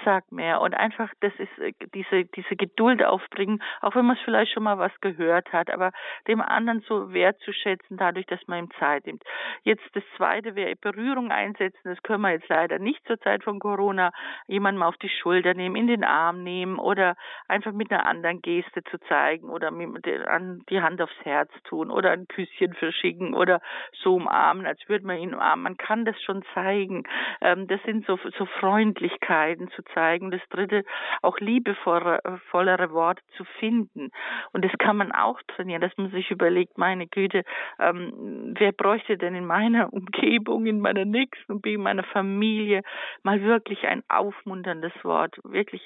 sag 0.04 0.32
mehr 0.32 0.60
und 0.62 0.74
einfach 0.74 1.10
das 1.22 1.34
ist 1.38 1.60
äh, 1.60 1.74
diese 1.94 2.26
diese 2.26 2.56
Geduld 2.56 3.04
aufbringen, 3.04 3.62
auch 3.82 3.96
wenn 3.96 4.06
man 4.06 4.18
es 4.18 4.22
vielleicht 4.24 4.52
schon 4.52 4.64
mal 4.64 4.78
was 4.78 4.92
gehört 5.02 5.52
hat, 5.54 5.70
aber 5.70 5.92
dem 6.28 6.42
anderen 6.42 6.82
so 6.82 7.14
wertzuschätzen, 7.14 7.98
dadurch, 7.98 8.26
dass 8.26 8.40
man 8.48 8.66
ihm 8.66 8.72
Zeit 8.80 9.06
nimmt. 9.06 9.24
Jetzt 9.64 9.84
das 9.94 10.04
zweite 10.18 10.56
wäre 10.56 10.76
Berührung 10.76 11.21
Berührung 11.22 11.32
einsetzen. 11.32 11.80
Das 11.84 12.02
können 12.04 12.22
wir 12.22 12.32
jetzt 12.32 12.50
leider 12.50 12.80
nicht 12.80 13.06
zur 13.06 13.20
Zeit 13.20 13.44
von 13.44 13.60
Corona. 13.60 14.12
Jemanden 14.48 14.80
mal 14.80 14.88
auf 14.88 14.98
die 14.98 15.10
Schulter 15.10 15.54
nehmen, 15.54 15.76
in 15.76 15.88
den 15.88 16.04
Arm 16.04 16.44
nehmen 16.44 16.80
oder 16.80 17.16
einfach 17.48 17.72
mit 17.72 17.92
einer 17.92 18.06
anderen 18.06 18.42
Geste 18.42 18.84
zu 18.90 18.98
zeigen 19.08 19.50
oder 19.50 19.72
mit 19.72 20.08
an 20.28 20.64
die 20.70 20.82
Hand 20.82 21.02
aufs 21.02 21.16
Herz 21.24 21.52
tun 21.64 21.92
oder 21.92 22.12
ein 22.12 22.28
Küsschen 22.28 22.74
verschicken 22.74 23.34
oder 23.34 23.62
so 24.02 24.16
umarmen, 24.16 24.66
als 24.66 24.80
würde 24.88 25.06
man 25.06 25.18
ihn 25.18 25.34
umarmen. 25.34 25.64
Man 25.64 25.78
kann 25.78 26.06
das 26.06 26.20
schon 26.22 26.44
zeigen. 26.54 27.04
Ähm, 27.42 27.68
das 27.68 27.82
sind 27.84 28.06
so, 28.06 28.18
so 28.38 28.46
Freundlichkeiten 28.46 29.70
zu 29.72 29.84
zeigen. 29.94 30.32
Das 30.32 30.42
dritte, 30.50 30.84
auch 31.22 31.40
liebevollere 31.40 32.92
Worte 32.92 33.22
zu 33.38 33.44
finden. 33.60 34.10
Und 34.54 34.66
das 34.66 34.72
kann 34.80 34.98
man 34.98 35.12
auch 35.12 35.40
trainieren, 35.56 35.82
dass 35.82 35.96
man 35.98 36.12
sich 36.12 36.32
überlegt, 36.32 36.78
meine 36.78 37.08
Güte, 37.08 37.44
ähm, 37.80 38.54
wer 38.58 38.72
bräuchte 38.72 39.18
denn 39.18 39.36
in 39.36 39.46
meiner 39.46 39.92
Umgebung, 39.94 40.66
in 40.66 40.80
meiner 40.80 41.01
meiner 41.02 41.06
Nächsten 41.06 41.64
wegen 41.64 41.84
meiner 41.84 42.04
Familie 42.04 42.82
mal 43.24 43.42
wirklich 43.42 43.86
ein 43.88 44.04
aufmunterndes 44.10 44.94
Wort. 45.04 45.36
Wirklich, 45.44 45.82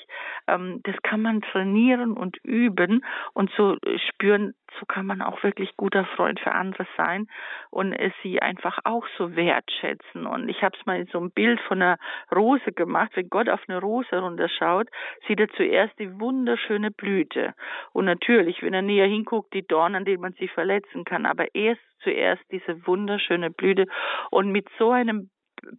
ähm, 0.48 0.82
das 0.84 0.96
kann 1.04 1.22
man 1.22 1.42
trainieren 1.42 2.14
und 2.14 2.38
üben 2.44 3.06
und 3.34 3.52
so 3.58 3.78
spüren, 4.10 4.54
so 4.80 4.86
kann 4.86 5.06
man 5.06 5.22
auch 5.22 5.42
wirklich 5.44 5.78
guter 5.78 6.06
Freund 6.06 6.40
für 6.40 6.52
andere 6.52 6.86
sein 6.98 7.28
und 7.70 7.94
es 7.94 8.12
sie 8.24 8.42
einfach 8.42 8.80
auch 8.84 9.06
so 9.18 9.36
wertschätzen. 9.36 10.26
Und 10.26 10.50
ich 10.50 10.64
habe 10.64 10.76
es 10.78 10.86
mal 10.86 11.00
in 11.00 11.08
so 11.08 11.20
ein 11.20 11.32
Bild 11.32 11.62
von 11.62 11.82
einer 11.82 11.98
Rose 12.34 12.72
gemacht. 12.74 13.12
Wenn 13.16 13.30
Gott 13.30 13.48
auf 13.48 13.62
eine 13.68 13.80
Rose 13.80 14.18
runterschaut, 14.18 14.90
sieht 15.28 15.40
er 15.40 15.50
zuerst 15.50 15.98
die 16.00 16.20
wunderschöne 16.20 16.92
Blüte. 16.92 17.54
Und 17.94 18.06
natürlich, 18.06 18.62
wenn 18.62 18.74
er 18.74 18.82
näher 18.82 19.08
hinguckt, 19.08 19.54
die 19.54 19.66
Dornen, 19.66 19.96
an 19.96 20.06
denen 20.06 20.22
man 20.22 20.34
sie 20.34 20.50
verletzen 20.50 21.06
kann. 21.06 21.26
Aber 21.26 21.54
erst 21.56 21.82
zuerst 22.04 22.44
diese 22.52 22.86
wunderschöne 22.86 23.52
Blüte. 23.52 23.86
Und 24.32 24.52
mit 24.52 24.68
so 24.78 24.92
einem 24.92 25.30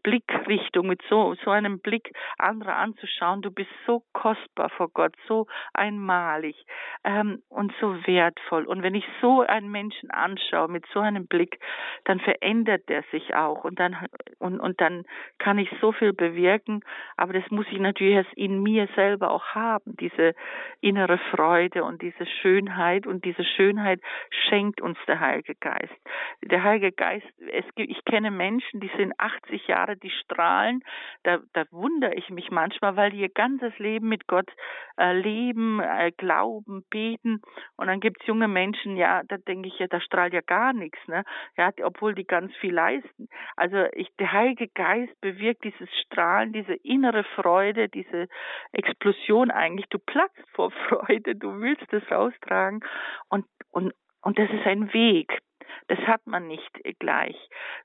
Blickrichtung, 0.02 0.86
mit 0.86 1.02
so, 1.08 1.34
so 1.44 1.50
einem 1.50 1.80
Blick 1.80 2.12
andere 2.38 2.74
anzuschauen. 2.74 3.42
Du 3.42 3.50
bist 3.50 3.70
so 3.86 4.02
kostbar 4.12 4.70
vor 4.70 4.88
Gott, 4.88 5.14
so 5.28 5.46
einmalig 5.72 6.56
ähm, 7.04 7.42
und 7.48 7.72
so 7.80 7.94
wertvoll. 8.06 8.66
Und 8.66 8.82
wenn 8.82 8.94
ich 8.94 9.04
so 9.20 9.42
einen 9.42 9.70
Menschen 9.70 10.10
anschaue 10.10 10.68
mit 10.68 10.84
so 10.92 11.00
einem 11.00 11.26
Blick, 11.26 11.58
dann 12.04 12.20
verändert 12.20 12.88
der 12.88 13.04
sich 13.10 13.34
auch 13.34 13.64
und 13.64 13.78
dann 13.78 13.96
und, 14.38 14.60
und 14.60 14.80
dann 14.80 15.04
kann 15.38 15.58
ich 15.58 15.70
so 15.80 15.92
viel 15.92 16.12
bewirken. 16.12 16.80
Aber 17.16 17.32
das 17.32 17.48
muss 17.50 17.66
ich 17.70 17.78
natürlich 17.78 18.14
erst 18.14 18.34
in 18.34 18.62
mir 18.62 18.88
selber 18.94 19.30
auch 19.30 19.46
haben, 19.54 19.96
diese 19.96 20.34
innere 20.80 21.18
Freude 21.30 21.84
und 21.84 22.02
diese 22.02 22.26
Schönheit. 22.26 23.06
Und 23.06 23.24
diese 23.24 23.44
Schönheit 23.44 24.00
schenkt 24.48 24.80
uns 24.80 24.98
der 25.06 25.20
Heilige 25.20 25.54
Geist. 25.54 25.94
Der 26.42 26.62
Heilige 26.62 26.92
Geist, 26.92 27.26
es, 27.52 27.64
ich 27.76 28.04
kenne 28.04 28.30
Menschen, 28.30 28.80
die 28.80 28.90
sind 28.96 29.12
80 29.18 29.66
Jahre 29.68 29.75
Jahre, 29.76 29.96
die 29.96 30.10
strahlen. 30.10 30.82
Da, 31.24 31.38
da 31.52 31.64
wundere 31.70 32.14
ich 32.14 32.30
mich 32.30 32.50
manchmal, 32.50 32.96
weil 32.96 33.10
die 33.10 33.20
ihr 33.20 33.28
ganzes 33.28 33.78
Leben 33.78 34.08
mit 34.08 34.26
Gott 34.26 34.50
äh, 34.98 35.12
leben, 35.12 35.80
äh, 35.80 36.12
glauben, 36.16 36.84
beten. 36.90 37.42
Und 37.76 37.88
dann 37.88 38.00
gibt 38.00 38.20
es 38.20 38.26
junge 38.26 38.48
Menschen, 38.48 38.96
ja, 38.96 39.22
da 39.28 39.36
denke 39.36 39.68
ich 39.68 39.78
ja, 39.78 39.86
da 39.86 40.00
strahlt 40.00 40.32
ja 40.32 40.40
gar 40.40 40.72
nichts, 40.72 40.98
ne? 41.06 41.24
Ja, 41.56 41.70
obwohl 41.82 42.14
die 42.14 42.24
ganz 42.24 42.54
viel 42.56 42.74
leisten. 42.74 43.28
Also 43.56 43.84
ich, 43.92 44.08
der 44.18 44.32
Heilige 44.32 44.68
Geist 44.68 45.12
bewirkt 45.20 45.64
dieses 45.64 45.88
Strahlen, 46.04 46.52
diese 46.52 46.74
innere 46.74 47.24
Freude, 47.34 47.88
diese 47.88 48.28
Explosion 48.72 49.50
eigentlich. 49.50 49.88
Du 49.90 49.98
platzt 49.98 50.42
vor 50.54 50.70
Freude, 50.88 51.36
du 51.36 51.60
willst 51.60 51.92
es 51.92 52.10
raustragen 52.10 52.80
und, 53.28 53.44
und, 53.70 53.92
und 54.22 54.38
das 54.38 54.50
ist 54.50 54.66
ein 54.66 54.92
Weg. 54.92 55.40
Das 55.88 55.98
hat 56.00 56.26
man 56.26 56.46
nicht 56.46 56.70
gleich, 56.98 57.36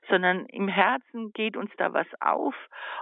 sondern 0.08 0.46
im 0.46 0.68
Herzen 0.68 1.32
geht 1.32 1.56
uns 1.56 1.70
da 1.76 1.92
was 1.92 2.06
auf 2.20 2.54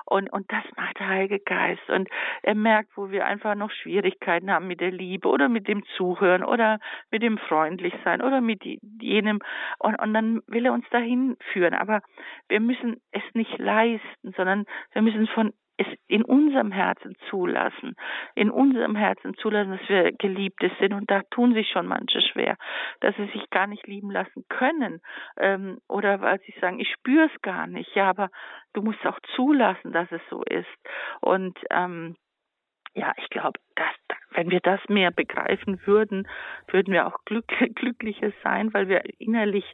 und, 0.04 0.32
und 0.32 0.50
das 0.52 0.64
macht 0.76 0.98
der 0.98 1.08
Heilige 1.08 1.38
Geist. 1.40 1.88
Und 1.88 2.08
er 2.42 2.54
merkt, 2.54 2.96
wo 2.96 3.10
wir 3.10 3.26
einfach 3.26 3.54
noch 3.54 3.70
Schwierigkeiten 3.70 4.50
haben 4.50 4.66
mit 4.66 4.80
der 4.80 4.90
Liebe 4.90 5.28
oder 5.28 5.48
mit 5.48 5.68
dem 5.68 5.84
Zuhören 5.96 6.44
oder 6.44 6.78
mit 7.10 7.22
dem 7.22 7.38
Freundlichsein 7.38 8.22
oder 8.22 8.40
mit 8.40 8.62
jenem. 9.00 9.40
Und, 9.78 9.96
und 9.96 10.14
dann 10.14 10.42
will 10.46 10.66
er 10.66 10.72
uns 10.72 10.88
dahin 10.90 11.36
führen. 11.52 11.74
Aber 11.74 12.00
wir 12.48 12.60
müssen 12.60 13.00
es 13.12 13.22
nicht 13.34 13.58
leisten, 13.58 14.32
sondern 14.36 14.66
wir 14.92 15.02
müssen 15.02 15.26
von 15.28 15.52
es 15.80 15.86
in 16.08 16.24
unserem 16.24 16.72
Herzen 16.72 17.16
zulassen, 17.30 17.96
in 18.34 18.50
unserem 18.50 18.96
Herzen 18.96 19.34
zulassen, 19.34 19.78
dass 19.78 19.88
wir 19.88 20.12
Geliebte 20.12 20.70
sind. 20.78 20.92
Und 20.92 21.10
da 21.10 21.22
tun 21.30 21.54
sich 21.54 21.70
schon 21.70 21.86
manche 21.86 22.20
schwer, 22.20 22.56
dass 23.00 23.16
sie 23.16 23.26
sich 23.26 23.48
gar 23.48 23.66
nicht 23.66 23.86
lieben 23.86 24.10
lassen 24.10 24.44
können 24.48 25.00
ähm, 25.38 25.78
oder 25.88 26.20
weil 26.20 26.38
sie 26.40 26.54
sagen, 26.60 26.80
ich 26.80 26.90
spüre 26.90 27.30
es 27.34 27.42
gar 27.42 27.66
nicht. 27.66 27.94
Ja, 27.94 28.10
aber 28.10 28.28
du 28.74 28.82
musst 28.82 29.04
auch 29.06 29.18
zulassen, 29.34 29.92
dass 29.92 30.10
es 30.12 30.20
so 30.28 30.42
ist. 30.42 30.68
Und 31.20 31.58
ähm, 31.70 32.16
ja, 33.00 33.14
ich 33.16 33.30
glaube, 33.30 33.58
dass, 33.76 34.18
wenn 34.32 34.50
wir 34.50 34.60
das 34.60 34.80
mehr 34.88 35.10
begreifen 35.10 35.80
würden, 35.86 36.28
würden 36.68 36.92
wir 36.92 37.06
auch 37.06 37.24
glück, 37.24 37.46
glücklicher 37.74 38.30
sein, 38.44 38.74
weil 38.74 38.88
wir 38.88 39.02
innerlich 39.18 39.64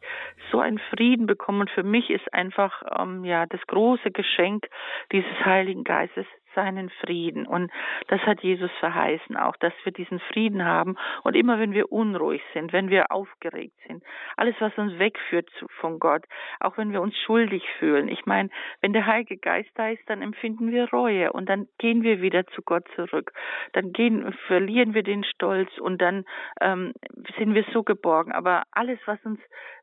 so 0.52 0.60
einen 0.60 0.78
Frieden 0.78 1.26
bekommen. 1.26 1.62
Und 1.62 1.70
für 1.70 1.82
mich 1.82 2.08
ist 2.10 2.32
einfach 2.32 2.82
ähm, 2.98 3.24
ja 3.24 3.46
das 3.46 3.60
große 3.66 4.12
Geschenk 4.12 4.68
dieses 5.10 5.44
Heiligen 5.44 5.82
Geistes 5.82 6.26
seinen 6.56 6.90
Frieden. 6.90 7.46
Und 7.46 7.70
das 8.08 8.20
hat 8.22 8.40
Jesus 8.40 8.70
verheißen 8.80 9.36
auch, 9.36 9.56
dass 9.58 9.72
wir 9.84 9.92
diesen 9.92 10.18
Frieden 10.18 10.64
haben. 10.64 10.96
Und 11.22 11.36
immer 11.36 11.60
wenn 11.60 11.72
wir 11.72 11.92
unruhig 11.92 12.42
sind, 12.52 12.72
wenn 12.72 12.90
wir 12.90 13.12
aufgeregt 13.12 13.76
sind, 13.86 14.02
alles, 14.36 14.56
was 14.58 14.76
uns 14.76 14.98
wegführt 14.98 15.48
von 15.80 16.00
Gott, 16.00 16.24
auch 16.58 16.76
wenn 16.78 16.92
wir 16.92 17.00
uns 17.00 17.16
schuldig 17.24 17.62
fühlen. 17.78 18.08
Ich 18.08 18.26
meine, 18.26 18.48
wenn 18.80 18.92
der 18.92 19.06
Heilige 19.06 19.36
Geist 19.36 19.70
da 19.76 19.90
ist, 19.90 20.02
dann 20.06 20.22
empfinden 20.22 20.72
wir 20.72 20.90
Reue 20.90 21.32
und 21.32 21.48
dann 21.48 21.68
gehen 21.78 22.02
wir 22.02 22.20
wieder 22.20 22.46
zu 22.48 22.62
Gott 22.62 22.88
zurück. 22.96 23.32
Dann 23.74 23.92
gehen, 23.92 24.32
verlieren 24.46 24.94
wir 24.94 25.02
den 25.02 25.22
Stolz 25.22 25.70
und 25.78 26.00
dann 26.00 26.24
ähm, 26.60 26.94
sind 27.38 27.54
wir 27.54 27.64
so 27.72 27.82
geborgen. 27.82 28.32
Aber 28.32 28.64
alles, 28.72 28.98
was 29.06 29.22
uns 29.24 29.40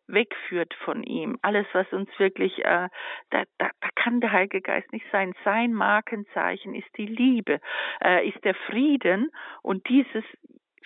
wegführt 0.07 0.73
von 0.85 1.03
ihm. 1.03 1.37
Alles, 1.41 1.65
was 1.73 1.91
uns 1.93 2.09
wirklich, 2.17 2.59
äh, 2.59 2.89
da, 3.29 3.43
da, 3.57 3.69
da 3.79 3.89
kann 3.95 4.21
der 4.21 4.31
Heilige 4.31 4.61
Geist 4.61 4.91
nicht 4.91 5.05
sein. 5.11 5.33
Sein 5.43 5.73
Markenzeichen 5.73 6.75
ist 6.75 6.89
die 6.97 7.05
Liebe, 7.05 7.59
äh, 8.03 8.27
ist 8.27 8.43
der 8.43 8.55
Frieden 8.55 9.31
und 9.61 9.87
dieses 9.89 10.23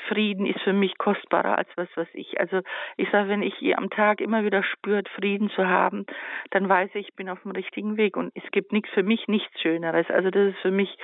Frieden 0.07 0.45
ist 0.45 0.61
für 0.61 0.73
mich 0.73 0.97
kostbarer 0.97 1.57
als 1.57 1.69
was, 1.75 1.87
was 1.95 2.07
ich. 2.13 2.39
Also 2.39 2.61
ich 2.97 3.09
sage, 3.09 3.29
wenn 3.29 3.41
ich 3.41 3.55
am 3.75 3.89
Tag 3.89 4.21
immer 4.21 4.43
wieder 4.43 4.63
spürt, 4.63 5.09
Frieden 5.09 5.49
zu 5.49 5.67
haben, 5.67 6.05
dann 6.51 6.69
weiß 6.69 6.91
ich, 6.93 7.07
ich 7.07 7.15
bin 7.15 7.29
auf 7.29 7.41
dem 7.41 7.51
richtigen 7.51 7.97
Weg 7.97 8.17
und 8.17 8.31
es 8.35 8.49
gibt 8.51 8.71
nichts 8.71 8.89
für 8.91 9.03
mich 9.03 9.27
nichts 9.27 9.59
Schöneres. 9.61 10.09
Also 10.09 10.29
das 10.29 10.53
ist 10.53 10.59
für 10.59 10.71
mich 10.71 10.97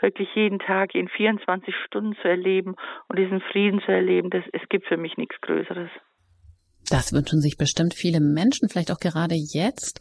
wirklich 0.00 0.34
jeden 0.34 0.58
Tag 0.58 0.94
in 0.94 1.08
24 1.08 1.74
Stunden 1.86 2.14
zu 2.16 2.28
erleben 2.28 2.74
und 3.08 3.18
diesen 3.18 3.40
Frieden 3.40 3.80
zu 3.80 3.92
erleben. 3.92 4.30
Das, 4.30 4.44
es 4.52 4.68
gibt 4.68 4.86
für 4.86 4.96
mich 4.96 5.16
nichts 5.16 5.40
Größeres. 5.40 5.90
Das 6.90 7.12
wünschen 7.12 7.40
sich 7.40 7.56
bestimmt 7.56 7.94
viele 7.94 8.18
Menschen, 8.18 8.68
vielleicht 8.68 8.90
auch 8.90 8.98
gerade 8.98 9.36
jetzt. 9.36 10.00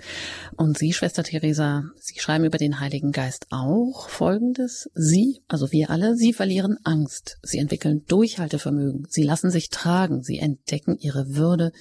Und 0.58 0.76
Sie, 0.76 0.92
Schwester 0.92 1.22
Theresa, 1.22 1.84
Sie 1.96 2.20
schreiben 2.20 2.46
über 2.46 2.58
den 2.58 2.80
Heiligen 2.80 3.12
Geist 3.12 3.46
auch 3.52 4.10
Folgendes. 4.10 4.90
Sie, 4.96 5.44
also 5.48 5.72
wir 5.72 5.92
alle, 5.92 6.16
Sie 6.16 6.34
verlieren 6.34 6.78
Angst. 6.84 7.38
Sie 7.44 7.60
entwickeln 7.60 8.06
Durchhaltevermögen. 8.08 9.06
Sie 9.08 9.22
lassen 9.22 9.52
sich 9.52 9.70
tragen. 9.70 10.24
Sie 10.24 10.40
entdecken 10.40 10.98
ihre 11.00 11.36
Würde. 11.36 11.72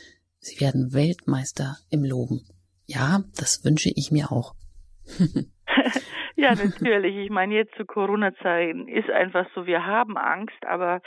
Sie 0.41 0.61
werden 0.61 0.93
Weltmeister 0.93 1.77
im 1.89 2.05
Loben. 2.05 2.43
Ja, 2.85 3.23
das 3.35 3.65
wünsche 3.65 3.91
ich 3.95 4.11
mir 4.11 4.31
auch. 4.31 4.53
ja, 6.37 6.55
natürlich. 6.55 7.17
Ich 7.17 7.31
meine, 7.31 7.55
jetzt 7.55 7.75
zu 7.77 7.87
Corona-Zeiten 7.87 8.89
ist 8.89 9.09
einfach 9.09 9.47
so, 9.55 9.65
wir 9.65 9.87
haben 9.87 10.19
Angst, 10.19 10.67
aber 10.67 11.01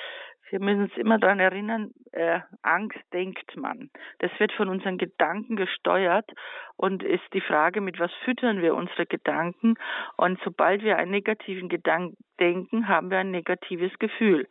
wir 0.51 0.59
müssen 0.59 0.83
uns 0.83 0.97
immer 0.97 1.17
daran 1.17 1.39
erinnern, 1.39 1.91
äh, 2.11 2.39
Angst 2.61 2.99
denkt 3.13 3.55
man. 3.55 3.89
Das 4.19 4.31
wird 4.39 4.51
von 4.51 4.69
unseren 4.69 4.97
Gedanken 4.97 5.55
gesteuert 5.55 6.29
und 6.75 7.03
ist 7.03 7.23
die 7.33 7.41
Frage, 7.41 7.79
mit 7.79 7.99
was 7.99 8.11
füttern 8.25 8.61
wir 8.61 8.75
unsere 8.75 9.05
Gedanken. 9.05 9.75
Und 10.17 10.39
sobald 10.43 10.83
wir 10.83 10.97
einen 10.97 11.11
negativen 11.11 11.69
Gedanken 11.69 12.17
denken, 12.41 12.87
haben 12.87 13.11
wir 13.11 13.19
ein 13.19 13.31
negatives 13.31 13.97
Gefühl. 13.99 14.47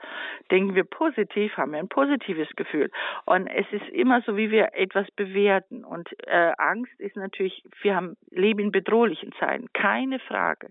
Denken 0.50 0.74
wir 0.74 0.84
positiv, 0.84 1.56
haben 1.56 1.72
wir 1.72 1.80
ein 1.80 1.88
positives 1.88 2.48
Gefühl. 2.56 2.90
Und 3.26 3.48
es 3.48 3.66
ist 3.72 3.88
immer 3.90 4.22
so, 4.22 4.36
wie 4.36 4.50
wir 4.50 4.70
etwas 4.74 5.10
bewerten. 5.10 5.84
Und 5.84 6.08
äh, 6.26 6.52
Angst 6.56 6.98
ist 6.98 7.16
natürlich, 7.16 7.64
wir 7.82 7.96
haben 7.96 8.16
leben 8.30 8.60
in 8.60 8.72
bedrohlichen 8.72 9.32
Zeiten, 9.38 9.66
keine 9.72 10.20
Frage. 10.20 10.70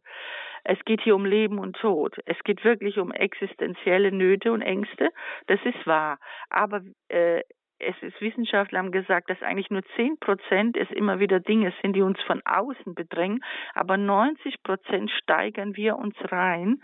Es 0.63 0.77
geht 0.86 1.01
hier 1.01 1.15
um 1.15 1.25
Leben 1.25 1.60
und 1.60 1.75
Tod. 1.77 2.17
Es 2.25 2.38
geht 2.43 2.63
wirklich 2.63 2.97
um 2.99 3.12
existenzielle 3.12 4.12
Nöte 4.12 4.51
und 4.51 4.62
Ängste. 4.62 5.10
Das 5.47 5.60
ist 5.63 5.86
wahr. 5.88 6.19
Aber 6.49 6.82
äh, 7.10 7.41
es 7.79 7.95
ist 8.01 8.19
Wissenschaftler 8.21 8.79
haben 8.79 8.91
gesagt, 8.91 9.29
dass 9.29 9.41
eigentlich 9.41 9.69
nur 9.69 9.83
zehn 9.95 10.17
Prozent 10.19 10.75
es 10.77 10.89
immer 10.91 11.19
wieder 11.19 11.39
Dinge 11.39 11.73
sind, 11.81 11.95
die 11.95 12.01
uns 12.01 12.19
von 12.21 12.41
außen 12.45 12.93
bedrängen, 12.93 13.43
aber 13.73 13.97
90 13.97 14.61
Prozent 14.63 15.09
steigern 15.11 15.75
wir 15.75 15.97
uns 15.97 16.15
rein. 16.31 16.81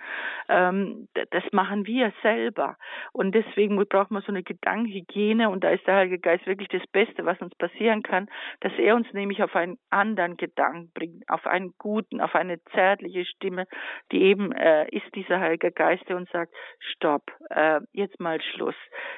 Ähm, 0.48 1.08
das 1.32 1.44
machen 1.52 1.86
wir 1.86 2.14
selber. 2.22 2.78
Und 3.12 3.36
deswegen 3.36 3.76
braucht 3.88 4.12
man 4.12 4.22
so 4.22 4.30
eine 4.30 4.44
Gedankenhygiene 4.44 5.50
und 5.50 5.64
da 5.64 5.70
ist 5.70 5.86
der 5.86 5.96
Heilige 5.96 6.20
Geist 6.20 6.46
wirklich 6.46 6.70
das 6.70 6.86
Beste, 6.88 7.26
was 7.26 7.40
uns 7.42 7.54
passieren 7.56 8.02
kann, 8.02 8.28
dass 8.62 8.72
er 8.78 8.96
uns 8.96 9.12
nämlich 9.14 9.44
auf 9.44 9.56
einen 9.56 9.78
anderen 9.90 10.38
Gedanken 10.38 10.92
bringt, 10.94 11.30
auf 11.30 11.46
einen 11.46 11.74
guten, 11.78 12.22
auf 12.22 12.36
eine 12.36 12.64
zärtliche 12.74 13.26
Stimme, 13.26 13.66
die 14.12 14.22
eben 14.22 14.52
äh, 14.54 14.88
ist 14.90 15.14
dieser 15.14 15.40
Heilige 15.40 15.72
Geist, 15.72 16.08
der 16.08 16.18
uns 16.18 16.30
sagt, 16.32 16.54
stopp, 16.80 17.24
äh, 17.50 17.82
jetzt 17.92 18.20
mal 18.20 18.42
Schluss, 18.42 18.76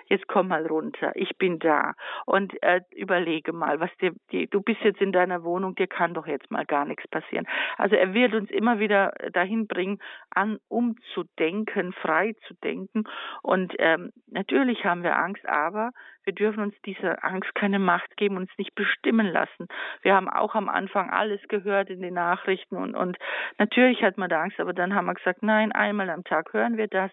jetzt 0.07 0.27
komm 0.27 0.47
mal 0.47 0.65
runter, 0.65 1.11
ich 1.15 1.37
bin 1.37 1.59
da 1.59 1.66
da 1.67 1.93
und 2.25 2.61
äh, 2.63 2.81
überlege 2.95 3.51
mal, 3.53 3.79
was 3.79 3.89
dir, 3.97 4.13
die, 4.31 4.47
du 4.47 4.61
bist 4.61 4.81
jetzt 4.81 5.01
in 5.01 5.11
deiner 5.11 5.43
Wohnung, 5.43 5.75
dir 5.75 5.87
kann 5.87 6.13
doch 6.13 6.27
jetzt 6.27 6.49
mal 6.49 6.65
gar 6.65 6.85
nichts 6.85 7.07
passieren. 7.07 7.47
Also 7.77 7.95
er 7.95 8.13
wird 8.13 8.33
uns 8.33 8.49
immer 8.49 8.79
wieder 8.79 9.13
dahin 9.33 9.67
bringen, 9.67 9.99
an 10.29 10.59
umzudenken, 10.69 11.93
frei 11.93 12.35
zu 12.47 12.53
denken 12.63 13.03
und 13.41 13.73
ähm, 13.79 14.11
natürlich 14.27 14.85
haben 14.85 15.03
wir 15.03 15.17
Angst, 15.17 15.45
aber 15.47 15.91
wir 16.27 16.33
dürfen 16.33 16.61
uns 16.61 16.75
dieser 16.85 17.23
Angst 17.23 17.55
keine 17.55 17.79
Macht 17.79 18.17
geben, 18.17 18.35
uns 18.35 18.51
nicht 18.57 18.75
bestimmen 18.75 19.25
lassen. 19.25 19.67
Wir 20.01 20.13
haben 20.13 20.29
auch 20.29 20.55
am 20.55 20.67
Anfang 20.67 21.09
alles 21.09 21.39
gehört 21.47 21.89
in 21.89 22.01
den 22.01 22.13
Nachrichten 22.13 22.75
und, 22.75 22.95
und 22.95 23.17
natürlich 23.57 24.03
hat 24.03 24.17
man 24.17 24.29
da 24.29 24.41
Angst, 24.41 24.59
aber 24.59 24.73
dann 24.73 24.93
haben 24.93 25.05
wir 25.05 25.13
gesagt, 25.13 25.41
nein, 25.41 25.71
einmal 25.71 26.09
am 26.09 26.25
Tag 26.25 26.51
hören 26.51 26.75
wir 26.75 26.87
das 26.87 27.11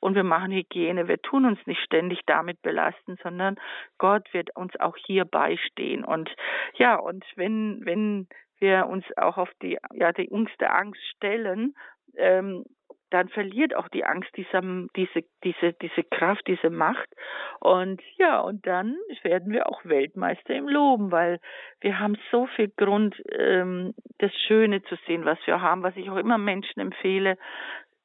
und 0.00 0.16
wir 0.16 0.24
machen 0.24 0.50
Hygiene. 0.50 1.06
Wir 1.06 1.22
tun 1.22 1.46
uns 1.46 1.64
nicht 1.66 1.80
ständig 1.80 2.20
damit 2.26 2.60
belasten, 2.62 3.16
sondern 3.22 3.54
Gott 3.98 4.34
wird 4.34 4.54
uns 4.56 4.78
auch 4.80 4.96
hier 4.96 5.24
beistehen. 5.24 6.04
Und 6.04 6.28
ja, 6.74 6.96
und 6.96 7.24
wenn, 7.36 7.80
wenn 7.84 8.26
wir 8.58 8.88
uns 8.88 9.04
auch 9.16 9.38
auf 9.38 9.50
die, 9.62 9.78
ja, 9.92 10.12
die 10.12 10.30
Angst 10.32 10.60
der 10.60 10.74
Angst 10.74 11.00
stellen, 11.14 11.76
ähm, 12.16 12.64
dann 13.10 13.28
verliert 13.28 13.74
auch 13.74 13.88
die 13.88 14.04
Angst 14.04 14.30
dieser, 14.36 14.60
diese, 14.96 15.24
diese, 15.44 15.72
diese 15.74 16.02
Kraft, 16.04 16.46
diese 16.46 16.70
Macht. 16.70 17.08
Und 17.60 18.00
ja, 18.16 18.40
und 18.40 18.66
dann 18.66 18.96
werden 19.22 19.52
wir 19.52 19.68
auch 19.68 19.84
Weltmeister 19.84 20.54
im 20.54 20.68
Loben, 20.68 21.12
weil 21.12 21.38
wir 21.80 21.98
haben 21.98 22.16
so 22.30 22.46
viel 22.56 22.68
Grund, 22.76 23.16
ähm, 23.30 23.94
das 24.18 24.32
Schöne 24.46 24.82
zu 24.82 24.96
sehen, 25.06 25.24
was 25.24 25.38
wir 25.46 25.60
haben, 25.60 25.82
was 25.82 25.96
ich 25.96 26.10
auch 26.10 26.16
immer 26.16 26.38
Menschen 26.38 26.80
empfehle, 26.80 27.38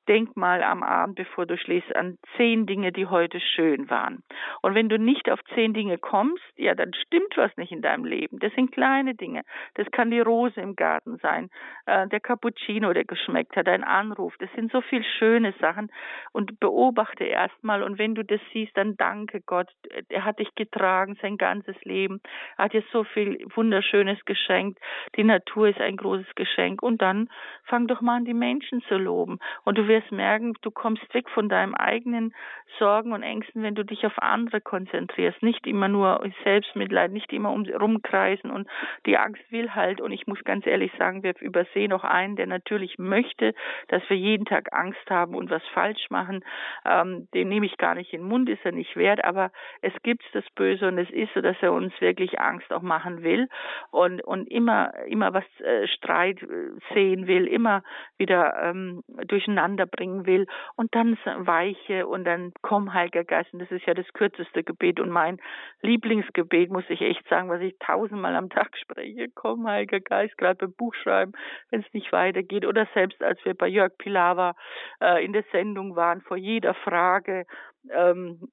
denk 0.07 0.35
mal 0.35 0.63
am 0.63 0.83
Abend, 0.83 1.15
bevor 1.15 1.45
du 1.45 1.57
schläfst, 1.57 1.95
an 1.95 2.17
zehn 2.37 2.65
Dinge, 2.65 2.91
die 2.91 3.07
heute 3.07 3.39
schön 3.39 3.89
waren. 3.89 4.23
Und 4.61 4.75
wenn 4.75 4.89
du 4.89 4.97
nicht 4.97 5.29
auf 5.29 5.39
zehn 5.53 5.73
Dinge 5.73 5.97
kommst, 5.97 6.43
ja, 6.55 6.75
dann 6.75 6.93
stimmt 6.93 7.35
was 7.37 7.55
nicht 7.57 7.71
in 7.71 7.81
deinem 7.81 8.05
Leben. 8.05 8.39
Das 8.39 8.53
sind 8.53 8.71
kleine 8.71 9.15
Dinge. 9.15 9.43
Das 9.75 9.89
kann 9.91 10.11
die 10.11 10.19
Rose 10.19 10.59
im 10.59 10.75
Garten 10.75 11.17
sein, 11.17 11.49
äh, 11.85 12.07
der 12.07 12.19
Cappuccino, 12.19 12.93
der 12.93 13.05
geschmeckt 13.05 13.55
hat, 13.55 13.67
ein 13.67 13.83
Anruf. 13.83 14.35
Das 14.39 14.49
sind 14.55 14.71
so 14.71 14.81
viel 14.81 15.03
schöne 15.03 15.53
Sachen. 15.59 15.91
Und 16.31 16.59
beobachte 16.59 17.23
erstmal. 17.23 17.83
Und 17.83 17.99
wenn 17.99 18.15
du 18.15 18.23
das 18.23 18.41
siehst, 18.53 18.75
dann 18.77 18.95
danke 18.97 19.41
Gott. 19.41 19.67
Er 20.09 20.25
hat 20.25 20.39
dich 20.39 20.53
getragen 20.55 21.17
sein 21.21 21.37
ganzes 21.37 21.75
Leben. 21.83 22.21
Er 22.57 22.65
hat 22.65 22.73
dir 22.73 22.83
so 22.91 23.03
viel 23.03 23.45
Wunderschönes 23.55 24.23
geschenkt. 24.25 24.79
Die 25.15 25.23
Natur 25.23 25.69
ist 25.69 25.79
ein 25.79 25.97
großes 25.97 26.35
Geschenk. 26.35 26.81
Und 26.81 27.01
dann 27.01 27.29
fang 27.65 27.87
doch 27.87 28.01
mal 28.01 28.17
an, 28.17 28.25
die 28.25 28.33
Menschen 28.33 28.81
zu 28.83 28.97
loben. 28.97 29.39
Und 29.63 29.77
du 29.77 29.87
wirst 29.87 30.00
merken, 30.09 30.53
du 30.61 30.71
kommst 30.71 31.13
weg 31.13 31.29
von 31.29 31.49
deinem 31.49 31.75
eigenen 31.75 32.33
Sorgen 32.79 33.11
und 33.11 33.23
Ängsten, 33.23 33.63
wenn 33.63 33.75
du 33.75 33.83
dich 33.83 34.05
auf 34.05 34.17
andere 34.17 34.61
konzentrierst. 34.61 35.43
Nicht 35.43 35.67
immer 35.67 35.87
nur 35.87 36.23
Selbstmitleid, 36.43 37.11
nicht 37.11 37.31
immer 37.33 37.51
um 37.51 37.65
rumkreisen 37.65 38.49
und 38.49 38.67
die 39.05 39.17
Angst 39.17 39.43
will 39.51 39.71
halt. 39.75 40.01
Und 40.01 40.11
ich 40.11 40.27
muss 40.27 40.43
ganz 40.43 40.65
ehrlich 40.65 40.91
sagen, 40.97 41.23
wir 41.23 41.39
übersehen 41.41 41.93
auch 41.93 42.03
einen, 42.03 42.35
der 42.35 42.47
natürlich 42.47 42.97
möchte, 42.97 43.53
dass 43.89 44.01
wir 44.09 44.17
jeden 44.17 44.45
Tag 44.45 44.73
Angst 44.73 45.09
haben 45.09 45.35
und 45.35 45.49
was 45.49 45.63
falsch 45.73 46.09
machen. 46.09 46.43
Ähm, 46.85 47.27
den 47.33 47.49
nehme 47.49 47.65
ich 47.65 47.77
gar 47.77 47.95
nicht 47.95 48.13
in 48.13 48.21
den 48.21 48.27
Mund, 48.27 48.49
ist 48.49 48.65
er 48.65 48.71
nicht 48.71 48.95
wert, 48.95 49.23
aber 49.23 49.51
es 49.81 49.93
gibt 50.03 50.23
das 50.33 50.45
Böse 50.55 50.87
und 50.87 50.97
es 50.97 51.09
ist 51.09 51.33
so, 51.33 51.41
dass 51.41 51.57
er 51.61 51.73
uns 51.73 51.93
wirklich 51.99 52.39
Angst 52.39 52.71
auch 52.71 52.81
machen 52.81 53.23
will 53.23 53.47
und, 53.91 54.23
und 54.23 54.49
immer, 54.49 54.93
immer 55.07 55.33
was 55.33 55.43
äh, 55.59 55.87
Streit 55.87 56.41
äh, 56.41 56.71
sehen 56.93 57.27
will, 57.27 57.47
immer 57.47 57.83
wieder 58.17 58.61
ähm, 58.63 59.03
durcheinander 59.27 59.80
durcheinander 59.81 59.85
bringen 59.85 60.25
will 60.25 60.47
und 60.75 60.93
dann 60.95 61.17
weiche 61.23 62.07
und 62.07 62.25
dann 62.25 62.53
komm, 62.61 62.93
Heiliger 62.93 63.23
Geist. 63.23 63.53
Und 63.53 63.59
das 63.59 63.71
ist 63.71 63.85
ja 63.85 63.93
das 63.93 64.07
kürzeste 64.13 64.63
Gebet 64.63 64.99
und 64.99 65.09
mein 65.09 65.39
Lieblingsgebet, 65.81 66.69
muss 66.69 66.83
ich 66.89 67.01
echt 67.01 67.27
sagen, 67.27 67.49
was 67.49 67.61
ich 67.61 67.77
tausendmal 67.79 68.35
am 68.35 68.49
Tag 68.49 68.77
spreche. 68.77 69.27
Komm, 69.33 69.67
Heiliger 69.67 69.99
Geist, 69.99 70.37
gerade 70.37 70.57
beim 70.67 70.73
Buchschreiben, 70.73 71.33
wenn 71.69 71.81
es 71.81 71.93
nicht 71.93 72.11
weitergeht. 72.11 72.65
Oder 72.65 72.87
selbst 72.93 73.21
als 73.23 73.43
wir 73.45 73.53
bei 73.53 73.67
Jörg 73.67 73.97
Pilawa 73.97 74.55
äh, 75.01 75.23
in 75.23 75.33
der 75.33 75.43
Sendung 75.51 75.95
waren, 75.95 76.21
vor 76.21 76.37
jeder 76.37 76.73
Frage, 76.73 77.45
ähm, 77.91 78.47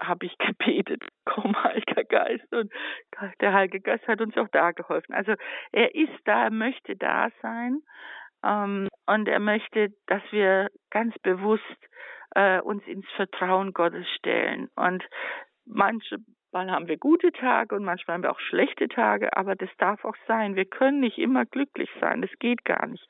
habe 0.00 0.26
ich 0.26 0.36
gebetet, 0.38 1.02
komm, 1.24 1.54
Heiliger 1.62 2.04
Geist. 2.04 2.52
Und 2.52 2.72
der 3.40 3.52
Heilige 3.52 3.80
Geist 3.80 4.06
hat 4.06 4.20
uns 4.20 4.36
auch 4.36 4.48
da 4.52 4.72
geholfen. 4.72 5.14
Also 5.14 5.34
er 5.72 5.94
ist 5.94 6.20
da, 6.24 6.44
er 6.44 6.50
möchte 6.50 6.96
da 6.96 7.28
sein. 7.40 7.80
Ähm, 8.44 8.88
und 9.06 9.28
er 9.28 9.40
möchte, 9.40 9.90
dass 10.06 10.22
wir 10.30 10.70
ganz 10.90 11.18
bewusst 11.18 11.62
äh, 12.34 12.60
uns 12.60 12.86
ins 12.86 13.06
Vertrauen 13.16 13.72
Gottes 13.72 14.06
stellen. 14.18 14.68
Und 14.76 15.04
manchmal 15.66 16.70
haben 16.70 16.88
wir 16.88 16.96
gute 16.96 17.32
Tage 17.32 17.74
und 17.74 17.84
manchmal 17.84 18.14
haben 18.14 18.22
wir 18.22 18.30
auch 18.30 18.40
schlechte 18.40 18.88
Tage, 18.88 19.36
aber 19.36 19.56
das 19.56 19.70
darf 19.78 20.04
auch 20.04 20.16
sein. 20.26 20.56
Wir 20.56 20.64
können 20.64 21.00
nicht 21.00 21.18
immer 21.18 21.44
glücklich 21.44 21.90
sein. 22.00 22.22
Das 22.22 22.30
geht 22.38 22.64
gar 22.64 22.86
nicht. 22.86 23.06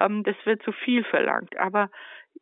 Ähm, 0.00 0.22
das 0.24 0.36
wird 0.44 0.62
zu 0.62 0.72
viel 0.72 1.04
verlangt. 1.04 1.56
Aber 1.58 1.90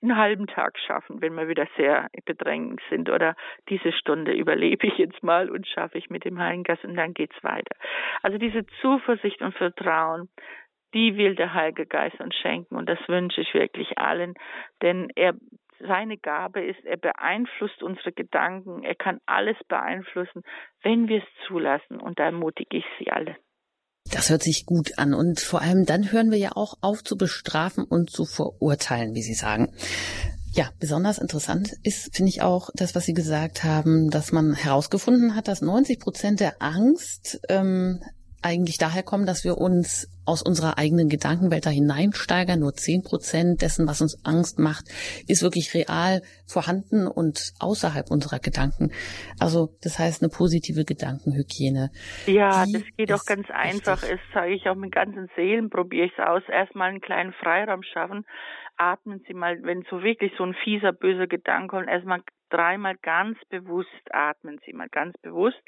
einen 0.03 0.17
halben 0.17 0.47
Tag 0.47 0.79
schaffen, 0.79 1.21
wenn 1.21 1.35
wir 1.35 1.49
wieder 1.49 1.67
sehr 1.77 2.09
bedrängend 2.25 2.81
sind 2.89 3.11
oder 3.11 3.35
diese 3.69 3.93
Stunde 3.93 4.33
überlebe 4.33 4.87
ich 4.87 4.97
jetzt 4.99 5.23
mal 5.23 5.51
und 5.51 5.67
schaffe 5.67 5.99
ich 5.99 6.11
mit 6.11 6.25
dem 6.25 6.39
Heiligen 6.39 6.63
Geist 6.63 6.85
und 6.85 6.97
dann 6.97 7.13
geht's 7.13 7.43
weiter. 7.43 7.77
Also 8.23 8.39
diese 8.39 8.65
Zuversicht 8.81 9.43
und 9.43 9.55
Vertrauen, 9.55 10.29
die 10.95 11.17
will 11.17 11.35
der 11.35 11.55
Heilige 11.55 11.87
Geist 11.87 12.21
uns 12.21 12.35
schenken 12.37 12.77
und 12.77 12.89
das 12.89 12.99
wünsche 13.07 13.41
ich 13.41 13.55
wirklich 13.55 13.99
allen, 13.99 14.35
denn 14.83 15.09
er 15.15 15.35
seine 15.87 16.19
Gabe 16.19 16.63
ist, 16.63 16.85
er 16.85 16.97
beeinflusst 16.97 17.83
unsere 17.83 18.13
Gedanken, 18.13 18.83
er 18.83 18.95
kann 18.95 19.21
alles 19.27 19.57
beeinflussen, 19.69 20.43
wenn 20.83 21.09
wir 21.09 21.19
es 21.19 21.47
zulassen 21.47 22.01
und 22.01 22.19
da 22.19 22.25
ermutige 22.25 22.79
ich 22.79 22.85
Sie 22.99 23.11
alle. 23.11 23.37
Das 24.13 24.31
hört 24.31 24.43
sich 24.43 24.67
gut 24.67 24.99
an 24.99 25.15
und 25.15 25.41
vor 25.41 25.63
allem 25.63 25.85
dann 25.87 26.11
hören 26.11 26.31
wir 26.31 26.39
ja 26.39 26.51
auch 26.55 26.75
auf 26.83 27.05
zu 27.05 27.17
bestrafen 27.17 27.85
und 27.85 28.11
zu 28.11 28.25
verurteilen, 28.25 29.15
wie 29.15 29.23
Sie 29.23 29.35
sagen. 29.35 29.73
Ja, 30.53 30.71
besonders 30.81 31.19
interessant 31.19 31.75
ist, 31.85 32.15
finde 32.15 32.31
ich 32.31 32.43
auch 32.43 32.71
das, 32.75 32.97
was 32.97 33.05
Sie 33.05 33.15
gesagt 33.15 33.63
haben, 33.63 34.11
dass 34.11 34.33
man 34.33 34.55
herausgefunden 34.55 35.37
hat, 35.37 35.47
dass 35.47 35.63
90 35.63 36.01
Prozent 36.01 36.41
der 36.41 36.61
Angst 36.61 37.41
ähm, 37.49 38.03
eigentlich 38.43 38.79
daher 38.79 39.03
kommen, 39.03 39.27
dass 39.27 39.45
wir 39.45 39.59
uns 39.59 40.09
aus 40.25 40.43
unserer 40.43 40.79
eigenen 40.79 41.09
Gedankenwelt 41.09 41.67
da 41.67 41.71
hineinsteigern. 41.71 42.61
Nur 42.61 42.73
zehn 42.75 43.03
Prozent 43.03 43.63
dessen, 43.63 43.89
was 43.89 44.01
uns 44.01 44.25
Angst 44.25 44.59
macht, 44.59 44.85
ist 45.27 45.43
wirklich 45.43 45.75
real 45.75 46.23
vorhanden 46.47 47.07
und 47.07 47.53
außerhalb 47.59 48.11
unserer 48.11 48.39
Gedanken. 48.39 48.93
Also 49.41 49.71
das 49.83 49.99
heißt 49.99 50.23
eine 50.23 50.31
positive 50.31 50.85
Gedankenhygiene. 50.85 51.91
Ja, 52.27 52.65
das 52.71 52.85
geht 52.97 53.13
auch 53.13 53.25
ganz 53.25 53.51
einfach. 53.51 54.01
Das 54.01 54.21
sage 54.33 54.55
ich 54.55 54.69
auch 54.69 54.77
mit 54.77 54.93
ganzen 54.93 55.29
Seelen, 55.37 55.69
probiere 55.71 56.07
ich 56.07 56.13
es 56.17 56.25
aus. 56.25 56.43
Erstmal 56.49 56.91
einen 56.91 57.01
kleinen 57.01 57.33
Freiraum 57.33 57.83
schaffen. 57.83 58.25
Atmen 58.77 59.23
Sie 59.27 59.35
mal, 59.35 59.63
wenn 59.63 59.85
so 59.91 60.03
wirklich 60.03 60.33
so 60.39 60.45
ein 60.45 60.55
fieser, 60.65 60.93
böser 60.93 61.27
Gedanke 61.27 61.77
kommt, 61.77 61.89
erstmal 61.89 62.23
dreimal 62.51 62.97
ganz 63.03 63.39
bewusst 63.49 63.89
atmen 64.11 64.59
Sie 64.65 64.73
mal 64.73 64.89
ganz 64.89 65.17
bewusst 65.19 65.61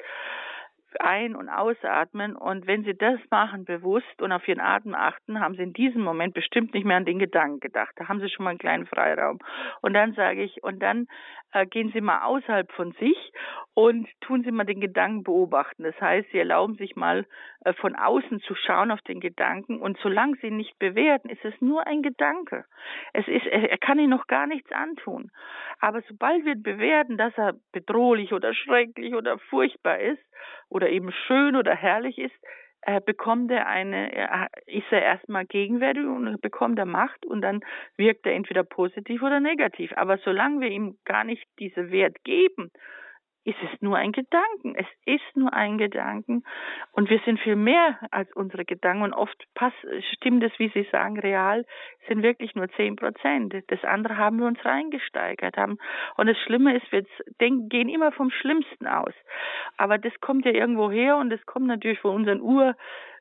ein- 1.01 1.35
und 1.35 1.49
ausatmen. 1.49 2.35
Und 2.35 2.67
wenn 2.67 2.83
Sie 2.83 2.95
das 2.95 3.19
machen 3.29 3.65
bewusst 3.65 4.21
und 4.21 4.31
auf 4.31 4.47
Ihren 4.47 4.59
Atem 4.59 4.95
achten, 4.95 5.39
haben 5.39 5.55
Sie 5.55 5.63
in 5.63 5.73
diesem 5.73 6.01
Moment 6.01 6.33
bestimmt 6.33 6.73
nicht 6.73 6.85
mehr 6.85 6.97
an 6.97 7.05
den 7.05 7.19
Gedanken 7.19 7.59
gedacht. 7.59 7.91
Da 7.95 8.07
haben 8.07 8.19
Sie 8.19 8.29
schon 8.29 8.43
mal 8.43 8.51
einen 8.51 8.59
kleinen 8.59 8.85
Freiraum. 8.85 9.39
Und 9.81 9.93
dann 9.93 10.13
sage 10.13 10.43
ich, 10.43 10.63
und 10.63 10.81
dann 10.81 11.07
äh, 11.53 11.65
gehen 11.65 11.91
Sie 11.93 12.01
mal 12.01 12.23
außerhalb 12.23 12.71
von 12.71 12.91
sich 12.93 13.31
und 13.73 14.07
tun 14.21 14.43
Sie 14.43 14.51
mal 14.51 14.65
den 14.65 14.81
Gedanken 14.81 15.23
beobachten. 15.23 15.83
Das 15.83 15.99
heißt, 15.99 16.29
Sie 16.31 16.37
erlauben 16.37 16.75
sich 16.75 16.95
mal 16.95 17.25
äh, 17.63 17.73
von 17.73 17.95
außen 17.95 18.41
zu 18.41 18.55
schauen 18.55 18.91
auf 18.91 19.01
den 19.01 19.19
Gedanken 19.19 19.79
und 19.79 19.97
solange 19.99 20.35
Sie 20.41 20.47
ihn 20.47 20.57
nicht 20.57 20.77
bewerten, 20.79 21.29
ist 21.29 21.43
es 21.45 21.53
nur 21.61 21.87
ein 21.87 22.01
Gedanke. 22.01 22.65
Es 23.13 23.27
ist, 23.27 23.45
er, 23.45 23.77
kann 23.77 23.99
Ihnen 23.99 24.09
noch 24.09 24.27
gar 24.27 24.47
nichts 24.47 24.71
antun. 24.71 25.31
Aber 25.79 26.01
sobald 26.07 26.45
wir 26.45 26.55
bewerten, 26.55 27.17
dass 27.17 27.37
er 27.37 27.53
bedrohlich 27.71 28.33
oder 28.33 28.53
schrecklich 28.53 29.13
oder 29.13 29.37
furchtbar 29.37 29.99
ist 29.99 30.23
oder 30.69 30.89
eben 30.89 31.11
schön 31.27 31.55
oder 31.55 31.75
herrlich 31.75 32.17
ist, 32.17 32.35
bekommt 33.05 33.51
er 33.51 33.67
eine, 33.67 34.13
er, 34.13 34.47
ist 34.65 34.91
er 34.91 35.01
erstmal 35.01 35.45
gegenwärtig 35.45 36.05
und 36.05 36.41
bekommt 36.41 36.77
er 36.79 36.85
Macht 36.85 37.25
und 37.25 37.41
dann 37.41 37.61
wirkt 37.97 38.25
er 38.25 38.33
entweder 38.33 38.63
positiv 38.63 39.21
oder 39.21 39.39
negativ. 39.39 39.93
Aber 39.95 40.17
solange 40.17 40.61
wir 40.61 40.69
ihm 40.69 40.97
gar 41.05 41.23
nicht 41.23 41.47
diese 41.59 41.91
Wert 41.91 42.23
geben 42.23 42.71
ist 43.45 43.57
es 43.61 43.81
nur 43.81 43.97
ein 43.97 44.11
Gedanken. 44.11 44.75
Es 44.75 44.87
ist 45.05 45.35
nur 45.35 45.53
ein 45.53 45.77
Gedanken. 45.77 46.43
Und 46.91 47.09
wir 47.09 47.19
sind 47.25 47.39
viel 47.39 47.55
mehr 47.55 47.99
als 48.11 48.31
unsere 48.33 48.65
Gedanken. 48.65 49.03
Und 49.03 49.13
oft 49.13 49.35
passt, 49.53 49.75
stimmt 50.13 50.43
es, 50.43 50.51
wie 50.59 50.69
Sie 50.69 50.87
sagen, 50.91 51.19
real 51.19 51.65
sind 52.07 52.23
wirklich 52.23 52.55
nur 52.55 52.69
zehn 52.71 52.95
Prozent. 52.95 53.53
Das 53.67 53.83
andere 53.83 54.17
haben 54.17 54.39
wir 54.39 54.47
uns 54.47 54.63
reingesteigert 54.63 55.57
haben. 55.57 55.77
Und 56.15 56.27
das 56.27 56.37
Schlimme 56.39 56.75
ist, 56.75 56.91
wir 56.91 57.05
denken, 57.39 57.69
gehen 57.69 57.89
immer 57.89 58.11
vom 58.11 58.29
Schlimmsten 58.29 58.87
aus. 58.87 59.13
Aber 59.77 59.97
das 59.97 60.13
kommt 60.21 60.45
ja 60.45 60.51
irgendwo 60.51 60.91
her 60.91 61.17
und 61.17 61.29
das 61.29 61.45
kommt 61.45 61.67
natürlich 61.67 61.99
von 61.99 62.15
unseren 62.15 62.41
Ur, 62.41 62.75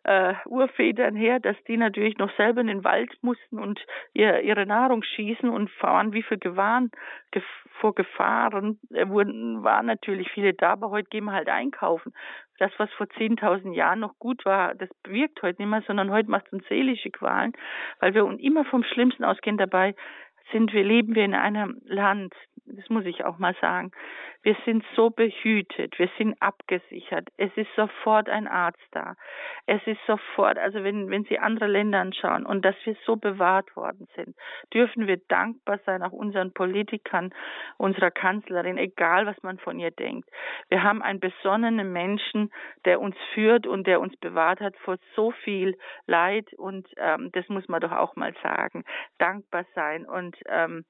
äh, 0.05 0.35
Urvätern 0.47 1.15
her, 1.15 1.41
dass 1.41 1.57
die 1.69 1.77
natürlich 1.77 2.19
noch 2.19 2.35
selber 2.37 2.61
in 2.61 2.67
den 2.67 2.85
Wald 2.85 3.13
mussten 3.23 3.59
und 3.59 3.85
ihr, 4.13 4.41
ihre 4.41 4.67
Nahrung 4.67 5.03
schießen 5.03 5.49
und 5.49 5.71
fahren, 5.71 6.13
wie 6.13 6.23
viel 6.23 6.39
Gewahren, 6.39 6.91
gef 7.31 7.45
vor 7.81 7.95
Gefahren 7.95 8.79
äh, 8.91 9.09
wurden, 9.09 9.65
waren 9.65 9.87
natürlich 9.87 10.31
viele 10.31 10.55
da, 10.55 10.73
aber 10.73 10.91
heute 10.91 11.09
gehen 11.09 11.25
wir 11.25 11.33
halt 11.33 11.49
einkaufen. 11.49 12.13
Das, 12.59 12.71
was 12.77 12.91
vor 12.93 13.07
10.000 13.07 13.73
Jahren 13.75 14.01
noch 14.01 14.19
gut 14.19 14.45
war, 14.45 14.75
das 14.75 14.89
wirkt 15.05 15.43
heute 15.43 15.61
nicht 15.61 15.71
mehr, 15.71 15.83
sondern 15.87 16.11
heute 16.11 16.31
macht 16.31 16.47
es 16.47 16.53
uns 16.53 16.69
seelische 16.69 17.11
Qualen, 17.11 17.53
weil 17.99 18.15
wir 18.15 18.25
immer 18.39 18.65
vom 18.65 18.85
Schlimmsten 18.85 19.25
ausgehen. 19.25 19.57
Dabei 19.57 19.97
sind 20.53 20.73
wir, 20.73 20.85
leben 20.85 21.15
wir 21.15 21.25
in 21.25 21.35
einem 21.35 21.81
Land, 21.85 22.35
das 22.67 22.89
muss 22.89 23.05
ich 23.07 23.25
auch 23.25 23.39
mal 23.39 23.55
sagen, 23.61 23.91
wir 24.43 24.57
sind 24.65 24.85
so 24.97 25.11
behütet, 25.11 25.99
wir 25.99 26.11
sind 26.19 26.41
abgesichert. 26.41 27.29
Es 27.37 27.51
ist 27.57 27.69
sofort 27.77 28.29
ein 28.29 28.49
Arzt 28.49 28.83
da. 28.91 29.15
Es 29.67 29.81
ist 29.87 30.01
sofort, 30.07 30.59
also 30.59 30.83
wenn, 30.83 31.11
wenn 31.11 31.25
Sie 31.25 31.39
andere 31.39 31.69
Länder 31.69 32.01
anschauen 32.01 32.45
und 32.45 32.65
dass 32.65 32.75
wir 32.85 32.97
so 33.07 33.17
bewahrt 33.17 33.75
worden 33.77 34.09
sind, 34.17 34.37
dürfen 34.75 35.07
wir 35.07 35.19
dankbar 35.29 35.79
sein, 35.87 36.03
auch 36.03 36.13
unseren 36.13 36.53
Politikern, 36.53 37.33
unserer 37.79 38.11
Kanzlerin, 38.11 38.79
egal 38.79 39.27
was 39.27 39.41
man 39.43 39.59
von 39.59 39.79
ihr 39.79 39.93
denkt. 39.93 40.29
Wir 40.69 40.83
haben 40.83 41.03
einen 41.03 41.21
besonnenen 41.21 41.93
Menschen, 41.93 42.51
der 42.85 43.01
uns 43.01 43.17
führt 43.35 43.69
und 43.69 43.87
der 43.87 44.01
uns 44.01 44.17
bewahrt 44.17 44.61
hat 44.61 44.77
vor 44.79 44.97
so 45.15 45.31
viel 45.31 45.79
Leid 46.07 46.53
und 46.55 46.89
ähm, 46.97 47.31
das 47.33 47.49
muss 47.49 47.69
man 47.69 47.81
doch 47.81 47.93
auch 47.93 48.17
mal 48.17 48.35
sagen. 48.43 48.85
Dankbar 49.19 49.65
sein 49.77 50.05
und 50.05 50.37
ähm, 50.49 50.85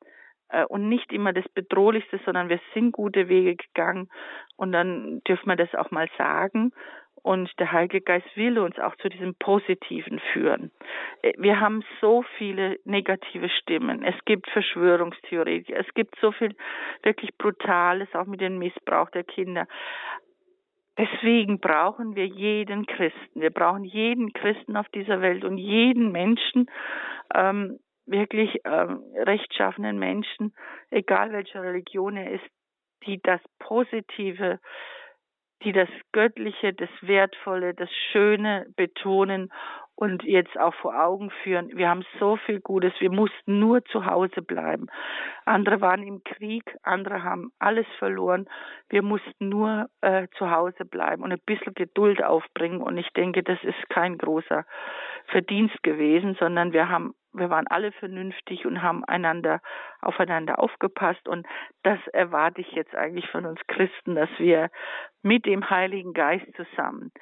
äh, 0.49 0.65
und 0.65 0.89
nicht 0.89 1.13
immer 1.13 1.33
das 1.33 1.49
Bedrohlichste, 1.49 2.21
sondern 2.25 2.49
wir 2.49 2.61
sind 2.75 2.93
gute 2.93 3.29
Wege 3.29 3.57
gegangen 3.57 4.09
und 4.57 4.73
dann 4.73 5.23
dürfen 5.27 5.49
wir 5.49 5.57
das 5.57 5.75
auch 5.75 5.91
mal 5.91 6.09
sagen. 6.19 6.73
Und 7.25 7.53
der 7.61 7.71
Heilige 7.71 8.01
Geist 8.01 8.27
will 8.35 8.59
uns 8.59 8.81
auch 8.81 8.97
zu 8.97 9.09
diesem 9.09 9.37
Positiven 9.37 10.21
führen. 10.33 10.73
Äh, 11.23 11.33
wir 11.39 11.61
haben 11.61 11.85
so 12.01 12.25
viele 12.37 12.79
negative 12.85 13.49
Stimmen. 13.49 14.03
Es 14.03 14.17
gibt 14.25 14.51
Verschwörungstheoretiker. 14.51 15.79
Es 15.79 15.95
gibt 15.95 16.17
so 16.21 16.33
viel 16.33 16.55
wirklich 17.03 17.37
Brutales, 17.39 18.09
auch 18.15 18.27
mit 18.27 18.41
dem 18.41 18.59
Missbrauch 18.59 19.11
der 19.11 19.25
Kinder. 19.25 19.67
Deswegen 20.99 21.59
brauchen 21.59 22.17
wir 22.17 22.27
jeden 22.27 22.87
Christen. 22.87 23.41
Wir 23.41 23.51
brauchen 23.51 23.85
jeden 23.85 24.33
Christen 24.33 24.77
auf 24.77 24.89
dieser 24.89 25.23
Welt 25.23 25.45
und 25.45 25.57
jeden 25.57 26.13
Menschen, 26.13 26.67
ähm, 27.35 27.79
wirklich 28.07 28.61
ähm, 28.65 29.03
rechtschaffenen 29.15 29.99
Menschen, 29.99 30.55
egal 30.91 31.33
welcher 31.33 31.63
Religion 31.63 32.17
er 32.17 32.33
ist, 32.33 32.45
die 33.07 33.21
das 33.23 33.41
Positive, 33.59 34.59
die 35.65 35.73
das 35.73 35.89
Göttliche, 36.13 36.73
das 36.73 36.91
Wertvolle, 37.01 37.75
das 37.75 37.91
Schöne 38.11 38.67
betonen 38.77 39.53
und 39.95 40.25
jetzt 40.25 40.59
auch 40.59 40.75
vor 40.75 41.01
Augen 41.01 41.31
führen. 41.43 41.77
Wir 41.77 41.89
haben 41.89 42.05
so 42.19 42.37
viel 42.37 42.61
Gutes, 42.61 42.93
wir 42.99 43.11
mussten 43.11 43.61
nur 43.61 43.85
zu 43.85 44.07
Hause 44.07 44.43
bleiben. 44.43 44.89
Andere 45.45 45.81
waren 45.81 46.03
im 46.03 46.25
Krieg, 46.25 46.65
andere 46.83 47.23
haben 47.23 47.53
alles 47.59 47.87
verloren. 47.99 48.49
Wir 48.89 49.03
mussten 49.03 49.49
nur 49.49 49.87
äh, 50.01 50.27
zu 50.39 50.51
Hause 50.51 50.85
bleiben 50.85 51.23
und 51.23 51.33
ein 51.33 51.41
bisschen 51.47 51.75
Geduld 51.75 52.25
aufbringen. 52.25 52.81
Und 52.81 52.97
ich 52.97 53.09
denke, 53.11 53.43
das 53.43 53.63
ist 53.63 53.89
kein 53.91 54.19
großer 54.19 54.65
Verdienst 55.27 55.83
gewesen, 55.83 56.37
sondern 56.41 56.73
wir 56.73 56.89
haben 56.89 57.15
wir 57.33 57.51
waren 57.51 57.67
alle 57.67 57.93
vernünftig 57.93 58.67
und 58.67 58.83
haben 58.83 59.05
einander 59.05 59.61
aufeinander 60.01 60.59
aufgepasst. 60.59 61.29
Und 61.29 61.47
das 61.83 61.99
erwarte 62.09 62.61
ich 62.61 62.73
jetzt 62.73 62.95
eigentlich 62.95 63.29
von 63.31 63.47
uns 63.47 63.61
Christen, 63.67 64.15
dass 64.15 64.31
wir 64.39 64.71
mit 65.23 65.47
dem 65.47 65.69
Heiligen 65.71 66.13
Geist 66.13 66.47
zusammen 66.57 67.13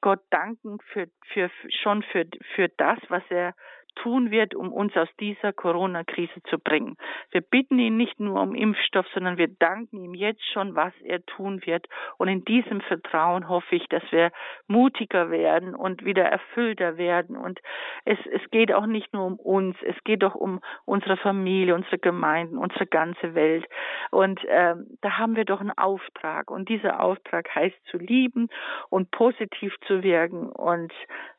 Gott 0.00 0.20
danken 0.30 0.78
für, 0.92 1.08
für 1.32 1.50
schon 1.82 2.02
für 2.02 2.26
für 2.54 2.68
das, 2.68 2.98
was 3.08 3.22
er 3.28 3.54
tun 3.94 4.30
wird, 4.30 4.54
um 4.54 4.72
uns 4.72 4.96
aus 4.96 5.08
dieser 5.18 5.52
Corona-Krise 5.52 6.42
zu 6.48 6.58
bringen. 6.58 6.96
Wir 7.30 7.40
bitten 7.40 7.78
ihn 7.78 7.96
nicht 7.96 8.20
nur 8.20 8.40
um 8.40 8.54
Impfstoff, 8.54 9.06
sondern 9.14 9.36
wir 9.38 9.48
danken 9.48 10.02
ihm 10.02 10.14
jetzt 10.14 10.44
schon, 10.52 10.74
was 10.74 10.92
er 11.02 11.24
tun 11.26 11.64
wird. 11.66 11.86
Und 12.18 12.28
in 12.28 12.44
diesem 12.44 12.80
Vertrauen 12.80 13.48
hoffe 13.48 13.76
ich, 13.76 13.86
dass 13.88 14.02
wir 14.10 14.32
mutiger 14.66 15.30
werden 15.30 15.74
und 15.74 16.04
wieder 16.04 16.24
erfüllter 16.24 16.96
werden. 16.96 17.36
Und 17.36 17.60
es, 18.04 18.18
es 18.32 18.50
geht 18.50 18.72
auch 18.72 18.86
nicht 18.86 19.12
nur 19.12 19.26
um 19.26 19.36
uns, 19.36 19.76
es 19.82 19.96
geht 20.04 20.24
auch 20.24 20.34
um 20.34 20.60
unsere 20.84 21.16
Familie, 21.16 21.74
unsere 21.74 21.98
Gemeinden, 21.98 22.58
unsere 22.58 22.86
ganze 22.86 23.34
Welt. 23.34 23.66
Und 24.10 24.40
ähm, 24.48 24.96
da 25.00 25.18
haben 25.18 25.36
wir 25.36 25.44
doch 25.44 25.60
einen 25.60 25.76
Auftrag. 25.76 26.50
Und 26.50 26.68
dieser 26.68 27.00
Auftrag 27.00 27.54
heißt 27.54 27.76
zu 27.90 27.98
lieben 27.98 28.48
und 28.88 29.10
positiv 29.10 29.74
zu 29.86 30.02
wirken. 30.02 30.50
Und 30.50 30.92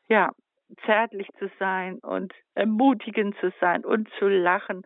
ja, 0.08 0.32
zärtlich 0.84 1.28
zu 1.38 1.50
sein 1.58 1.98
und 1.98 2.32
ermutigend 2.54 3.36
zu 3.40 3.52
sein 3.60 3.84
und 3.84 4.08
zu 4.18 4.28
lachen 4.28 4.82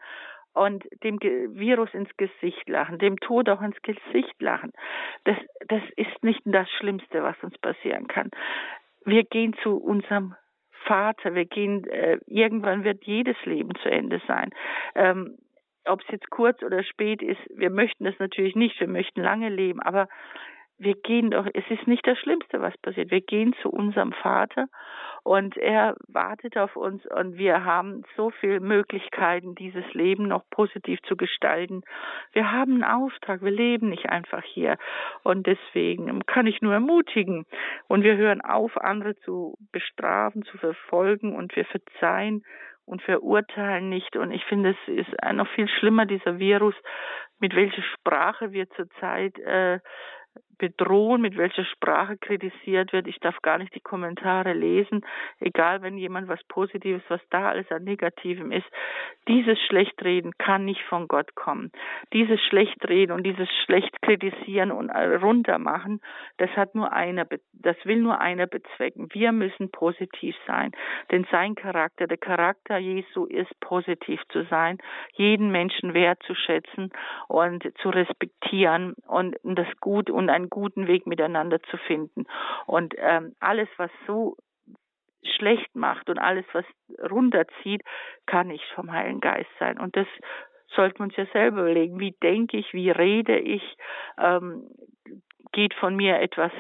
und 0.57 0.85
dem 1.05 1.19
Virus 1.21 1.93
ins 1.93 2.09
Gesicht 2.17 2.69
lachen, 2.69 2.99
dem 2.99 3.19
Tod 3.21 3.49
auch 3.49 3.61
ins 3.61 3.81
Gesicht 3.83 4.41
lachen. 4.41 4.73
Das, 5.25 5.37
das 5.69 5.83
ist 5.97 6.25
nicht 6.25 6.41
das 6.45 6.69
Schlimmste, 6.71 7.23
was 7.23 7.37
uns 7.43 7.57
passieren 7.59 8.07
kann. 8.07 8.31
Wir 9.05 9.25
gehen 9.25 9.55
zu 9.63 9.77
unserem 9.77 10.35
Vater, 10.85 11.35
wir 11.35 11.45
gehen, 11.45 11.87
äh, 11.89 12.19
irgendwann 12.27 12.85
wird 12.85 13.05
jedes 13.05 13.37
Leben 13.45 13.75
zu 13.83 13.91
Ende 13.91 14.21
sein. 14.27 14.51
Ähm, 14.95 15.37
ob 15.85 16.01
es 16.01 16.09
jetzt 16.09 16.31
kurz 16.31 16.63
oder 16.63 16.83
spät 16.83 17.23
ist, 17.23 17.41
wir 17.55 17.71
möchten 17.71 18.05
das 18.05 18.19
natürlich 18.19 18.57
nicht, 18.57 18.81
wir 18.81 18.89
möchten 18.89 19.23
lange 19.23 19.49
leben, 19.49 19.81
aber 19.81 20.09
wir 20.79 20.95
gehen 20.95 21.31
doch, 21.31 21.47
es 21.53 21.65
ist 21.71 21.87
nicht 21.87 22.07
das 22.07 22.19
Schlimmste, 22.19 22.61
was 22.61 22.77
passiert. 22.79 23.11
Wir 23.11 23.21
gehen 23.21 23.55
zu 23.63 23.71
unserem 23.71 24.13
Vater 24.13 24.67
und 25.27 25.57
er 25.57 25.97
wartet 26.07 26.57
auf 26.57 26.77
uns 26.77 27.05
und 27.05 27.37
wir 27.37 27.65
haben 27.65 28.05
so 28.17 28.31
viele 28.31 28.61
Möglichkeiten, 28.61 29.57
dieses 29.57 29.85
Leben 29.93 30.29
noch 30.29 30.49
positiv 30.51 31.01
zu 31.03 31.17
gestalten. 31.17 31.83
Wir 32.33 32.53
haben 32.53 32.75
einen 32.75 32.85
Auftrag, 32.85 33.43
wir 33.43 33.51
leben 33.51 33.89
nicht 33.89 34.09
einfach 34.09 34.45
hier 34.45 34.79
und 35.25 35.49
deswegen 35.49 36.25
kann 36.27 36.47
ich 36.47 36.63
nur 36.63 36.75
ermutigen 36.75 37.45
und 37.89 38.05
wir 38.05 38.17
hören 38.17 38.41
auf, 38.41 38.77
andere 38.77 39.17
zu 39.17 39.59
bestrafen, 39.73 40.45
zu 40.45 40.59
verfolgen 40.59 41.35
und 41.35 41.57
wir 41.57 41.65
verzeihen 41.65 42.45
und 42.85 43.03
verurteilen 43.03 43.89
nicht. 43.89 44.17
Und 44.17 44.31
ich 44.31 44.45
finde, 44.45 44.77
es 44.81 44.95
ist 44.95 45.11
noch 45.35 45.49
viel 45.57 45.67
schlimmer, 45.67 46.07
dieser 46.07 46.39
Virus, 46.39 46.77
mit 47.41 47.57
welcher 47.57 47.83
Sprache 47.83 48.53
wir 48.53 48.71
zurzeit 48.71 49.37
äh, 49.41 49.81
bedrohen, 50.59 51.21
mit 51.21 51.37
welcher 51.37 51.65
Sprache 51.65 52.17
kritisiert 52.17 52.93
wird. 52.93 53.07
Ich 53.07 53.19
darf 53.21 53.41
gar 53.43 53.59
nicht 53.59 53.75
die 53.75 53.81
Kommentare 53.81 54.53
lesen, 54.53 55.05
egal 55.41 55.83
wenn 55.83 55.99
jemand 55.99 56.29
was 56.29 56.43
Positives, 56.45 57.03
was 57.09 57.21
da 57.31 57.49
alles 57.49 57.71
an 57.71 57.85
Negativem 57.85 58.53
ist. 58.53 58.67
Dieses 59.29 59.59
Schlechtreden 59.67 60.33
kann 60.39 60.65
nicht 60.65 60.83
von 60.83 61.09
Gott 61.09 61.35
kommen. 61.35 61.73
Dieses 62.13 62.41
Schlechtreden 62.43 63.15
und 63.15 63.25
dieses 63.25 63.49
schlecht 63.65 64.01
kritisieren 64.03 64.71
und 64.71 64.91
runtermachen, 64.91 66.01
das 66.39 66.51
hat 66.51 66.75
nur 66.75 66.93
einer, 66.93 67.27
das 67.53 67.77
will 67.85 68.01
nur 68.01 68.21
einer 68.21 68.47
bezwecken. 68.47 69.09
Wir 69.13 69.33
müssen 69.33 69.71
positiv 69.71 70.37
sein, 70.47 70.73
denn 71.11 71.27
sein 71.31 71.55
Charakter, 71.55 72.07
der 72.07 72.19
Charakter 72.19 72.79
Jesu 72.79 73.25
ist 73.25 73.59
positiv 73.61 74.21
zu 74.29 74.45
sein, 74.45 74.79
jeden 75.15 75.51
Menschen 75.51 75.95
wertzuschätzen 75.95 76.93
und 77.29 77.65
zu 77.83 77.91
respektieren 77.91 78.95
und 79.07 79.37
das 79.43 79.69
Gut 79.81 80.11
und 80.11 80.31
ein 80.31 80.46
einen 80.47 80.51
guten 80.51 80.87
Weg 80.87 81.07
miteinander 81.07 81.61
zu 81.65 81.77
finden. 81.77 82.27
Und 82.67 82.95
ähm, 82.99 83.35
alles, 83.41 83.69
was 83.77 83.91
so 84.07 84.37
schlecht 85.37 85.75
macht 85.75 86.09
und 86.09 86.19
alles, 86.19 86.45
was 86.53 86.65
runterzieht, 87.11 87.83
kann 88.27 88.49
nicht 88.49 88.65
vom 88.75 88.93
Heiligen 88.93 89.21
Geist 89.21 89.51
sein. 89.59 89.79
Und 89.79 89.97
das 89.97 90.07
sollte 90.75 90.99
man 90.99 91.11
sich 91.11 91.19
ja 91.19 91.27
selber 91.33 91.63
überlegen. 91.63 91.99
Wie 91.99 92.13
denke 92.23 92.57
ich, 92.59 92.73
wie 92.73 92.91
rede 92.91 93.39
ich? 93.39 93.63
Ähm, 94.19 94.69
geht 95.53 95.75
von 95.75 95.97
mir 95.97 96.21
etwas 96.21 96.53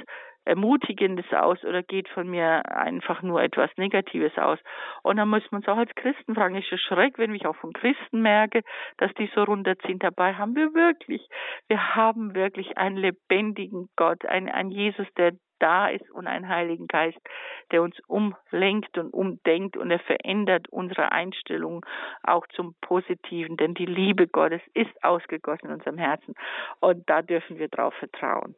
Ermutigendes 0.46 1.26
aus 1.32 1.62
oder 1.64 1.82
geht 1.82 2.08
von 2.08 2.28
mir 2.28 2.62
einfach 2.70 3.22
nur 3.22 3.42
etwas 3.42 3.70
Negatives 3.76 4.36
aus? 4.38 4.58
Und 5.02 5.16
dann 5.16 5.28
muss 5.28 5.42
man 5.50 5.60
uns 5.60 5.68
auch 5.68 5.76
als 5.76 5.94
Christen 5.94 6.34
fragen, 6.34 6.56
ist 6.56 6.72
es 6.72 6.80
schreck, 6.80 7.18
wenn 7.18 7.34
ich 7.34 7.46
auch 7.46 7.56
von 7.56 7.72
Christen 7.72 8.22
merke, 8.22 8.62
dass 8.98 9.12
die 9.14 9.30
so 9.34 9.42
runterziehen. 9.42 9.98
Dabei 9.98 10.34
haben 10.34 10.54
wir 10.54 10.72
wirklich, 10.74 11.26
wir 11.68 11.94
haben 11.94 12.34
wirklich 12.34 12.78
einen 12.78 12.96
lebendigen 12.96 13.88
Gott, 13.96 14.24
einen, 14.26 14.48
einen 14.48 14.70
Jesus, 14.70 15.06
der 15.16 15.32
da 15.58 15.88
ist 15.88 16.10
und 16.10 16.26
einen 16.26 16.48
Heiligen 16.48 16.86
Geist, 16.86 17.18
der 17.70 17.82
uns 17.82 17.96
umlenkt 18.06 18.98
und 18.98 19.12
umdenkt 19.12 19.76
und 19.76 19.90
er 19.90 20.00
verändert 20.00 20.68
unsere 20.68 21.12
Einstellung 21.12 21.84
auch 22.22 22.46
zum 22.48 22.74
Positiven, 22.80 23.56
denn 23.56 23.74
die 23.74 23.86
Liebe 23.86 24.26
Gottes 24.28 24.60
ist 24.74 24.92
ausgegossen 25.02 25.66
in 25.68 25.74
unserem 25.74 25.98
Herzen 25.98 26.34
und 26.80 27.08
da 27.08 27.22
dürfen 27.22 27.58
wir 27.58 27.68
drauf 27.68 27.94
vertrauen. 27.94 28.54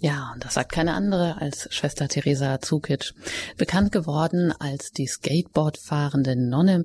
Ja, 0.00 0.32
und 0.34 0.44
das 0.44 0.54
sagt 0.54 0.72
keine 0.72 0.92
andere 0.92 1.40
als 1.40 1.68
Schwester 1.74 2.06
Theresa 2.06 2.60
Zukic, 2.60 3.14
bekannt 3.56 3.92
geworden 3.92 4.52
als 4.52 4.90
die 4.90 5.06
Skateboard 5.06 5.78
fahrende 5.78 6.36
Nonne. 6.36 6.84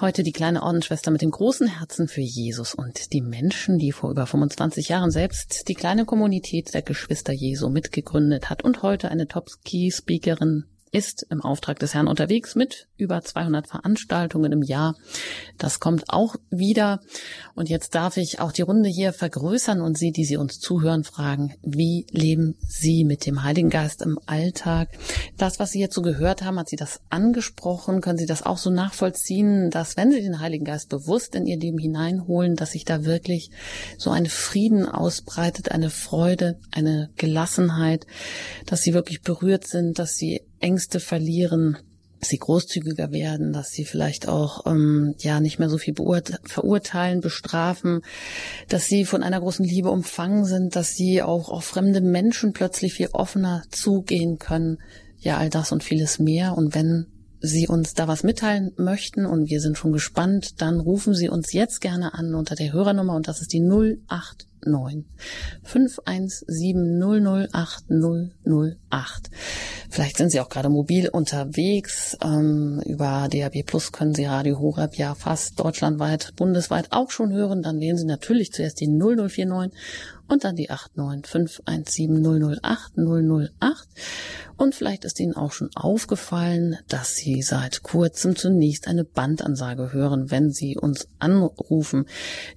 Heute 0.00 0.24
die 0.24 0.32
kleine 0.32 0.62
Ordensschwester 0.64 1.12
mit 1.12 1.22
dem 1.22 1.30
großen 1.30 1.68
Herzen 1.68 2.08
für 2.08 2.22
Jesus 2.22 2.74
und 2.74 3.12
die 3.12 3.20
Menschen, 3.20 3.78
die 3.78 3.92
vor 3.92 4.10
über 4.10 4.26
25 4.26 4.88
Jahren 4.88 5.12
selbst 5.12 5.68
die 5.68 5.74
kleine 5.74 6.04
Kommunität 6.04 6.74
der 6.74 6.82
Geschwister 6.82 7.32
Jesu 7.32 7.68
mitgegründet 7.68 8.50
hat 8.50 8.64
und 8.64 8.82
heute 8.82 9.10
eine 9.10 9.28
Top-Ski-Speakerin 9.28 10.64
ist 10.92 11.24
im 11.30 11.40
Auftrag 11.40 11.78
des 11.78 11.94
Herrn 11.94 12.08
unterwegs 12.08 12.56
mit 12.56 12.88
über 12.96 13.22
200 13.22 13.68
Veranstaltungen 13.68 14.52
im 14.52 14.62
Jahr. 14.62 14.96
Das 15.56 15.78
kommt 15.78 16.04
auch 16.08 16.34
wieder. 16.50 17.00
Und 17.54 17.68
jetzt 17.68 17.94
darf 17.94 18.16
ich 18.16 18.40
auch 18.40 18.50
die 18.50 18.62
Runde 18.62 18.88
hier 18.88 19.12
vergrößern 19.12 19.80
und 19.80 19.96
Sie, 19.96 20.10
die 20.10 20.24
Sie 20.24 20.36
uns 20.36 20.58
zuhören, 20.58 21.04
fragen, 21.04 21.54
wie 21.62 22.06
leben 22.10 22.56
Sie 22.66 23.04
mit 23.04 23.24
dem 23.24 23.44
Heiligen 23.44 23.70
Geist 23.70 24.02
im 24.02 24.18
Alltag? 24.26 24.88
Das, 25.38 25.60
was 25.60 25.70
Sie 25.70 25.86
so 25.90 26.02
gehört 26.02 26.42
haben, 26.42 26.58
hat 26.58 26.68
Sie 26.68 26.76
das 26.76 27.00
angesprochen? 27.08 28.00
Können 28.00 28.18
Sie 28.18 28.26
das 28.26 28.44
auch 28.44 28.58
so 28.58 28.70
nachvollziehen, 28.70 29.70
dass 29.70 29.96
wenn 29.96 30.10
Sie 30.10 30.20
den 30.20 30.40
Heiligen 30.40 30.64
Geist 30.64 30.88
bewusst 30.88 31.34
in 31.36 31.46
Ihr 31.46 31.58
Leben 31.58 31.78
hineinholen, 31.78 32.56
dass 32.56 32.72
sich 32.72 32.84
da 32.84 33.04
wirklich 33.04 33.50
so 33.96 34.10
ein 34.10 34.26
Frieden 34.26 34.86
ausbreitet, 34.86 35.70
eine 35.70 35.90
Freude, 35.90 36.58
eine 36.72 37.10
Gelassenheit, 37.16 38.06
dass 38.66 38.82
Sie 38.82 38.92
wirklich 38.92 39.22
berührt 39.22 39.66
sind, 39.66 39.98
dass 39.98 40.16
Sie 40.16 40.40
Ängste 40.60 41.00
verlieren, 41.00 41.78
dass 42.20 42.28
sie 42.28 42.38
großzügiger 42.38 43.12
werden, 43.12 43.52
dass 43.52 43.70
sie 43.70 43.84
vielleicht 43.84 44.28
auch 44.28 44.66
ähm, 44.66 45.14
ja 45.18 45.40
nicht 45.40 45.58
mehr 45.58 45.70
so 45.70 45.78
viel 45.78 45.94
verurteilen, 46.44 47.20
bestrafen, 47.20 48.02
dass 48.68 48.86
sie 48.86 49.06
von 49.06 49.22
einer 49.22 49.40
großen 49.40 49.64
Liebe 49.64 49.90
umfangen 49.90 50.44
sind, 50.44 50.76
dass 50.76 50.94
sie 50.94 51.22
auch 51.22 51.48
auf 51.48 51.64
fremde 51.64 52.02
Menschen 52.02 52.52
plötzlich 52.52 52.94
viel 52.94 53.08
offener 53.12 53.62
zugehen 53.70 54.38
können. 54.38 54.78
Ja, 55.18 55.38
all 55.38 55.50
das 55.50 55.72
und 55.72 55.82
vieles 55.82 56.18
mehr. 56.18 56.56
Und 56.56 56.74
wenn 56.74 57.06
Sie 57.40 57.66
uns 57.68 57.94
da 57.94 58.06
was 58.06 58.22
mitteilen 58.22 58.72
möchten 58.76 59.24
und 59.24 59.48
wir 59.48 59.60
sind 59.60 59.78
schon 59.78 59.92
gespannt, 59.92 60.60
dann 60.60 60.78
rufen 60.78 61.14
Sie 61.14 61.28
uns 61.28 61.52
jetzt 61.52 61.80
gerne 61.80 62.14
an 62.14 62.34
unter 62.34 62.54
der 62.54 62.72
Hörernummer 62.72 63.14
und 63.14 63.28
das 63.28 63.40
ist 63.40 63.52
die 63.52 63.60
089 63.60 65.06
517 65.62 67.00
008 67.50 67.84
008. 67.88 69.30
Vielleicht 69.88 70.18
sind 70.18 70.30
Sie 70.30 70.40
auch 70.40 70.50
gerade 70.50 70.68
mobil 70.68 71.08
unterwegs. 71.08 72.16
Ähm, 72.22 72.82
über 72.84 73.28
DAB 73.30 73.64
Plus 73.64 73.90
können 73.90 74.14
Sie 74.14 74.26
Radio 74.26 74.58
Horeb 74.58 74.96
ja 74.96 75.14
fast 75.14 75.58
deutschlandweit, 75.58 76.34
bundesweit 76.36 76.92
auch 76.92 77.10
schon 77.10 77.32
hören. 77.32 77.62
Dann 77.62 77.80
wählen 77.80 77.96
Sie 77.96 78.04
natürlich 78.04 78.52
zuerst 78.52 78.80
die 78.80 78.88
0049 78.88 79.72
und 80.30 80.44
dann 80.44 80.56
die 80.56 80.70
89517008008. 80.70 83.50
Und 84.56 84.74
vielleicht 84.74 85.04
ist 85.04 85.20
Ihnen 85.20 85.34
auch 85.34 85.52
schon 85.52 85.68
aufgefallen, 85.74 86.78
dass 86.88 87.16
Sie 87.16 87.42
seit 87.42 87.82
kurzem 87.82 88.36
zunächst 88.36 88.86
eine 88.86 89.04
Bandansage 89.04 89.92
hören, 89.92 90.30
wenn 90.30 90.50
Sie 90.52 90.78
uns 90.78 91.08
anrufen. 91.18 92.06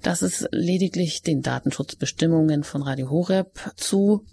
Das 0.04 0.22
ist 0.22 0.48
lediglich 0.52 1.24
den 1.24 1.42
Datenschutzbestimmungen 1.42 2.64
von 2.64 2.84
Radio 2.84 3.10
Horeb 3.10 3.60
zu 3.76 4.24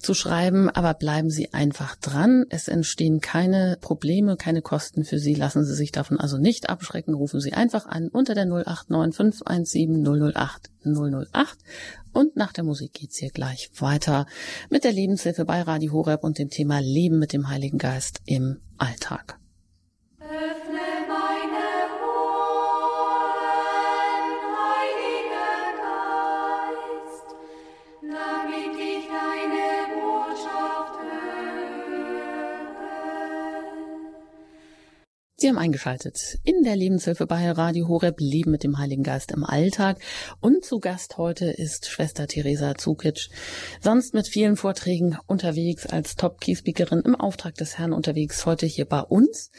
zu 0.00 0.14
schreiben, 0.14 0.68
aber 0.70 0.94
bleiben 0.94 1.30
Sie 1.30 1.52
einfach 1.52 1.96
dran. 1.96 2.44
Es 2.48 2.68
entstehen 2.68 3.20
keine 3.20 3.78
Probleme, 3.80 4.36
keine 4.36 4.62
Kosten 4.62 5.04
für 5.04 5.18
Sie. 5.18 5.34
Lassen 5.34 5.64
Sie 5.64 5.74
sich 5.74 5.92
davon 5.92 6.18
also 6.18 6.38
nicht 6.38 6.68
abschrecken. 6.68 7.14
Rufen 7.14 7.40
Sie 7.40 7.52
einfach 7.52 7.86
an 7.86 8.08
unter 8.08 8.34
der 8.34 8.46
089 8.46 9.16
517 9.16 10.32
008 10.34 10.70
008 10.84 11.58
und 12.12 12.36
nach 12.36 12.52
der 12.52 12.64
Musik 12.64 12.94
geht's 12.94 13.18
hier 13.18 13.30
gleich 13.30 13.70
weiter 13.78 14.26
mit 14.70 14.84
der 14.84 14.92
Lebenshilfe 14.92 15.44
bei 15.44 15.62
Radio 15.62 15.92
Horeb 15.92 16.24
und 16.24 16.38
dem 16.38 16.50
Thema 16.50 16.80
Leben 16.80 17.18
mit 17.18 17.32
dem 17.32 17.48
Heiligen 17.48 17.78
Geist 17.78 18.20
im 18.24 18.60
Alltag. 18.78 19.38
Sie 35.40 35.48
haben 35.48 35.56
eingeschaltet 35.56 36.38
in 36.44 36.64
der 36.64 36.76
Lebenshilfe 36.76 37.26
bei 37.26 37.50
Radio 37.50 37.88
Horeb 37.88 38.20
Leben 38.20 38.50
mit 38.50 38.62
dem 38.62 38.76
Heiligen 38.76 39.02
Geist 39.02 39.32
im 39.32 39.42
Alltag. 39.42 39.98
Und 40.42 40.66
zu 40.66 40.80
Gast 40.80 41.16
heute 41.16 41.46
ist 41.46 41.88
Schwester 41.88 42.26
Theresa 42.26 42.74
Zukic, 42.74 43.30
sonst 43.80 44.12
mit 44.12 44.28
vielen 44.28 44.56
Vorträgen 44.56 45.16
unterwegs 45.26 45.86
als 45.86 46.16
Top-Key-Speakerin 46.16 47.00
im 47.06 47.14
Auftrag 47.14 47.54
des 47.54 47.78
Herrn 47.78 47.94
unterwegs, 47.94 48.44
heute 48.44 48.66
hier 48.66 48.84
bei 48.84 49.00
uns. 49.00 49.50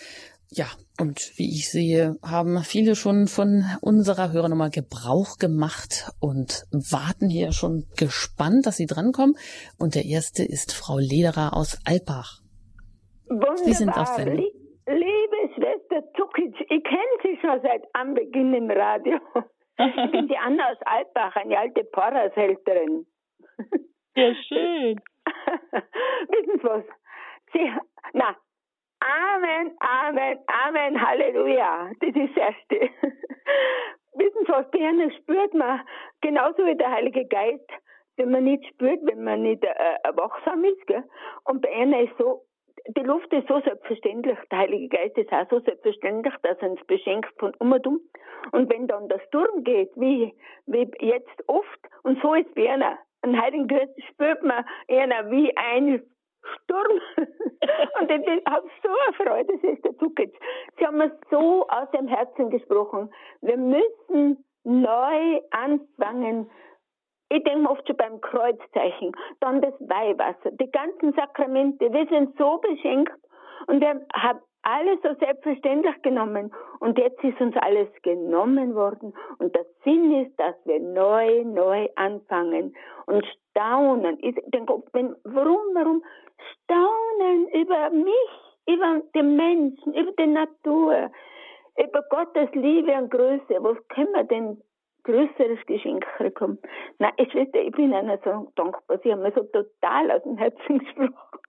Ja, 0.52 0.68
und 1.00 1.32
wie 1.38 1.50
ich 1.52 1.72
sehe, 1.72 2.16
haben 2.22 2.64
viele 2.64 2.96
schon 2.96 3.26
von 3.28 3.66
unserer 3.82 4.32
Hörernummer 4.32 4.70
Gebrauch 4.70 5.40
gemacht 5.40 6.12
und 6.20 6.68
warten 6.70 7.28
hier 7.28 7.54
schon 7.54 7.88
gespannt, 7.96 8.68
dass 8.68 8.78
sie 8.78 8.86
drankommen. 8.86 9.36
Und 9.80 9.96
der 9.96 10.06
erste 10.06 10.44
ist 10.44 10.74
Frau 10.74 11.00
Lederer 11.00 11.58
aus 11.58 11.80
Alpbach. 11.86 12.44
Wunderbar. 13.26 13.58
Sie 13.66 13.74
sind 13.74 13.90
auf 13.90 14.10
Sendung. 14.16 14.46
Liebe 14.88 15.21
schon 17.42 17.62
seit 17.62 17.84
Anbeginn 17.94 18.54
im 18.54 18.70
Radio. 18.72 19.20
Ich 19.78 20.12
bin 20.12 20.28
die 20.28 20.38
Anna 20.38 20.70
aus 20.70 20.82
Altbach, 20.86 21.36
eine 21.36 21.58
alte 21.58 21.84
Pfarrershälterin. 21.86 23.06
Ja, 24.16 24.36
schön. 24.48 25.00
Wissen 26.28 26.60
Sie 26.60 26.64
was? 26.64 26.84
Sie, 27.54 27.72
na, 28.14 28.36
Amen, 29.00 29.76
Amen, 29.80 30.40
Amen, 30.48 31.02
Halleluja. 31.02 31.92
Das 32.00 32.10
ist 32.16 32.36
das 32.36 32.54
Erste. 32.54 32.90
Wissen 34.14 34.46
Sie 34.46 34.52
was? 34.52 34.70
Bei 34.72 35.12
spürt 35.18 35.54
man, 35.54 35.82
genauso 36.22 36.66
wie 36.66 36.76
der 36.76 36.92
Heilige 36.92 37.26
Geist, 37.26 37.70
den 38.20 38.32
man 38.32 38.44
nicht 38.44 38.66
spürt, 38.68 39.00
wenn 39.04 39.24
man 39.24 39.42
nicht 39.42 39.64
äh, 39.64 39.98
wachsam 40.14 40.64
ist. 40.66 40.86
Gell? 40.88 41.04
Und 41.46 41.62
bei 41.62 41.74
einer 41.74 42.02
ist 42.02 42.18
so, 42.20 42.44
die 43.02 43.08
Luft 43.08 43.34
ist 43.34 43.48
so 43.48 43.60
selbstverständlich, 43.62 44.38
der 44.52 44.60
Heilige 44.60 44.90
Geist 44.96 45.18
ist 45.18 45.32
auch 45.34 45.50
so 45.50 45.60
selbstverständlich, 45.60 46.34
dass 46.44 46.58
er 46.60 46.72
uns 46.72 46.86
beschenkt 46.86 47.34
von 47.40 47.54
Umerdum. 47.60 48.00
Und 48.52 48.72
wenn 48.72 48.88
dann 48.88 49.10
der 49.10 49.20
Sturm 49.28 49.64
geht, 49.64 49.90
wie, 49.96 50.34
wie 50.68 50.92
jetzt 51.00 51.48
oft, 51.48 51.80
und 52.04 52.22
so 52.22 52.36
ist 52.36 52.54
bei 52.54 52.70
einer, 52.70 53.00
ein 53.24 53.40
Heiligen 53.40 53.68
Geist 53.68 53.94
spürt 54.10 54.44
man 54.44 54.64
einer 54.88 55.32
wie 55.32 55.56
ein 55.58 56.04
Sturm. 56.64 57.02
und 58.00 58.12
ich 58.12 58.46
habe 58.48 58.68
so 58.84 58.90
eine 58.90 59.14
Freude, 59.16 59.54
das 59.54 59.72
ist 59.72 59.86
der 59.86 59.98
Zuckitz. 59.98 60.36
Sie 60.78 60.86
haben 60.86 60.98
mir 60.98 61.12
so 61.32 61.68
aus 61.70 61.90
dem 61.92 62.08
Herzen 62.08 62.52
gesprochen. 62.52 63.12
Wir 63.42 63.58
müssen 63.58 64.44
neu 64.64 65.40
anfangen, 65.50 66.50
ich 67.32 67.44
denke 67.44 67.70
oft 67.70 67.88
schon 67.88 67.98
beim 67.98 68.20
Kreuzzeichen, 68.20 69.14
dann 69.40 69.62
das 69.62 69.74
Weihwasser, 69.80 70.52
die 70.52 70.70
ganzen 70.70 71.14
Sakramente. 71.14 71.92
Wir 71.92 72.06
sind 72.08 72.38
so 72.38 72.58
beschenkt 72.58 73.14
und 73.68 73.80
wir 73.80 74.06
haben 74.14 74.40
alles 74.64 75.00
so 75.02 75.14
selbstverständlich 75.20 76.02
genommen. 76.02 76.54
Und 76.80 76.98
jetzt 76.98 77.24
ist 77.24 77.40
uns 77.40 77.56
alles 77.58 77.88
genommen 78.04 78.76
worden. 78.76 79.14
Und 79.40 79.56
der 79.56 79.66
Sinn 79.84 80.26
ist, 80.26 80.38
dass 80.40 80.56
wir 80.66 80.80
neu, 80.80 81.44
neu 81.46 81.88
anfangen 81.96 82.76
und 83.08 83.26
staunen. 83.26 84.18
Ich 84.22 84.36
denke, 84.48 84.84
warum, 85.24 85.60
warum 85.74 86.04
staunen 86.54 87.48
über 87.54 87.90
mich, 87.92 88.30
über 88.68 89.02
den 89.16 89.36
Menschen, 89.36 89.94
über 89.94 90.12
die 90.20 90.28
Natur, 90.28 91.10
über 91.78 92.04
Gottes 92.10 92.50
Liebe 92.54 92.94
und 92.94 93.10
Größe? 93.10 93.64
Was 93.64 93.78
können 93.88 94.14
wir 94.14 94.24
denn 94.26 94.62
größeres 95.04 95.66
Geschenk 95.66 96.06
bekommen. 96.18 96.60
Nein, 97.00 97.14
ich, 97.18 97.34
weiß, 97.34 97.48
ich 97.54 97.72
bin 97.72 97.94
einer 97.94 98.18
so 98.20 98.52
dankbar. 98.56 99.00
Sie 99.04 99.12
haben 99.12 99.22
mir 99.22 99.32
so 99.34 99.44
total 99.44 100.12
aus 100.12 100.24
dem 100.24 100.38
Herzen 100.38 100.80
gesprochen. 100.80 101.40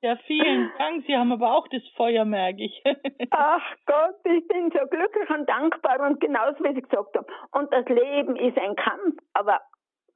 Ja, 0.00 0.16
vielen 0.26 0.70
Dank. 0.78 1.04
Sie 1.06 1.16
haben 1.16 1.32
aber 1.32 1.56
auch 1.56 1.66
das 1.68 1.82
Feuer, 1.96 2.24
merke 2.24 2.64
ich. 2.64 2.82
Ach 3.30 3.74
Gott, 3.86 4.16
ich 4.24 4.46
bin 4.46 4.70
so 4.70 4.86
glücklich 4.86 5.30
und 5.30 5.48
dankbar 5.48 6.00
und 6.08 6.20
genauso 6.20 6.62
wie 6.64 6.74
Sie 6.74 6.82
gesagt 6.82 7.16
haben. 7.16 7.26
Und 7.52 7.72
das 7.72 7.86
Leben 7.88 8.36
ist 8.36 8.56
ein 8.58 8.76
Kampf, 8.76 9.16
aber 9.34 9.60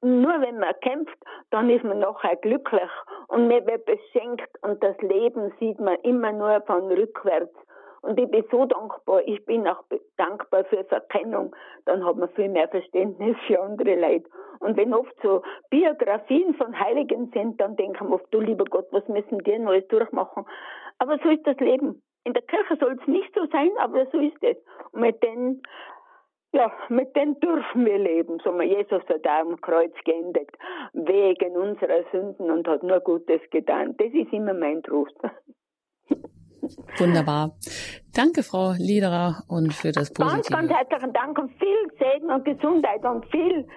nur 0.01 0.41
wenn 0.41 0.59
man 0.59 0.73
kämpft, 0.81 1.17
dann 1.49 1.69
ist 1.69 1.83
man 1.83 1.99
nachher 1.99 2.35
glücklich 2.37 2.89
und 3.27 3.47
man 3.47 3.65
wird 3.65 3.85
beschenkt 3.85 4.49
und 4.61 4.83
das 4.83 4.97
Leben 5.01 5.53
sieht 5.59 5.79
man 5.79 5.95
immer 6.03 6.31
nur 6.31 6.61
von 6.61 6.91
rückwärts. 6.91 7.55
Und 8.03 8.19
ich 8.19 8.29
bin 8.29 8.43
so 8.51 8.65
dankbar, 8.65 9.21
ich 9.25 9.43
bin 9.45 9.65
auch 9.65 9.81
dankbar 10.17 10.65
für 10.65 10.83
Verkennung. 10.83 11.55
Dann 11.85 12.05
hat 12.05 12.17
man 12.17 12.27
viel 12.29 12.49
mehr 12.49 12.67
Verständnis 12.67 13.37
für 13.47 13.61
andere 13.61 13.95
Leute. 13.95 14.29
Und 14.59 14.75
wenn 14.75 14.93
oft 14.93 15.15
so 15.23 15.41
Biografien 15.69 16.53
von 16.55 16.77
Heiligen 16.77 17.31
sind, 17.33 17.61
dann 17.61 17.77
denken 17.77 18.09
wir 18.09 18.15
oft, 18.15 18.25
du 18.31 18.41
lieber 18.41 18.65
Gott, 18.65 18.87
was 18.91 19.07
müssen 19.07 19.39
die 19.39 19.57
Neues 19.57 19.87
durchmachen? 19.87 20.45
Aber 20.99 21.17
so 21.23 21.29
ist 21.29 21.47
das 21.47 21.57
Leben. 21.59 22.03
In 22.25 22.33
der 22.33 22.43
Kirche 22.43 22.75
soll 22.77 22.97
es 23.01 23.07
nicht 23.07 23.33
so 23.35 23.45
sein, 23.47 23.71
aber 23.79 24.05
so 24.11 24.19
ist 24.19 24.43
es. 24.43 24.57
Und 24.91 25.01
mit 25.01 25.23
den 25.23 25.61
ja, 26.55 26.71
mit 26.89 27.15
denen 27.15 27.39
dürfen 27.39 27.85
wir 27.85 27.97
leben. 27.97 28.39
So, 28.43 28.61
Jesus 28.61 29.01
hat 29.07 29.25
auch 29.25 29.49
am 29.49 29.59
Kreuz 29.59 29.93
geendet, 30.05 30.51
wegen 30.93 31.57
unserer 31.57 32.03
Sünden 32.11 32.51
und 32.51 32.67
hat 32.67 32.83
nur 32.83 32.99
Gutes 32.99 33.41
getan. 33.49 33.95
Das 33.97 34.13
ist 34.13 34.31
immer 34.31 34.53
mein 34.53 34.83
Trost. 34.83 35.17
Wunderbar. 36.97 37.55
Danke, 38.13 38.43
Frau 38.43 38.73
Liederer, 38.77 39.43
und 39.47 39.73
für 39.73 39.91
das 39.91 40.13
Positive. 40.13 40.41
Ganz, 40.41 40.69
ganz 40.69 40.71
herzlichen 40.71 41.13
Dank 41.13 41.37
und 41.37 41.51
viel 41.59 41.97
Segen 41.99 42.31
und 42.31 42.45
Gesundheit 42.45 43.03
und 43.03 43.25
viel 43.31 43.67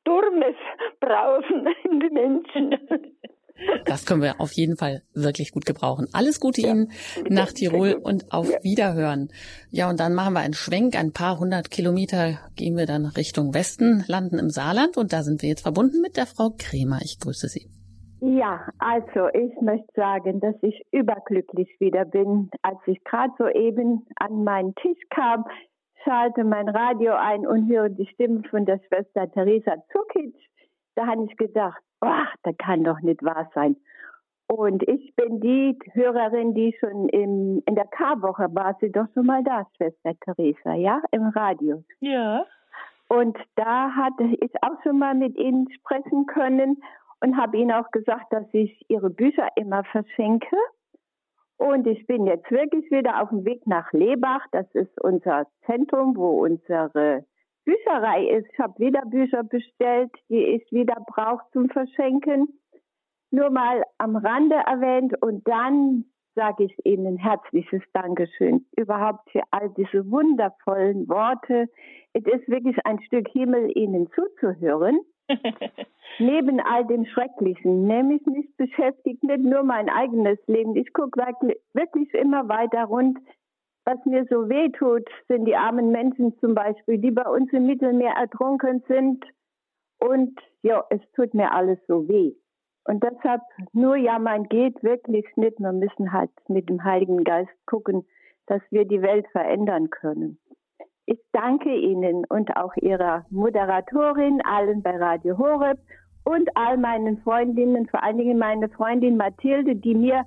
Sturmes 0.00 0.56
Brausen 1.00 1.66
in 1.84 2.00
die 2.00 2.10
Menschen. 2.10 2.76
Das 3.84 4.06
können 4.06 4.22
wir 4.22 4.40
auf 4.40 4.52
jeden 4.52 4.76
Fall 4.76 5.02
wirklich 5.12 5.52
gut 5.52 5.66
gebrauchen. 5.66 6.08
Alles 6.12 6.40
Gute 6.40 6.62
ja, 6.62 6.70
Ihnen 6.70 6.92
nach 7.28 7.52
Tirol 7.52 7.92
und 7.92 8.32
auf 8.32 8.50
ja. 8.50 8.62
Wiederhören. 8.62 9.28
Ja, 9.70 9.90
und 9.90 10.00
dann 10.00 10.14
machen 10.14 10.32
wir 10.32 10.40
einen 10.40 10.54
Schwenk. 10.54 10.96
Ein 10.96 11.12
paar 11.12 11.38
hundert 11.38 11.70
Kilometer 11.70 12.38
gehen 12.56 12.76
wir 12.76 12.86
dann 12.86 13.04
Richtung 13.04 13.52
Westen, 13.52 14.04
landen 14.06 14.38
im 14.38 14.50
Saarland 14.50 14.96
und 14.96 15.12
da 15.12 15.22
sind 15.22 15.42
wir 15.42 15.50
jetzt 15.50 15.62
verbunden 15.62 16.00
mit 16.00 16.16
der 16.16 16.26
Frau 16.26 16.54
Kremer. 16.56 17.00
Ich 17.02 17.18
grüße 17.20 17.48
Sie. 17.48 17.68
Ja, 18.20 18.68
also 18.78 19.28
ich 19.32 19.58
möchte 19.62 19.88
sagen, 19.94 20.40
dass 20.40 20.54
ich 20.62 20.84
überglücklich 20.92 21.74
wieder 21.80 22.04
bin. 22.04 22.50
Als 22.62 22.78
ich 22.86 23.02
gerade 23.04 23.32
soeben 23.38 24.06
an 24.16 24.44
meinen 24.44 24.74
Tisch 24.74 24.98
kam, 25.08 25.46
schalte 26.04 26.44
mein 26.44 26.68
Radio 26.68 27.14
ein 27.14 27.46
und 27.46 27.68
höre 27.68 27.88
die 27.88 28.06
Stimme 28.06 28.42
von 28.50 28.66
der 28.66 28.78
Schwester 28.86 29.30
Theresa 29.32 29.76
Zukic. 29.90 30.34
Da 30.96 31.06
habe 31.06 31.24
ich 31.24 31.36
gedacht, 31.38 31.80
ach, 32.00 32.34
das 32.42 32.56
kann 32.58 32.84
doch 32.84 33.00
nicht 33.00 33.22
wahr 33.22 33.50
sein. 33.54 33.76
Und 34.48 34.82
ich 34.88 35.14
bin 35.14 35.40
die 35.40 35.78
Hörerin, 35.92 36.54
die 36.54 36.76
schon 36.78 37.08
im, 37.08 37.62
in 37.64 37.74
der 37.74 37.86
K-Woche 37.86 38.48
war, 38.50 38.76
sie 38.80 38.90
doch 38.90 39.06
schon 39.14 39.26
mal 39.26 39.44
da, 39.44 39.64
Schwester 39.76 40.12
Theresa, 40.24 40.74
ja, 40.74 41.00
im 41.12 41.28
Radio. 41.28 41.84
Ja. 42.00 42.44
Und 43.08 43.38
da 43.54 43.90
hatte 43.94 44.24
ich 44.24 44.50
auch 44.62 44.82
schon 44.82 44.98
mal 44.98 45.14
mit 45.14 45.36
Ihnen 45.38 45.68
sprechen 45.72 46.26
können 46.26 46.82
und 47.20 47.36
habe 47.36 47.58
ihnen 47.58 47.72
auch 47.72 47.90
gesagt, 47.90 48.32
dass 48.32 48.46
ich 48.52 48.84
ihre 48.88 49.10
Bücher 49.10 49.48
immer 49.56 49.84
verschenke. 49.84 50.56
Und 51.56 51.86
ich 51.86 52.06
bin 52.06 52.26
jetzt 52.26 52.50
wirklich 52.50 52.90
wieder 52.90 53.22
auf 53.22 53.28
dem 53.28 53.44
Weg 53.44 53.66
nach 53.66 53.92
Lebach. 53.92 54.46
Das 54.52 54.66
ist 54.74 54.98
unser 55.02 55.46
Zentrum, 55.66 56.16
wo 56.16 56.42
unsere 56.44 57.26
Bücherei 57.64 58.26
ist. 58.28 58.48
Ich 58.52 58.58
habe 58.58 58.78
wieder 58.78 59.04
Bücher 59.04 59.42
bestellt, 59.42 60.10
die 60.30 60.42
ich 60.42 60.72
wieder 60.72 60.96
brauche 61.06 61.44
zum 61.52 61.68
Verschenken. 61.68 62.48
Nur 63.30 63.50
mal 63.50 63.84
am 63.98 64.16
Rande 64.16 64.56
erwähnt 64.56 65.14
und 65.22 65.46
dann 65.46 66.06
sage 66.34 66.64
ich 66.64 66.86
Ihnen 66.86 67.16
herzliches 67.18 67.82
Dankeschön 67.92 68.64
überhaupt 68.76 69.30
für 69.30 69.42
all 69.50 69.70
diese 69.76 70.10
wundervollen 70.10 71.08
Worte. 71.08 71.68
Es 72.12 72.24
ist 72.24 72.48
wirklich 72.48 72.76
ein 72.86 73.00
Stück 73.02 73.28
Himmel, 73.28 73.70
Ihnen 73.76 74.08
zuzuhören. 74.12 75.00
Neben 76.18 76.60
all 76.60 76.86
dem 76.86 77.06
Schrecklichen, 77.06 77.86
nämlich 77.86 78.24
mich 78.26 78.46
beschäftigt 78.56 79.22
nicht 79.22 79.42
nur 79.42 79.62
mein 79.62 79.88
eigenes 79.88 80.38
Leben. 80.46 80.76
Ich 80.76 80.92
gucke 80.92 81.20
wirklich 81.72 82.12
immer 82.14 82.48
weiter 82.48 82.84
rund. 82.84 83.18
Was 83.84 84.04
mir 84.04 84.26
so 84.28 84.48
weh 84.48 84.68
tut, 84.70 85.08
sind 85.28 85.46
die 85.46 85.56
armen 85.56 85.90
Menschen 85.90 86.38
zum 86.40 86.54
Beispiel, 86.54 86.98
die 86.98 87.10
bei 87.10 87.28
uns 87.28 87.50
im 87.52 87.66
Mittelmeer 87.66 88.12
ertrunken 88.12 88.82
sind. 88.86 89.24
Und 89.98 90.38
ja, 90.62 90.84
es 90.90 91.00
tut 91.16 91.32
mir 91.34 91.52
alles 91.52 91.78
so 91.86 92.06
weh. 92.08 92.34
Und 92.84 93.02
deshalb 93.02 93.42
nur 93.72 93.96
jammern 93.96 94.44
geht 94.44 94.82
wirklich 94.82 95.26
nicht. 95.36 95.58
Wir 95.58 95.72
müssen 95.72 96.12
halt 96.12 96.30
mit 96.48 96.68
dem 96.68 96.84
Heiligen 96.84 97.24
Geist 97.24 97.50
gucken, 97.66 98.06
dass 98.46 98.60
wir 98.70 98.84
die 98.84 99.02
Welt 99.02 99.26
verändern 99.32 99.90
können. 99.90 100.38
Ich 101.06 101.18
danke 101.32 101.74
Ihnen 101.74 102.24
und 102.28 102.56
auch 102.56 102.74
Ihrer 102.76 103.24
Moderatorin, 103.30 104.40
allen 104.44 104.82
bei 104.82 104.96
Radio 104.96 105.38
Horeb 105.38 105.78
und 106.24 106.48
all 106.56 106.76
meinen 106.76 107.18
Freundinnen, 107.22 107.88
vor 107.88 108.02
allen 108.02 108.18
Dingen 108.18 108.38
meine 108.38 108.68
Freundin 108.68 109.16
Mathilde, 109.16 109.76
die 109.76 109.94
mir, 109.94 110.24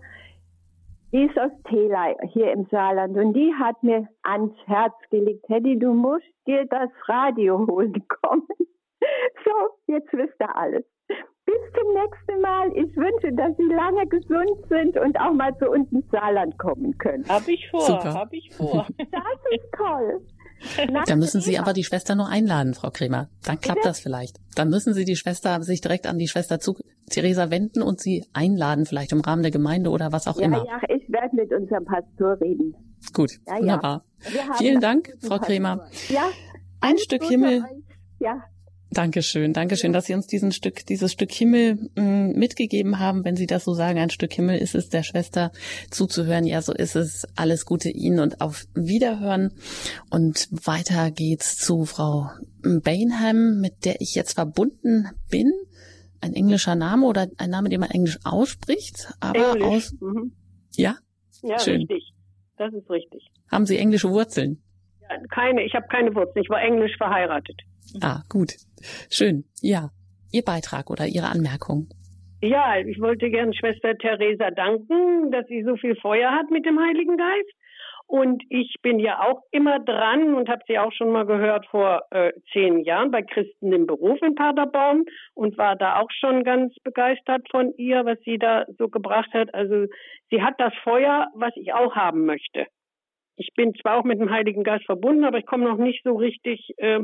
die 1.11 1.25
ist 1.25 1.37
aus 1.37 1.51
Tela 1.69 2.15
hier 2.31 2.51
im 2.51 2.65
Saarland 2.65 3.15
und 3.17 3.33
die 3.33 3.53
hat 3.53 3.81
mir 3.83 4.07
ans 4.23 4.53
Herz 4.65 4.93
gelegt, 5.09 5.45
Teddy, 5.45 5.77
du 5.77 5.93
musst 5.93 6.25
dir 6.47 6.65
das 6.65 6.89
Radio 7.07 7.65
holen 7.67 7.93
kommen. 8.21 8.47
So, 9.45 9.93
jetzt 9.93 10.11
wisst 10.13 10.39
ihr 10.39 10.55
alles. 10.55 10.85
Bis 11.45 11.55
zum 11.77 11.93
nächsten 11.93 12.41
Mal. 12.41 12.71
Ich 12.77 12.95
wünsche, 12.95 13.33
dass 13.33 13.55
Sie 13.57 13.65
lange 13.65 14.07
gesund 14.07 14.65
sind 14.69 14.97
und 14.97 15.19
auch 15.19 15.33
mal 15.33 15.55
zu 15.57 15.69
uns 15.69 15.91
ins 15.91 16.09
Saarland 16.09 16.57
kommen 16.57 16.97
können. 16.97 17.25
Hab 17.27 17.47
ich 17.47 17.69
vor, 17.69 17.81
Super. 17.81 18.13
hab 18.13 18.33
ich 18.33 18.49
vor. 18.55 18.87
Das 18.97 19.39
ist 19.51 19.71
toll. 19.75 20.21
Da 21.07 21.15
müssen 21.15 21.41
Sie 21.41 21.59
aber 21.59 21.73
die 21.73 21.83
Schwester 21.83 22.15
noch 22.15 22.29
einladen, 22.29 22.73
Frau 22.73 22.89
Kremer. 22.89 23.29
Dann 23.43 23.59
klappt 23.59 23.85
das 23.85 23.99
vielleicht. 23.99 24.39
Dann 24.55 24.69
müssen 24.69 24.93
Sie 24.93 25.05
die 25.05 25.15
Schwester 25.15 25.61
sich 25.63 25.81
direkt 25.81 26.07
an 26.07 26.17
die 26.17 26.27
Schwester 26.27 26.59
zu 26.59 26.75
Theresa 27.09 27.49
wenden 27.51 27.81
und 27.81 27.99
sie 27.99 28.25
einladen, 28.33 28.85
vielleicht 28.85 29.11
im 29.11 29.21
Rahmen 29.21 29.41
der 29.41 29.51
Gemeinde 29.51 29.89
oder 29.89 30.11
was 30.11 30.27
auch 30.27 30.37
ja, 30.37 30.45
immer. 30.45 30.65
Ja, 30.65 30.79
ich 30.95 31.07
werde 31.11 31.35
mit 31.35 31.53
unserem 31.53 31.85
Pastor 31.85 32.39
reden. 32.41 32.75
Gut, 33.13 33.31
ja, 33.45 33.59
wunderbar. 33.59 34.05
Vielen 34.57 34.79
Dank, 34.79 35.13
Frau 35.19 35.37
Kremer. 35.39 35.87
Ja. 36.09 36.29
Ein 36.81 36.97
Stück 36.97 37.23
Himmel. 37.23 37.63
Ja. 38.19 38.43
Dankeschön, 38.93 39.53
Dankeschön, 39.53 39.91
dass 39.91 40.05
Sie 40.05 40.13
uns 40.13 40.27
diesen 40.27 40.51
Stück, 40.51 40.85
dieses 40.85 41.11
Stück 41.11 41.31
Himmel 41.31 41.89
mh, 41.95 42.01
mm, 42.01 42.31
mitgegeben 42.33 42.99
haben. 42.99 43.25
Wenn 43.25 43.35
Sie 43.35 43.47
das 43.47 43.63
so 43.63 43.73
sagen, 43.73 43.99
ein 43.99 44.09
Stück 44.09 44.33
Himmel 44.33 44.57
ist 44.57 44.75
es 44.75 44.89
der 44.89 45.03
Schwester 45.03 45.51
zuzuhören. 45.89 46.45
Ja, 46.45 46.61
so 46.61 46.73
ist 46.73 46.95
es. 46.95 47.27
Alles 47.35 47.65
Gute 47.65 47.89
Ihnen 47.89 48.19
und 48.19 48.41
auf 48.41 48.65
Wiederhören. 48.75 49.51
Und 50.09 50.47
weiter 50.51 51.11
geht's 51.11 51.57
zu 51.57 51.85
Frau 51.85 52.29
Bainham, 52.61 53.59
mit 53.59 53.85
der 53.85 53.99
ich 53.99 54.15
jetzt 54.15 54.33
verbunden 54.33 55.09
bin. 55.29 55.51
Ein 56.21 56.33
englischer 56.33 56.75
Name 56.75 57.05
oder 57.05 57.27
ein 57.37 57.49
Name, 57.49 57.69
den 57.69 57.81
man 57.81 57.91
englisch 57.91 58.19
ausspricht, 58.23 59.13
aber 59.19 59.55
Englisch. 59.55 59.65
aus. 59.65 59.93
Mhm. 59.99 60.31
Ja? 60.75 60.95
Ja, 61.41 61.59
Schön. 61.59 61.81
richtig. 61.81 62.13
Das 62.57 62.73
ist 62.73 62.89
richtig. 62.89 63.29
Haben 63.51 63.65
Sie 63.65 63.77
englische 63.77 64.09
Wurzeln? 64.09 64.61
Ja, 65.01 65.09
keine, 65.29 65.63
ich 65.63 65.73
habe 65.73 65.87
keine 65.89 66.15
Wurzeln. 66.15 66.43
Ich 66.43 66.49
war 66.49 66.61
englisch 66.61 66.95
verheiratet. 66.97 67.59
Ah, 68.01 68.21
gut. 68.29 68.53
Schön. 69.09 69.45
Ja. 69.61 69.89
Ihr 70.31 70.43
Beitrag 70.43 70.89
oder 70.89 71.05
Ihre 71.05 71.27
Anmerkung. 71.27 71.89
Ja, 72.41 72.77
ich 72.77 72.99
wollte 72.99 73.29
gern 73.29 73.53
Schwester 73.53 73.97
Theresa 73.97 74.51
danken, 74.51 75.31
dass 75.31 75.47
sie 75.47 75.63
so 75.63 75.77
viel 75.77 75.95
Feuer 75.95 76.31
hat 76.31 76.49
mit 76.49 76.65
dem 76.65 76.77
Heiligen 76.77 77.15
Geist. 77.15 77.53
Und 78.05 78.43
ich 78.49 78.75
bin 78.81 78.99
ja 78.99 79.21
auch 79.21 79.43
immer 79.51 79.79
dran 79.79 80.33
und 80.33 80.49
habe 80.49 80.61
sie 80.67 80.77
auch 80.77 80.91
schon 80.91 81.11
mal 81.11 81.25
gehört 81.25 81.65
vor 81.67 82.01
äh, 82.11 82.33
zehn 82.51 82.81
Jahren 82.81 83.11
bei 83.11 83.21
Christen 83.21 83.71
im 83.71 83.87
Beruf 83.87 84.21
in 84.21 84.35
Paderborn 84.35 85.05
und 85.33 85.57
war 85.57 85.75
da 85.75 85.99
auch 85.99 86.11
schon 86.11 86.43
ganz 86.43 86.75
begeistert 86.83 87.47
von 87.49 87.73
ihr, 87.77 88.05
was 88.05 88.19
sie 88.25 88.37
da 88.37 88.65
so 88.77 88.89
gebracht 88.89 89.33
hat. 89.33 89.53
Also 89.53 89.87
sie 90.29 90.41
hat 90.41 90.55
das 90.57 90.73
Feuer, 90.83 91.29
was 91.33 91.53
ich 91.55 91.73
auch 91.73 91.95
haben 91.95 92.25
möchte. 92.25 92.67
Ich 93.37 93.49
bin 93.55 93.73
zwar 93.81 93.97
auch 93.97 94.03
mit 94.03 94.19
dem 94.19 94.29
Heiligen 94.29 94.63
Geist 94.63 94.85
verbunden, 94.85 95.23
aber 95.23 95.37
ich 95.37 95.45
komme 95.45 95.63
noch 95.63 95.77
nicht 95.77 96.03
so 96.03 96.15
richtig 96.15 96.73
äh, 96.77 96.99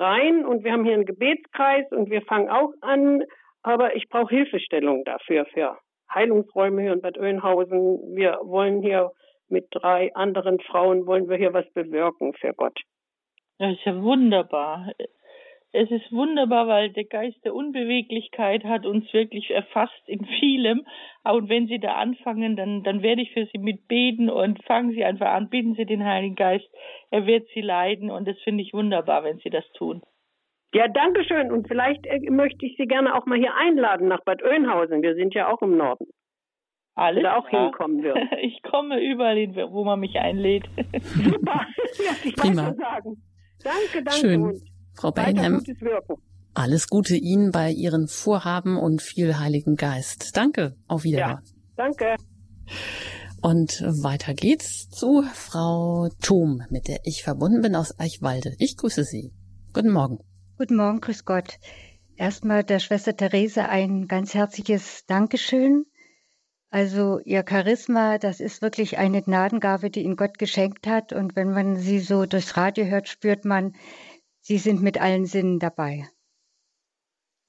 rein 0.00 0.44
und 0.44 0.64
wir 0.64 0.72
haben 0.72 0.84
hier 0.84 0.94
einen 0.94 1.06
Gebetskreis 1.06 1.86
und 1.92 2.10
wir 2.10 2.22
fangen 2.22 2.48
auch 2.48 2.72
an, 2.80 3.22
aber 3.62 3.94
ich 3.94 4.08
brauche 4.08 4.34
Hilfestellung 4.34 5.04
dafür, 5.04 5.44
für 5.46 5.76
Heilungsräume 6.12 6.82
hier 6.82 6.92
in 6.92 7.00
Bad 7.00 7.18
Oeynhausen. 7.18 8.16
Wir 8.16 8.40
wollen 8.42 8.82
hier 8.82 9.12
mit 9.48 9.66
drei 9.70 10.14
anderen 10.14 10.60
Frauen, 10.60 11.06
wollen 11.06 11.28
wir 11.28 11.36
hier 11.36 11.52
was 11.52 11.70
bewirken 11.72 12.32
für 12.34 12.52
Gott. 12.54 12.78
Das 13.58 13.72
ist 13.72 13.84
ja 13.84 14.02
wunderbar. 14.02 14.90
Es 15.72 15.88
ist 15.90 16.10
wunderbar, 16.10 16.66
weil 16.66 16.90
der 16.90 17.04
Geist 17.04 17.44
der 17.44 17.54
Unbeweglichkeit 17.54 18.64
hat 18.64 18.86
uns 18.86 19.12
wirklich 19.12 19.50
erfasst 19.50 20.02
in 20.06 20.24
vielem. 20.24 20.84
Und 21.22 21.48
wenn 21.48 21.68
Sie 21.68 21.78
da 21.78 21.94
anfangen, 21.94 22.56
dann, 22.56 22.82
dann 22.82 23.02
werde 23.02 23.22
ich 23.22 23.32
für 23.32 23.46
Sie 23.46 23.58
mitbeten 23.58 24.30
und 24.30 24.62
fangen 24.64 24.90
Sie 24.90 25.04
einfach 25.04 25.28
an, 25.28 25.48
bitten 25.48 25.74
Sie 25.74 25.84
den 25.84 26.04
Heiligen 26.04 26.34
Geist. 26.34 26.68
Er 27.10 27.26
wird 27.26 27.46
Sie 27.54 27.60
leiden 27.60 28.10
und 28.10 28.26
das 28.26 28.36
finde 28.42 28.64
ich 28.64 28.72
wunderbar, 28.72 29.22
wenn 29.22 29.38
Sie 29.38 29.50
das 29.50 29.64
tun. 29.74 30.02
Ja, 30.74 30.88
danke 30.88 31.24
schön. 31.24 31.52
Und 31.52 31.68
vielleicht 31.68 32.04
äh, 32.06 32.30
möchte 32.30 32.66
ich 32.66 32.76
Sie 32.76 32.86
gerne 32.86 33.14
auch 33.14 33.26
mal 33.26 33.38
hier 33.38 33.54
einladen 33.54 34.08
nach 34.08 34.24
Bad 34.24 34.42
Oeynhausen. 34.42 35.02
Wir 35.02 35.14
sind 35.14 35.34
ja 35.34 35.52
auch 35.52 35.62
im 35.62 35.76
Norden. 35.76 36.06
Alles 36.94 37.20
Oder 37.20 37.38
auch 37.38 37.48
klar. 37.48 37.64
hinkommen 37.64 38.02
wird. 38.02 38.18
Ich 38.42 38.62
komme 38.62 39.00
überall 39.00 39.36
hin, 39.36 39.54
wo 39.54 39.84
man 39.84 40.00
mich 40.00 40.18
einlädt. 40.18 40.68
Super. 41.00 41.66
Ja, 41.98 42.12
ich 42.24 42.36
Prima. 42.36 42.72
Danke, 42.72 44.04
danke. 44.04 44.12
Schön. 44.12 44.60
Frau 45.00 45.16
Wirken. 45.16 45.64
alles 46.52 46.88
Gute 46.88 47.16
Ihnen 47.16 47.52
bei 47.52 47.70
Ihren 47.70 48.06
Vorhaben 48.06 48.76
und 48.76 49.00
viel 49.00 49.38
Heiligen 49.38 49.76
Geist. 49.76 50.36
Danke. 50.36 50.76
Auf 50.88 51.04
Wiederhören. 51.04 51.42
Danke. 51.74 52.16
Und 53.40 53.80
weiter 53.80 54.34
geht's 54.34 54.90
zu 54.90 55.22
Frau 55.32 56.10
Thom, 56.20 56.62
mit 56.68 56.86
der 56.86 57.00
ich 57.04 57.22
verbunden 57.22 57.62
bin 57.62 57.76
aus 57.76 57.98
Eichwalde. 57.98 58.54
Ich 58.58 58.76
grüße 58.76 59.04
Sie. 59.04 59.32
Guten 59.72 59.90
Morgen. 59.90 60.18
Guten 60.58 60.76
Morgen, 60.76 61.00
grüß 61.00 61.24
Gott. 61.24 61.58
Erstmal 62.16 62.62
der 62.62 62.80
Schwester 62.80 63.16
Therese 63.16 63.70
ein 63.70 64.06
ganz 64.06 64.34
herzliches 64.34 65.06
Dankeschön. 65.06 65.86
Also 66.68 67.18
ihr 67.24 67.42
Charisma, 67.48 68.18
das 68.18 68.38
ist 68.38 68.60
wirklich 68.60 68.98
eine 68.98 69.22
Gnadengabe, 69.22 69.90
die 69.90 70.02
Ihnen 70.02 70.16
Gott 70.16 70.38
geschenkt 70.38 70.86
hat. 70.86 71.14
Und 71.14 71.34
wenn 71.34 71.50
man 71.50 71.76
sie 71.76 71.98
so 71.98 72.26
durchs 72.26 72.56
Radio 72.58 72.84
hört, 72.84 73.08
spürt 73.08 73.44
man, 73.46 73.72
Sie 74.40 74.58
sind 74.58 74.82
mit 74.82 75.00
allen 75.00 75.26
Sinnen 75.26 75.58
dabei. 75.58 76.08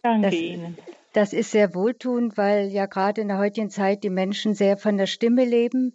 Danke 0.03 0.29
Das- 0.29 0.35
Ihnen. 0.35 0.77
Das 1.13 1.33
ist 1.33 1.51
sehr 1.51 1.75
wohltuend, 1.75 2.37
weil 2.37 2.69
ja 2.69 2.85
gerade 2.85 3.19
in 3.19 3.27
der 3.27 3.37
heutigen 3.37 3.69
Zeit 3.69 4.05
die 4.05 4.09
Menschen 4.09 4.55
sehr 4.55 4.77
von 4.77 4.97
der 4.97 5.07
Stimme 5.07 5.43
leben 5.43 5.93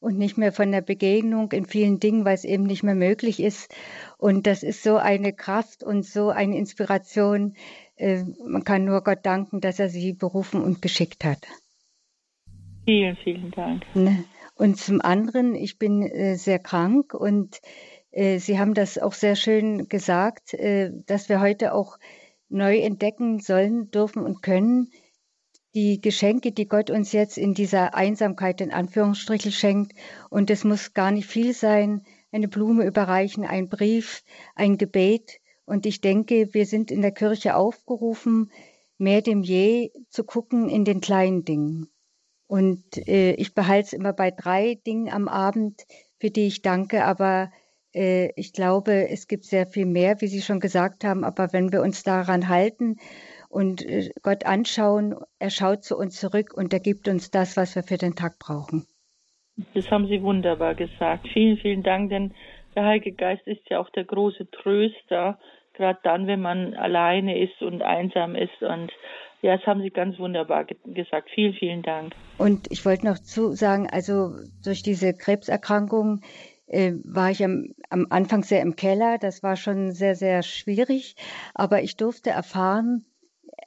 und 0.00 0.18
nicht 0.18 0.36
mehr 0.36 0.52
von 0.52 0.70
der 0.70 0.82
Begegnung 0.82 1.50
in 1.52 1.64
vielen 1.64 1.98
Dingen, 1.98 2.26
weil 2.26 2.34
es 2.34 2.44
eben 2.44 2.64
nicht 2.64 2.82
mehr 2.82 2.94
möglich 2.94 3.40
ist. 3.40 3.74
Und 4.18 4.46
das 4.46 4.62
ist 4.62 4.82
so 4.82 4.96
eine 4.98 5.32
Kraft 5.32 5.82
und 5.82 6.04
so 6.04 6.28
eine 6.28 6.58
Inspiration. 6.58 7.54
Äh, 7.96 8.24
Man 8.44 8.62
kann 8.64 8.84
nur 8.84 9.02
Gott 9.02 9.20
danken, 9.24 9.62
dass 9.62 9.78
er 9.78 9.88
sie 9.88 10.12
berufen 10.12 10.62
und 10.62 10.82
geschickt 10.82 11.24
hat. 11.24 11.46
Vielen, 12.84 13.16
vielen 13.16 13.50
Dank. 13.52 13.82
Ne? 13.94 14.24
Und 14.54 14.76
zum 14.76 15.00
anderen, 15.00 15.54
ich 15.54 15.78
bin 15.78 16.02
äh, 16.02 16.36
sehr 16.36 16.58
krank 16.58 17.14
und 17.14 17.60
Sie 18.12 18.58
haben 18.58 18.74
das 18.74 18.98
auch 18.98 19.12
sehr 19.12 19.36
schön 19.36 19.88
gesagt, 19.88 20.54
äh, 20.54 20.90
dass 21.06 21.28
wir 21.28 21.40
heute 21.40 21.74
auch 21.74 21.98
neu 22.48 22.78
entdecken 22.78 23.38
sollen, 23.38 23.90
dürfen 23.90 24.24
und 24.24 24.42
können, 24.42 24.90
die 25.74 26.00
Geschenke, 26.00 26.50
die 26.50 26.66
Gott 26.66 26.90
uns 26.90 27.12
jetzt 27.12 27.38
in 27.38 27.54
dieser 27.54 27.94
Einsamkeit 27.94 28.60
in 28.60 28.72
Anführungsstrichen 28.72 29.52
schenkt. 29.52 29.92
Und 30.28 30.50
es 30.50 30.64
muss 30.64 30.94
gar 30.94 31.12
nicht 31.12 31.28
viel 31.28 31.54
sein, 31.54 32.02
eine 32.32 32.48
Blume 32.48 32.84
überreichen, 32.84 33.44
ein 33.44 33.68
Brief, 33.68 34.24
ein 34.56 34.78
Gebet. 34.78 35.38
Und 35.64 35.86
ich 35.86 36.00
denke, 36.00 36.52
wir 36.52 36.66
sind 36.66 36.90
in 36.90 37.02
der 37.02 37.12
Kirche 37.12 37.54
aufgerufen, 37.54 38.50
mehr 38.98 39.22
denn 39.22 39.42
je 39.42 39.92
zu 40.08 40.24
gucken 40.24 40.68
in 40.68 40.84
den 40.84 41.00
kleinen 41.00 41.44
Dingen. 41.44 41.88
Und 42.48 42.82
äh, 43.06 43.34
ich 43.34 43.54
behalte 43.54 43.86
es 43.86 43.92
immer 43.92 44.12
bei 44.12 44.32
drei 44.32 44.80
Dingen 44.84 45.08
am 45.08 45.28
Abend, 45.28 45.86
für 46.18 46.30
die 46.30 46.48
ich 46.48 46.62
danke, 46.62 47.04
aber 47.04 47.52
äh, 47.94 48.30
ich 48.36 48.52
glaube, 48.52 49.08
es 49.08 49.28
gibt 49.28 49.44
sehr 49.44 49.66
viel 49.66 49.86
mehr, 49.86 50.20
wie 50.20 50.26
Sie 50.26 50.42
schon 50.42 50.60
gesagt 50.60 51.04
haben, 51.04 51.24
aber 51.24 51.52
wenn 51.52 51.72
wir 51.72 51.82
uns 51.82 52.02
daran 52.02 52.48
halten 52.48 52.96
und 53.48 53.84
äh, 53.86 54.10
Gott 54.22 54.46
anschauen, 54.46 55.16
er 55.38 55.50
schaut 55.50 55.84
zu 55.84 55.96
uns 55.96 56.18
zurück 56.18 56.54
und 56.54 56.72
er 56.72 56.80
gibt 56.80 57.08
uns 57.08 57.30
das, 57.30 57.56
was 57.56 57.74
wir 57.74 57.82
für 57.82 57.98
den 57.98 58.14
Tag 58.14 58.38
brauchen. 58.38 58.86
Das 59.74 59.90
haben 59.90 60.06
Sie 60.06 60.22
wunderbar 60.22 60.74
gesagt. 60.74 61.28
Vielen, 61.32 61.58
vielen 61.58 61.82
Dank, 61.82 62.10
denn 62.10 62.34
der 62.74 62.84
Heilige 62.84 63.12
Geist 63.12 63.46
ist 63.46 63.68
ja 63.68 63.80
auch 63.80 63.90
der 63.90 64.04
große 64.04 64.50
Tröster, 64.50 65.38
gerade 65.74 65.98
dann, 66.02 66.26
wenn 66.26 66.40
man 66.40 66.74
alleine 66.74 67.38
ist 67.38 67.60
und 67.62 67.82
einsam 67.82 68.36
ist. 68.36 68.62
Und 68.62 68.92
ja, 69.42 69.56
das 69.56 69.66
haben 69.66 69.82
Sie 69.82 69.90
ganz 69.90 70.18
wunderbar 70.18 70.64
ge 70.64 70.76
gesagt. 70.84 71.30
Vielen, 71.34 71.54
vielen 71.54 71.82
Dank. 71.82 72.14
Und 72.38 72.70
ich 72.70 72.84
wollte 72.84 73.06
noch 73.06 73.18
zu 73.18 73.52
sagen, 73.52 73.88
also 73.90 74.34
durch 74.62 74.82
diese 74.82 75.14
Krebserkrankung 75.14 76.20
äh, 76.70 76.94
war 77.04 77.30
ich 77.30 77.44
am, 77.44 77.74
am 77.90 78.06
Anfang 78.10 78.44
sehr 78.44 78.62
im 78.62 78.76
Keller. 78.76 79.18
Das 79.18 79.42
war 79.42 79.56
schon 79.56 79.92
sehr, 79.92 80.14
sehr 80.14 80.42
schwierig. 80.42 81.16
Aber 81.54 81.82
ich 81.82 81.96
durfte 81.96 82.30
erfahren, 82.30 83.04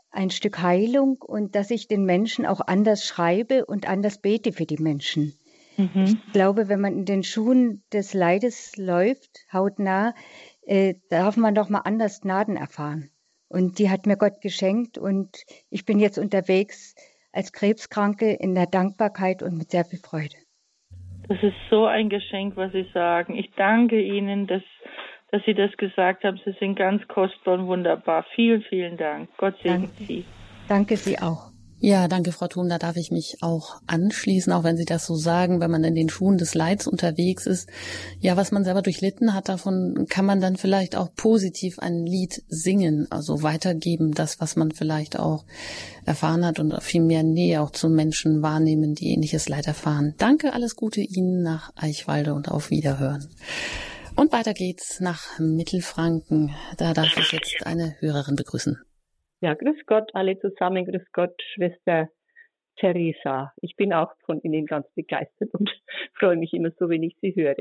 ein 0.10 0.30
Stück 0.30 0.62
Heilung 0.62 1.18
und 1.22 1.56
dass 1.56 1.72
ich 1.72 1.88
den 1.88 2.06
Menschen 2.06 2.45
auch 2.45 2.62
anders 2.62 3.06
schreibe 3.06 3.66
und 3.66 3.89
anders 3.89 4.20
bete 4.20 4.54
für 4.54 4.66
die 4.66 4.78
Menschen. 4.78 5.34
Mhm. 5.78 6.04
Ich 6.04 6.34
glaube, 6.34 6.70
wenn 6.70 6.80
man 6.80 6.93
in 6.99 7.06
den 7.06 7.24
Schuhen 7.24 7.84
des 7.91 8.14
Leides 8.14 8.78
läuft, 8.78 9.45
hautnah, 9.51 10.14
äh, 10.62 10.95
darf 11.10 11.36
man 11.36 11.56
doch 11.56 11.70
mal 11.70 11.80
anders 11.80 12.22
Gnaden 12.22 12.58
erfahren. 12.58 13.10
Und 13.49 13.80
die 13.80 13.89
hat 13.89 14.06
mir 14.06 14.18
Gott 14.18 14.39
geschenkt 14.41 14.97
und 14.97 15.43
ich 15.70 15.86
bin 15.86 15.99
jetzt 15.99 16.18
unterwegs 16.18 16.95
als 17.32 17.51
Krebskranke 17.51 18.32
in 18.32 18.56
der 18.56 18.68
Dankbarkeit 18.68 19.43
und 19.43 19.58
mit 19.58 19.72
sehr 19.72 19.84
viel 19.84 19.99
Freude. 19.99 20.36
Das 21.28 21.42
ist 21.42 21.56
so 21.70 21.86
ein 21.86 22.10
Geschenk, 22.10 22.58
was 22.58 22.72
Sie 22.74 22.88
sagen. 22.94 23.36
Ich 23.36 23.52
danke 23.56 24.00
Ihnen, 24.02 24.48
dass, 24.48 24.62
dass 25.32 25.42
Sie 25.46 25.54
das 25.54 25.76
gesagt 25.78 26.24
haben. 26.24 26.40
Sie 26.44 26.56
sind 26.60 26.76
ganz 26.76 27.08
kostbar 27.08 27.56
und 27.56 27.68
wunderbar. 27.68 28.26
Vielen, 28.36 28.62
vielen 28.64 28.98
Dank. 28.98 29.30
Gott 29.38 29.56
segne 29.64 29.88
Sie. 29.88 30.26
Danke 30.68 30.98
Sie 30.98 31.18
auch. 31.20 31.53
Ja, 31.86 32.08
danke, 32.08 32.32
Frau 32.32 32.48
Thum. 32.48 32.70
Da 32.70 32.78
darf 32.78 32.96
ich 32.96 33.12
mich 33.12 33.40
auch 33.42 33.82
anschließen, 33.88 34.54
auch 34.54 34.64
wenn 34.64 34.78
Sie 34.78 34.86
das 34.86 35.06
so 35.06 35.16
sagen, 35.16 35.60
wenn 35.60 35.70
man 35.70 35.84
in 35.84 35.96
den 35.96 36.08
Schuhen 36.08 36.38
des 36.38 36.56
Leids 36.56 36.88
unterwegs 36.88 37.46
ist. 37.46 37.68
Ja, 38.22 38.38
was 38.38 38.54
man 38.54 38.64
selber 38.64 38.82
durchlitten 38.82 39.34
hat, 39.34 39.50
davon 39.50 40.06
kann 40.08 40.24
man 40.24 40.40
dann 40.40 40.56
vielleicht 40.56 40.96
auch 40.96 41.14
positiv 41.14 41.80
ein 41.80 42.06
Lied 42.06 42.42
singen, 42.48 43.08
also 43.10 43.44
weitergeben, 43.44 44.14
das, 44.14 44.40
was 44.40 44.56
man 44.56 44.72
vielleicht 44.72 45.20
auch 45.20 45.44
erfahren 46.06 46.46
hat 46.46 46.58
und 46.60 46.82
viel 46.82 47.02
mehr 47.02 47.24
Nähe 47.24 47.62
auch 47.62 47.72
zu 47.72 47.90
Menschen 47.90 48.42
wahrnehmen, 48.42 48.96
die 48.96 49.12
ähnliches 49.12 49.50
Leid 49.50 49.68
erfahren. 49.68 50.16
Danke, 50.18 50.54
alles 50.54 50.78
Gute 50.78 51.02
Ihnen 51.02 51.44
nach 51.44 51.74
Eichwalde 51.76 52.34
und 52.34 52.48
auf 52.48 52.70
Wiederhören. 52.70 53.28
Und 54.16 54.32
weiter 54.32 54.54
geht's 54.54 55.02
nach 55.02 55.38
Mittelfranken. 55.38 56.52
Da 56.78 56.94
darf 56.94 57.18
ich 57.18 57.34
jetzt 57.34 57.66
eine 57.66 57.98
Hörerin 58.00 58.38
begrüßen. 58.38 58.78
Ja, 59.44 59.56
grüß 59.56 59.86
Gott 59.88 60.10
alle 60.14 60.39
zusammen, 60.39 60.86
grüß 60.86 61.12
Gott, 61.12 61.36
Schwester 61.54 62.08
Theresa. 62.78 63.52
Ich 63.62 63.76
bin 63.76 63.91
auch 63.91 64.14
von 64.26 64.39
Ihnen 64.41 64.66
ganz 64.66 64.88
begeistert 64.96 65.54
und 65.54 65.70
freue 66.18 66.38
mich 66.38 66.54
immer 66.54 66.72
so, 66.80 66.88
wenn 66.88 67.04
ich 67.04 67.18
Sie 67.20 67.36
höre. 67.36 67.58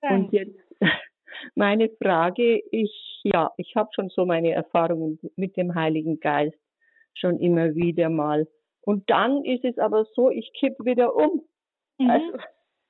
Ja. 0.00 0.10
Und 0.10 0.32
jetzt 0.32 0.56
meine 1.56 1.88
Frage, 2.00 2.62
ich, 2.70 3.20
ja, 3.24 3.50
ich 3.56 3.74
habe 3.74 3.88
schon 3.96 4.10
so 4.10 4.26
meine 4.26 4.52
Erfahrungen 4.52 5.18
mit 5.34 5.56
dem 5.56 5.74
Heiligen 5.74 6.20
Geist 6.20 6.56
schon 7.14 7.40
immer 7.40 7.74
wieder 7.74 8.10
mal. 8.10 8.46
Und 8.82 9.10
dann 9.10 9.44
ist 9.44 9.64
es 9.64 9.76
aber 9.78 10.04
so, 10.14 10.30
ich 10.30 10.52
kipp 10.52 10.76
wieder 10.84 11.16
um. 11.16 11.42
Mhm. 11.98 12.10
Also 12.10 12.38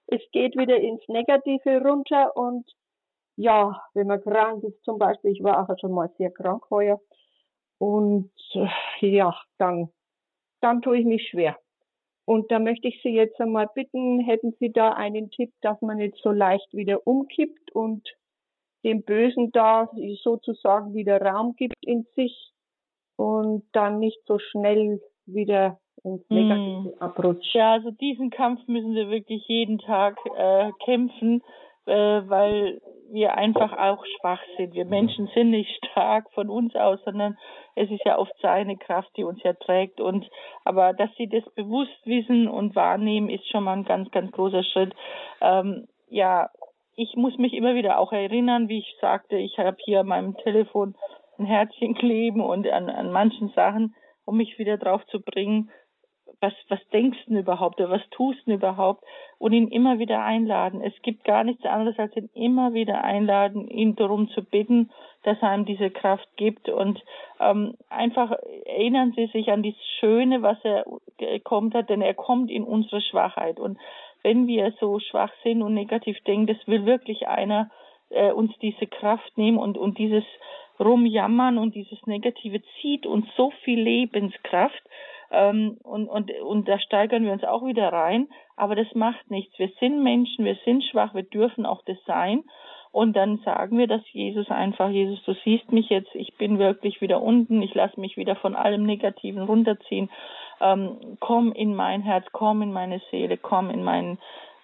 es 0.09 0.21
geht 0.33 0.55
wieder 0.55 0.77
ins 0.77 1.01
Negative 1.09 1.81
runter 1.81 2.37
und 2.37 2.71
ja, 3.37 3.83
wenn 3.95 4.07
man 4.07 4.21
krank 4.21 4.65
ist, 4.65 4.85
zum 4.85 4.99
Beispiel, 4.99 5.31
ich 5.31 5.43
war 5.43 5.63
auch 5.63 5.79
schon 5.81 5.93
mal 5.93 6.11
sehr 6.19 6.31
krank 6.31 6.69
heuer, 6.69 7.01
und 7.79 8.31
äh, 8.55 9.07
ja, 9.07 9.35
dann, 9.59 9.89
dann 10.61 10.83
tue 10.83 10.99
ich 10.99 11.07
mich 11.07 11.29
schwer. 11.29 11.57
Und 12.25 12.53
da 12.53 12.59
möchte 12.59 12.89
ich 12.89 13.01
Sie 13.03 13.11
jetzt 13.11 13.41
einmal 13.41 13.69
bitten, 13.75 14.21
hätten 14.21 14.53
Sie 14.61 14.71
da 14.71 14.93
einen 14.93 15.31
Tipp, 15.31 15.51
dass 15.63 15.81
man 15.81 15.97
nicht 15.97 16.19
so 16.23 16.31
leicht 16.31 16.69
wieder 16.75 17.07
umkippt 17.07 17.73
und 17.73 18.07
dem 18.85 19.03
Bösen 19.03 19.51
da 19.53 19.91
sozusagen 20.23 20.95
wieder 20.95 21.21
Raum 21.21 21.55
gibt 21.57 21.77
in 21.81 22.07
sich 22.15 22.53
und 23.17 23.65
dann 23.73 23.99
nicht 23.99 24.21
so 24.27 24.39
schnell 24.39 25.01
wieder 25.27 25.81
ins 26.05 26.23
hm. 26.29 26.37
Negative 26.37 26.97
mm. 26.97 27.03
abrutscht. 27.03 27.55
Ja, 27.55 27.73
also 27.73 27.91
diesen 27.91 28.31
Kampf 28.31 28.67
müssen 28.69 28.95
wir 28.95 29.09
wirklich 29.09 29.47
jeden 29.49 29.79
Tag 29.79 30.19
äh, 30.37 30.71
kämpfen, 30.85 31.43
weil 31.93 32.81
wir 33.11 33.37
einfach 33.37 33.73
auch 33.73 34.05
schwach 34.05 34.41
sind. 34.57 34.75
Wir 34.75 34.85
Menschen 34.85 35.29
sind 35.35 35.51
nicht 35.51 35.71
stark 35.87 36.31
von 36.33 36.51
uns 36.51 36.75
aus, 36.75 37.01
sondern 37.05 37.39
es 37.75 37.91
ist 37.91 38.05
ja 38.05 38.19
oft 38.19 38.35
seine 38.43 38.77
Kraft, 38.77 39.11
die 39.17 39.25
uns 39.25 39.43
ja 39.43 39.55
trägt. 39.55 40.01
Und 40.01 40.29
aber 40.65 40.93
dass 40.93 41.11
sie 41.17 41.29
das 41.29 41.45
bewusst 41.55 41.99
wissen 42.05 42.49
und 42.49 42.77
wahrnehmen, 42.77 43.31
ist 43.31 43.49
schon 43.51 43.65
mal 43.65 43.77
ein 43.77 43.85
ganz, 43.85 44.11
ganz 44.11 44.31
großer 44.33 44.63
Schritt. 44.65 44.95
Ähm, 45.41 45.89
ja, 46.09 46.51
ich 46.97 47.15
muss 47.17 47.37
mich 47.39 47.55
immer 47.55 47.75
wieder 47.75 47.99
auch 47.99 48.13
erinnern, 48.13 48.69
wie 48.69 48.79
ich 48.79 48.97
sagte, 49.01 49.37
ich 49.37 49.59
habe 49.59 49.77
hier 49.85 50.01
an 50.01 50.09
meinem 50.09 50.37
Telefon 50.39 50.97
ein 51.39 51.47
Herzchen 51.47 51.95
kleben 51.95 52.41
und 52.41 52.69
an, 52.69 52.91
an 52.91 53.13
manchen 53.13 53.51
Sachen, 53.51 53.95
um 54.25 54.37
mich 54.37 54.59
wieder 54.59 54.77
drauf 54.77 55.07
zu 55.07 55.21
bringen, 55.21 55.71
was, 56.41 56.53
was 56.69 56.81
denkst 56.93 57.19
du 57.27 57.39
überhaupt 57.39 57.81
oder 57.81 57.91
was 57.91 58.09
tust 58.11 58.47
du 58.47 58.53
überhaupt? 58.53 59.05
Und 59.39 59.53
ihn 59.53 59.69
immer 59.69 59.99
wieder 59.99 60.23
einladen. 60.23 60.81
Es 60.83 60.95
gibt 61.03 61.25
gar 61.25 61.45
nichts 61.45 61.65
anderes 61.65 61.99
als 61.99 62.17
ihn 62.17 62.31
immer 62.35 62.75
wieder 62.75 63.03
einladen, 63.05 63.69
ihn 63.69 63.97
darum 63.97 64.29
zu 64.31 64.43
bitten, 64.45 64.91
dass 65.25 65.39
er 65.43 65.55
ihm 65.55 65.65
diese 65.65 65.91
Kraft 65.91 66.29
gibt. 66.37 66.69
Und 66.69 67.03
ähm, 67.41 67.75
einfach 67.89 68.33
erinnern 68.67 69.13
Sie 69.17 69.27
sich 69.27 69.51
an 69.51 69.63
dieses 69.63 69.85
Schöne, 69.99 70.43
was 70.43 70.59
er 70.65 70.85
kommt 71.45 71.75
hat, 71.75 71.89
denn 71.91 72.03
er 72.03 72.15
kommt 72.15 72.51
in 72.51 72.65
unsere 72.65 73.01
Schwachheit. 73.01 73.59
Und 73.59 73.79
wenn 74.23 74.47
wir 74.47 74.73
so 74.81 74.99
schwach 75.01 75.33
sind 75.43 75.63
und 75.63 75.75
negativ 75.75 76.19
denken, 76.25 76.47
das 76.47 76.67
will 76.67 76.87
wirklich 76.87 77.29
einer 77.29 77.71
äh, 78.11 78.33
uns 78.33 78.53
diese 78.61 78.87
Kraft 78.87 79.37
nehmen 79.37 79.59
und, 79.59 79.77
und 79.77 79.99
dieses 79.99 80.25
Rumjammern 80.81 81.59
und 81.59 81.75
dieses 81.75 82.07
Negative 82.07 82.63
zieht 82.81 83.07
uns 83.07 83.27
so 83.37 83.51
viel 83.65 83.81
Lebenskraft 83.81 84.83
ähm, 85.31 85.79
und, 85.83 86.09
und, 86.09 86.31
und 86.41 86.69
da 86.69 86.79
steigern 86.79 87.25
wir 87.25 87.33
uns 87.33 87.45
auch 87.45 87.65
wieder 87.65 87.93
rein. 87.93 88.29
Aber 88.57 88.75
das 88.75 88.93
macht 88.95 89.31
nichts. 89.31 89.59
Wir 89.59 89.71
sind 89.81 90.03
Menschen, 90.03 90.45
wir 90.45 90.57
sind 90.65 90.85
schwach, 90.85 91.15
wir 91.15 91.23
dürfen 91.23 91.67
auch 91.67 91.83
das 91.85 91.99
sein. 92.07 92.45
Und 92.91 93.15
dann 93.17 93.39
sagen 93.45 93.79
wir 93.79 93.87
das 93.87 94.01
Jesus 94.13 94.51
einfach, 94.51 94.89
Jesus, 94.89 95.23
du 95.25 95.35
siehst 95.45 95.71
mich 95.73 95.91
jetzt, 95.91 96.15
ich 96.15 96.35
bin 96.37 96.59
wirklich 96.59 97.01
wieder 97.01 97.21
unten, 97.23 97.61
ich 97.63 97.75
lasse 97.75 98.01
mich 98.01 98.17
wieder 98.17 98.35
von 98.37 98.57
allem 98.57 98.85
Negativen 98.85 99.43
runterziehen. 99.43 100.11
Ähm, 100.61 101.17
komm 101.21 101.53
in 101.53 101.75
mein 101.75 102.03
Herz, 102.03 102.27
komm 102.33 102.63
in 102.63 102.73
meine 102.73 103.01
Seele, 103.11 103.37
komm 103.37 103.71
in 103.71 103.85
meinen 103.85 104.19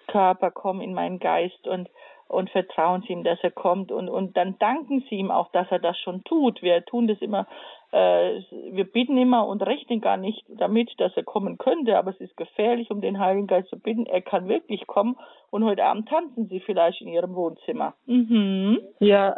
Körper, 0.07 0.51
komm 0.51 0.81
in 0.81 0.93
meinen 0.93 1.19
Geist 1.19 1.67
und 1.67 1.87
und 2.27 2.49
vertrauen 2.49 3.03
Sie 3.05 3.13
ihm, 3.13 3.23
dass 3.23 3.39
er 3.43 3.51
kommt 3.51 3.91
und 3.91 4.09
und 4.09 4.35
dann 4.37 4.57
danken 4.59 5.03
Sie 5.09 5.15
ihm 5.15 5.31
auch, 5.31 5.51
dass 5.51 5.69
er 5.71 5.79
das 5.79 5.97
schon 5.99 6.23
tut. 6.23 6.61
Wir 6.61 6.83
tun 6.85 7.07
das 7.07 7.19
immer 7.21 7.47
äh, 7.95 8.41
wir 8.71 8.83
bitten 8.91 9.17
immer 9.17 9.47
und 9.47 9.61
rechnen 9.61 10.01
gar 10.01 10.17
nicht 10.17 10.43
damit, 10.49 10.91
dass 10.97 11.15
er 11.15 11.23
kommen 11.23 11.57
könnte, 11.57 11.97
aber 11.97 12.11
es 12.11 12.19
ist 12.19 12.35
gefährlich, 12.35 12.91
um 12.91 12.99
den 12.99 13.19
Heiligen 13.19 13.47
Geist 13.47 13.69
zu 13.69 13.79
bitten. 13.79 14.05
Er 14.05 14.21
kann 14.21 14.49
wirklich 14.49 14.85
kommen 14.85 15.15
und 15.49 15.63
heute 15.63 15.85
Abend 15.85 16.09
tanzen 16.09 16.47
Sie 16.47 16.59
vielleicht 16.59 17.01
in 17.01 17.07
Ihrem 17.07 17.35
Wohnzimmer. 17.35 17.95
Mhm. 18.05 18.79
Ja, 18.99 19.37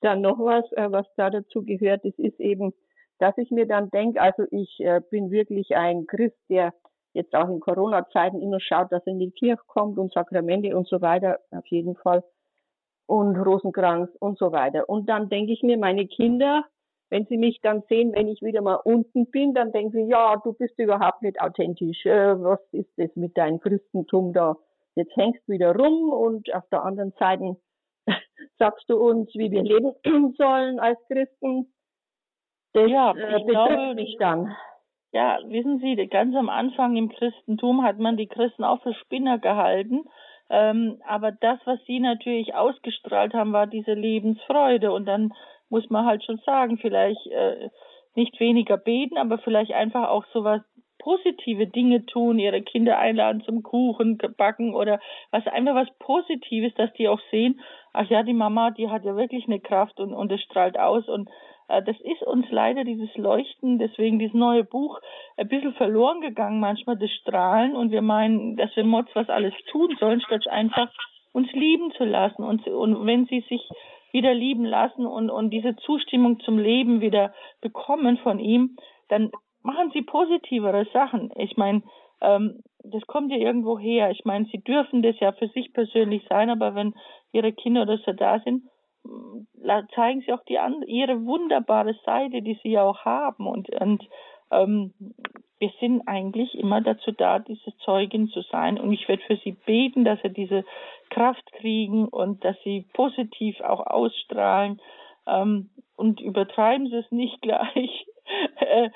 dann 0.00 0.22
noch 0.22 0.38
was, 0.38 0.70
äh, 0.72 0.90
was 0.90 1.06
da 1.16 1.28
dazu 1.28 1.62
gehört, 1.62 2.04
das 2.04 2.18
ist 2.18 2.40
eben, 2.40 2.72
dass 3.18 3.36
ich 3.36 3.50
mir 3.50 3.66
dann 3.66 3.90
denke, 3.90 4.20
also 4.20 4.44
ich 4.50 4.80
äh, 4.80 5.02
bin 5.10 5.30
wirklich 5.30 5.76
ein 5.76 6.06
Christ, 6.06 6.38
der 6.48 6.72
jetzt 7.12 7.34
auch 7.34 7.48
in 7.48 7.60
Corona-Zeiten 7.60 8.40
immer 8.40 8.60
schaut, 8.60 8.92
dass 8.92 9.06
er 9.06 9.12
in 9.12 9.18
die 9.18 9.30
Kirche 9.30 9.62
kommt 9.66 9.98
und 9.98 10.12
Sakramente 10.12 10.76
und 10.76 10.88
so 10.88 11.00
weiter, 11.00 11.40
auf 11.50 11.66
jeden 11.66 11.96
Fall. 11.96 12.22
Und 13.06 13.36
Rosenkranz 13.36 14.10
und 14.20 14.38
so 14.38 14.52
weiter. 14.52 14.88
Und 14.88 15.08
dann 15.08 15.28
denke 15.28 15.52
ich 15.52 15.62
mir, 15.62 15.76
meine 15.76 16.06
Kinder, 16.06 16.64
wenn 17.10 17.26
sie 17.26 17.36
mich 17.36 17.60
dann 17.60 17.82
sehen, 17.88 18.12
wenn 18.14 18.28
ich 18.28 18.40
wieder 18.40 18.62
mal 18.62 18.76
unten 18.76 19.26
bin, 19.26 19.52
dann 19.52 19.72
denken 19.72 19.90
sie, 19.90 20.08
ja, 20.08 20.36
du 20.36 20.52
bist 20.52 20.78
überhaupt 20.78 21.22
nicht 21.22 21.40
authentisch. 21.40 22.06
Äh, 22.06 22.40
was 22.40 22.60
ist 22.72 22.90
das 22.96 23.14
mit 23.16 23.36
deinem 23.36 23.58
Christentum 23.58 24.32
da? 24.32 24.56
Jetzt 24.94 25.14
hängst 25.16 25.40
du 25.46 25.52
wieder 25.52 25.74
rum 25.74 26.12
und 26.12 26.52
auf 26.54 26.68
der 26.70 26.84
anderen 26.84 27.12
Seite 27.18 27.56
sagst 28.58 28.88
du 28.88 28.96
uns, 28.96 29.28
wie 29.34 29.50
wir 29.50 29.62
leben 29.62 29.92
sollen 30.38 30.78
als 30.78 30.98
Christen. 31.08 31.72
Das 32.72 32.88
ja, 32.88 33.10
äh, 33.10 33.44
betrifft 33.44 33.94
mich 33.96 34.16
dann. 34.20 34.54
Ja, 35.12 35.38
wissen 35.46 35.80
Sie, 35.80 35.96
ganz 36.06 36.36
am 36.36 36.48
Anfang 36.48 36.96
im 36.96 37.08
Christentum 37.08 37.82
hat 37.82 37.98
man 37.98 38.16
die 38.16 38.28
Christen 38.28 38.62
auch 38.62 38.80
für 38.82 38.94
Spinner 38.94 39.38
gehalten. 39.38 40.04
Ähm, 40.48 41.00
aber 41.06 41.32
das, 41.32 41.58
was 41.64 41.78
sie 41.86 42.00
natürlich 42.00 42.54
ausgestrahlt 42.54 43.34
haben, 43.34 43.52
war 43.52 43.66
diese 43.66 43.94
Lebensfreude. 43.94 44.92
Und 44.92 45.06
dann 45.06 45.32
muss 45.68 45.88
man 45.90 46.06
halt 46.06 46.24
schon 46.24 46.38
sagen, 46.44 46.78
vielleicht 46.78 47.24
äh, 47.28 47.70
nicht 48.14 48.38
weniger 48.40 48.76
beten, 48.76 49.16
aber 49.16 49.38
vielleicht 49.38 49.72
einfach 49.72 50.08
auch 50.08 50.24
sowas 50.32 50.62
positive 50.98 51.66
Dinge 51.66 52.04
tun, 52.04 52.38
ihre 52.38 52.62
Kinder 52.62 52.98
einladen 52.98 53.42
zum 53.42 53.62
Kuchen 53.62 54.18
backen 54.36 54.74
oder 54.74 55.00
was 55.30 55.46
einfach 55.46 55.74
was 55.74 55.88
Positives, 55.98 56.74
dass 56.74 56.92
die 56.92 57.08
auch 57.08 57.20
sehen, 57.30 57.60
ach 57.92 58.08
ja, 58.10 58.22
die 58.22 58.34
Mama, 58.34 58.70
die 58.70 58.88
hat 58.88 59.04
ja 59.04 59.16
wirklich 59.16 59.46
eine 59.46 59.60
Kraft 59.60 59.98
und, 59.98 60.12
und 60.12 60.30
es 60.30 60.42
strahlt 60.42 60.78
aus 60.78 61.08
und 61.08 61.30
das 61.70 61.96
ist 62.00 62.22
uns 62.22 62.46
leider 62.50 62.84
dieses 62.84 63.14
Leuchten, 63.16 63.78
deswegen 63.78 64.18
dieses 64.18 64.34
neue 64.34 64.64
Buch, 64.64 65.00
ein 65.36 65.48
bisschen 65.48 65.74
verloren 65.74 66.20
gegangen, 66.20 66.60
manchmal 66.60 66.98
das 66.98 67.10
Strahlen 67.12 67.76
und 67.76 67.90
wir 67.92 68.02
meinen, 68.02 68.56
dass 68.56 68.74
wir 68.76 68.84
Mods 68.84 69.10
was 69.14 69.28
alles 69.28 69.54
tun 69.70 69.96
sollen, 70.00 70.20
statt 70.20 70.48
einfach 70.48 70.90
uns 71.32 71.50
lieben 71.52 71.92
zu 71.92 72.04
lassen 72.04 72.42
und, 72.42 72.66
und 72.66 73.06
wenn 73.06 73.26
sie 73.26 73.40
sich 73.48 73.62
wieder 74.12 74.34
lieben 74.34 74.64
lassen 74.64 75.06
und, 75.06 75.30
und 75.30 75.50
diese 75.50 75.76
Zustimmung 75.76 76.40
zum 76.40 76.58
Leben 76.58 77.00
wieder 77.00 77.32
bekommen 77.60 78.18
von 78.18 78.40
ihm, 78.40 78.76
dann 79.08 79.30
machen 79.62 79.90
sie 79.92 80.02
positivere 80.02 80.86
Sachen. 80.92 81.30
Ich 81.36 81.56
meine, 81.56 81.82
ähm, 82.20 82.62
das 82.82 83.06
kommt 83.06 83.30
ja 83.30 83.38
irgendwo 83.38 83.78
her. 83.78 84.10
Ich 84.10 84.24
meine, 84.24 84.46
sie 84.46 84.58
dürfen 84.58 85.02
das 85.02 85.18
ja 85.20 85.32
für 85.32 85.48
sich 85.48 85.72
persönlich 85.72 86.24
sein, 86.28 86.50
aber 86.50 86.74
wenn 86.74 86.94
ihre 87.32 87.52
Kinder 87.52 87.82
oder 87.82 87.98
so 87.98 88.12
da 88.12 88.40
sind, 88.40 88.64
zeigen 89.94 90.22
sie 90.22 90.32
auch 90.32 90.44
die 90.44 90.58
andere, 90.58 90.88
ihre 90.88 91.24
wunderbare 91.24 91.94
Seite, 92.04 92.42
die 92.42 92.58
sie 92.62 92.70
ja 92.70 92.82
auch 92.82 93.04
haben. 93.04 93.46
Und, 93.46 93.68
und 93.70 94.06
ähm, 94.50 94.92
wir 95.58 95.70
sind 95.80 96.02
eigentlich 96.06 96.54
immer 96.54 96.80
dazu 96.80 97.12
da, 97.12 97.38
diese 97.38 97.76
Zeugin 97.84 98.28
zu 98.28 98.42
sein. 98.50 98.78
Und 98.78 98.92
ich 98.92 99.08
werde 99.08 99.22
für 99.26 99.36
sie 99.36 99.52
beten, 99.52 100.04
dass 100.04 100.20
sie 100.22 100.30
diese 100.30 100.64
Kraft 101.10 101.44
kriegen 101.52 102.08
und 102.08 102.44
dass 102.44 102.56
sie 102.64 102.86
positiv 102.94 103.60
auch 103.60 103.86
ausstrahlen. 103.86 104.80
Ähm, 105.26 105.70
und 105.96 106.20
übertreiben 106.20 106.88
sie 106.88 106.96
es 106.96 107.10
nicht 107.10 107.40
gleich, 107.42 108.06
äh, 108.56 108.90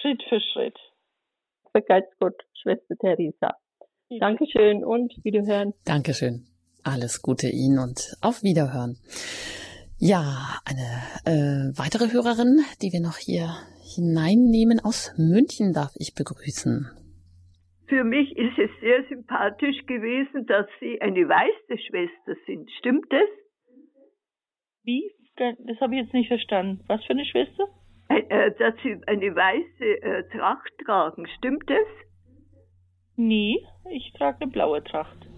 Schritt 0.00 0.22
für 0.28 0.40
Schritt. 0.40 0.78
Vergeiz 1.72 2.06
Gott, 2.18 2.34
Schwester 2.62 2.96
Theresa. 2.96 3.56
Dankeschön 4.18 4.84
und 4.84 5.12
Wiederhören. 5.22 5.72
Dankeschön. 5.84 6.49
Alles 6.84 7.22
Gute 7.22 7.48
Ihnen 7.48 7.78
und 7.78 8.16
auf 8.20 8.42
Wiederhören. 8.42 8.98
Ja, 9.98 10.58
eine 10.64 11.02
äh, 11.26 11.78
weitere 11.78 12.12
Hörerin, 12.12 12.64
die 12.80 12.92
wir 12.92 13.00
noch 13.00 13.18
hier 13.18 13.52
hineinnehmen 13.94 14.80
aus 14.80 15.12
München, 15.18 15.72
darf 15.72 15.92
ich 15.96 16.14
begrüßen. 16.14 16.88
Für 17.88 18.04
mich 18.04 18.36
ist 18.36 18.56
es 18.56 18.70
sehr 18.80 19.04
sympathisch 19.08 19.84
gewesen, 19.86 20.46
dass 20.46 20.66
Sie 20.78 21.00
eine 21.02 21.28
weiße 21.28 21.82
Schwester 21.86 22.34
sind. 22.46 22.70
Stimmt 22.78 23.06
das? 23.10 23.28
Wie? 24.84 25.10
Das 25.36 25.80
habe 25.80 25.96
ich 25.96 26.02
jetzt 26.02 26.14
nicht 26.14 26.28
verstanden. 26.28 26.84
Was 26.86 27.04
für 27.04 27.10
eine 27.10 27.24
Schwester? 27.24 27.64
Äh, 28.08 28.52
dass 28.58 28.74
Sie 28.82 28.96
eine 29.06 29.34
weiße 29.34 30.02
äh, 30.02 30.28
Tracht 30.30 30.72
tragen. 30.84 31.26
Stimmt 31.38 31.68
das? 31.68 31.86
Nee, 33.16 33.66
ich 33.92 34.12
trage 34.16 34.38
eine 34.42 34.50
blaue 34.50 34.82
Tracht. 34.84 35.29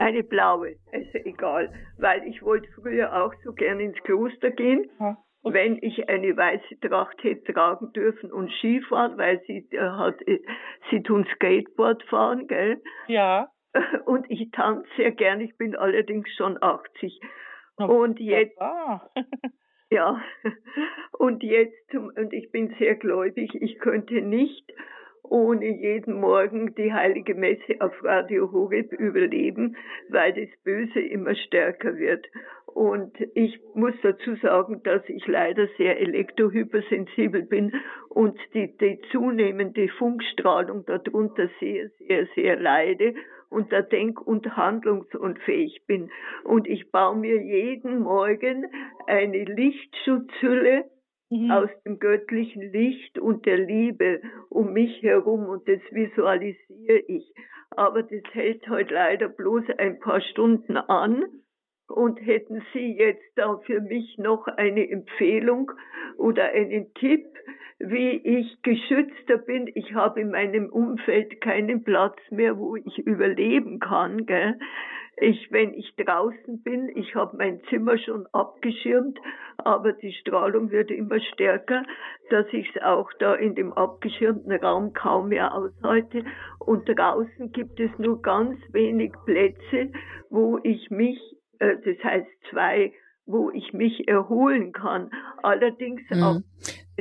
Eine 0.00 0.22
blaue, 0.22 0.76
also 0.92 1.18
egal, 1.24 1.70
weil 1.98 2.26
ich 2.26 2.42
wollte 2.42 2.66
früher 2.74 3.22
auch 3.22 3.34
so 3.44 3.52
gern 3.52 3.80
ins 3.80 3.98
Kloster 4.02 4.50
gehen. 4.50 4.90
Ja. 4.98 5.18
Wenn 5.42 5.78
ich 5.82 6.08
eine 6.08 6.34
weiße 6.34 6.80
Tracht 6.80 7.22
hätte 7.22 7.52
tragen 7.52 7.92
dürfen 7.92 8.32
und 8.32 8.50
Skifahren, 8.52 9.18
weil 9.18 9.42
sie 9.46 9.68
äh, 9.72 9.78
hat, 9.78 10.20
äh, 10.26 10.40
sie 10.90 11.02
tun 11.02 11.26
Skateboard 11.34 12.02
fahren, 12.04 12.46
gell? 12.46 12.80
Ja. 13.08 13.48
Und 14.06 14.24
ich 14.30 14.50
tanze 14.52 14.88
sehr 14.96 15.12
gern, 15.12 15.40
ich 15.40 15.56
bin 15.56 15.76
allerdings 15.76 16.28
schon 16.34 16.58
80. 16.60 17.20
und 17.76 18.18
jetzt, 18.18 18.58
ja, 18.58 19.10
und 21.18 21.42
jetzt, 21.42 21.94
und 21.94 22.32
ich 22.32 22.50
bin 22.50 22.74
sehr 22.78 22.96
gläubig, 22.96 23.54
ich 23.54 23.78
könnte 23.78 24.22
nicht 24.22 24.72
ohne 25.22 25.66
jeden 25.66 26.20
Morgen 26.20 26.74
die 26.74 26.92
heilige 26.92 27.34
Messe 27.34 27.80
auf 27.80 27.92
Radio 28.02 28.50
Horeb 28.52 28.92
überleben, 28.92 29.76
weil 30.08 30.32
das 30.32 30.48
Böse 30.64 31.00
immer 31.00 31.34
stärker 31.34 31.96
wird. 31.96 32.26
Und 32.66 33.12
ich 33.34 33.58
muss 33.74 33.94
dazu 34.02 34.36
sagen, 34.36 34.82
dass 34.84 35.02
ich 35.08 35.26
leider 35.26 35.66
sehr 35.76 35.98
elektrohypersensibel 36.00 37.42
bin 37.42 37.72
und 38.08 38.38
die, 38.54 38.76
die 38.78 39.00
zunehmende 39.10 39.88
Funkstrahlung 39.88 40.84
darunter 40.86 41.48
sehr, 41.58 41.90
sehr, 41.98 42.26
sehr 42.34 42.56
leide 42.60 43.14
und 43.50 43.72
da 43.72 43.82
denk- 43.82 44.24
und 44.24 44.56
handlungsunfähig 44.56 45.82
bin. 45.86 46.10
Und 46.44 46.68
ich 46.68 46.90
baue 46.90 47.16
mir 47.16 47.42
jeden 47.42 48.00
Morgen 48.00 48.66
eine 49.06 49.44
Lichtschutzhülle 49.44 50.84
mhm. 51.30 51.50
aus 51.50 51.70
dem 51.84 51.98
göttlichen 51.98 52.72
Licht 52.72 53.18
und 53.18 53.46
der 53.46 53.58
Liebe 53.58 54.20
um 54.48 54.72
mich 54.72 55.02
herum 55.02 55.46
und 55.46 55.66
das 55.68 55.80
visualisiere 55.90 56.98
ich. 57.06 57.32
Aber 57.70 58.02
das 58.02 58.22
hält 58.32 58.68
heute 58.68 58.94
leider 58.94 59.28
bloß 59.28 59.64
ein 59.78 60.00
paar 60.00 60.20
Stunden 60.20 60.76
an. 60.76 61.24
Und 61.88 62.24
hätten 62.24 62.62
Sie 62.72 62.96
jetzt 62.96 63.32
da 63.34 63.58
für 63.66 63.80
mich 63.80 64.16
noch 64.16 64.46
eine 64.46 64.88
Empfehlung 64.88 65.72
oder 66.16 66.44
einen 66.50 66.94
Tipp, 66.94 67.26
wie 67.80 68.10
ich 68.10 68.62
geschützter 68.62 69.38
bin? 69.38 69.68
Ich 69.74 69.92
habe 69.94 70.20
in 70.20 70.30
meinem 70.30 70.68
Umfeld 70.68 71.40
keinen 71.40 71.82
Platz 71.82 72.18
mehr, 72.30 72.58
wo 72.58 72.76
ich 72.76 72.98
überleben 72.98 73.80
kann. 73.80 74.24
Gell? 74.26 74.56
Ich, 75.16 75.50
wenn 75.50 75.74
ich 75.74 75.94
draußen 75.96 76.62
bin, 76.62 76.88
ich 76.94 77.14
habe 77.14 77.36
mein 77.36 77.60
Zimmer 77.68 77.98
schon 77.98 78.26
abgeschirmt, 78.32 79.18
aber 79.66 79.92
die 79.92 80.12
Strahlung 80.12 80.70
wird 80.70 80.90
immer 80.90 81.20
stärker, 81.32 81.82
dass 82.30 82.46
ich 82.52 82.68
es 82.74 82.82
auch 82.82 83.08
da 83.18 83.34
in 83.34 83.54
dem 83.54 83.72
abgeschirmten 83.72 84.52
Raum 84.52 84.92
kaum 84.92 85.28
mehr 85.28 85.54
aushalte. 85.54 86.24
Und 86.58 86.88
draußen 86.88 87.52
gibt 87.52 87.78
es 87.80 87.90
nur 87.98 88.20
ganz 88.22 88.58
wenig 88.72 89.12
Plätze, 89.24 89.92
wo 90.28 90.58
ich 90.62 90.90
mich, 90.90 91.18
äh, 91.58 91.76
das 91.84 92.02
heißt 92.04 92.28
zwei, 92.50 92.92
wo 93.26 93.50
ich 93.50 93.72
mich 93.72 94.08
erholen 94.08 94.72
kann. 94.72 95.10
Allerdings 95.42 96.02
mhm. 96.10 96.22
auch. 96.22 96.40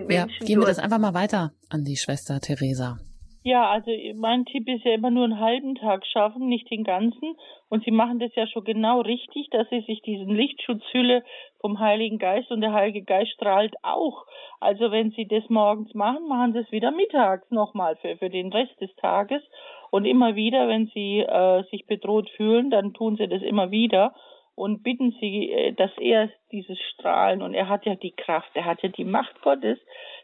Ja, 0.08 0.28
geben 0.46 0.62
wir 0.62 0.68
das 0.68 0.80
einfach 0.80 1.00
mal 1.00 1.14
weiter 1.14 1.52
an 1.70 1.84
die 1.84 1.98
Schwester 1.98 2.40
Theresa. 2.40 3.00
Ja, 3.42 3.70
also 3.70 3.90
mein 4.16 4.44
Tipp 4.46 4.68
ist 4.68 4.84
ja 4.84 4.94
immer 4.94 5.12
nur 5.12 5.24
einen 5.24 5.40
halben 5.40 5.76
Tag 5.76 6.06
schaffen, 6.06 6.50
nicht 6.50 6.70
den 6.70 6.84
ganzen. 6.84 7.38
Und 7.70 7.86
Sie 7.86 7.92
machen 7.92 8.20
das 8.20 8.36
ja 8.36 8.46
schon 8.48 8.66
genau 8.66 9.00
richtig, 9.00 9.50
dass 9.52 9.70
Sie 9.70 9.80
sich 9.82 10.02
diesen 10.02 10.36
Lichtschutzhülle 10.36 11.24
vom 11.62 11.80
Heiligen 11.80 12.18
Geist 12.18 12.52
und 12.52 12.60
der 12.60 12.74
Heilige 12.74 13.04
Geist 13.04 13.32
strahlt 13.32 13.76
auch. 13.82 14.26
Also 14.60 14.92
wenn 14.92 15.12
Sie 15.12 15.26
das 15.26 15.48
morgens 15.50 15.94
machen, 15.94 16.28
machen 16.28 16.52
Sie 16.52 16.60
es 16.60 16.72
wieder 16.72 16.92
mittags 16.92 17.50
nochmal 17.50 17.96
für, 17.98 18.18
für 18.18 18.30
den 18.30 18.52
Rest 18.52 18.80
des 18.82 18.94
Tages. 18.98 19.42
Und 19.90 20.04
immer 20.04 20.36
wieder, 20.36 20.68
wenn 20.68 20.88
Sie 20.88 21.20
äh, 21.20 21.64
sich 21.72 21.88
bedroht 21.88 22.30
fühlen, 22.32 22.70
dann 22.70 22.94
tun 22.94 23.16
Sie 23.16 23.28
das 23.28 23.42
immer 23.42 23.72
wieder 23.72 24.14
und 24.60 24.84
bitten 24.84 25.16
Sie, 25.22 25.50
äh, 25.50 25.72
dass 25.72 25.92
er 25.98 26.30
dieses 26.52 26.78
Strahlen 26.94 27.42
und 27.42 27.54
er 27.54 27.70
hat 27.70 27.86
ja 27.86 27.96
die 27.96 28.12
Kraft, 28.12 28.50
er 28.56 28.66
hat 28.66 28.84
ja 28.84 28.90
die 28.90 29.06
Macht 29.06 29.42
Gottes, 29.42 29.80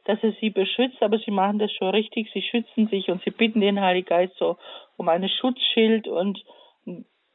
dass 0.06 0.24
er 0.24 0.34
sie 0.40 0.50
beschützt, 0.50 1.02
aber 1.02 1.20
sie 1.20 1.32
machen 1.32 1.60
das 1.60 1.72
schon 1.72 1.90
richtig, 1.90 2.30
sie 2.32 2.42
schützen 2.42 2.88
sich 2.88 3.10
und 3.10 3.24
sie 3.24 3.32
bitten 3.32 3.60
den 3.60 3.82
Heiligen 3.82 4.08
Geist 4.08 4.36
so 4.38 4.58
um 4.98 5.10
ein 5.10 5.28
Schutzschild 5.28 6.08
und 6.08 6.44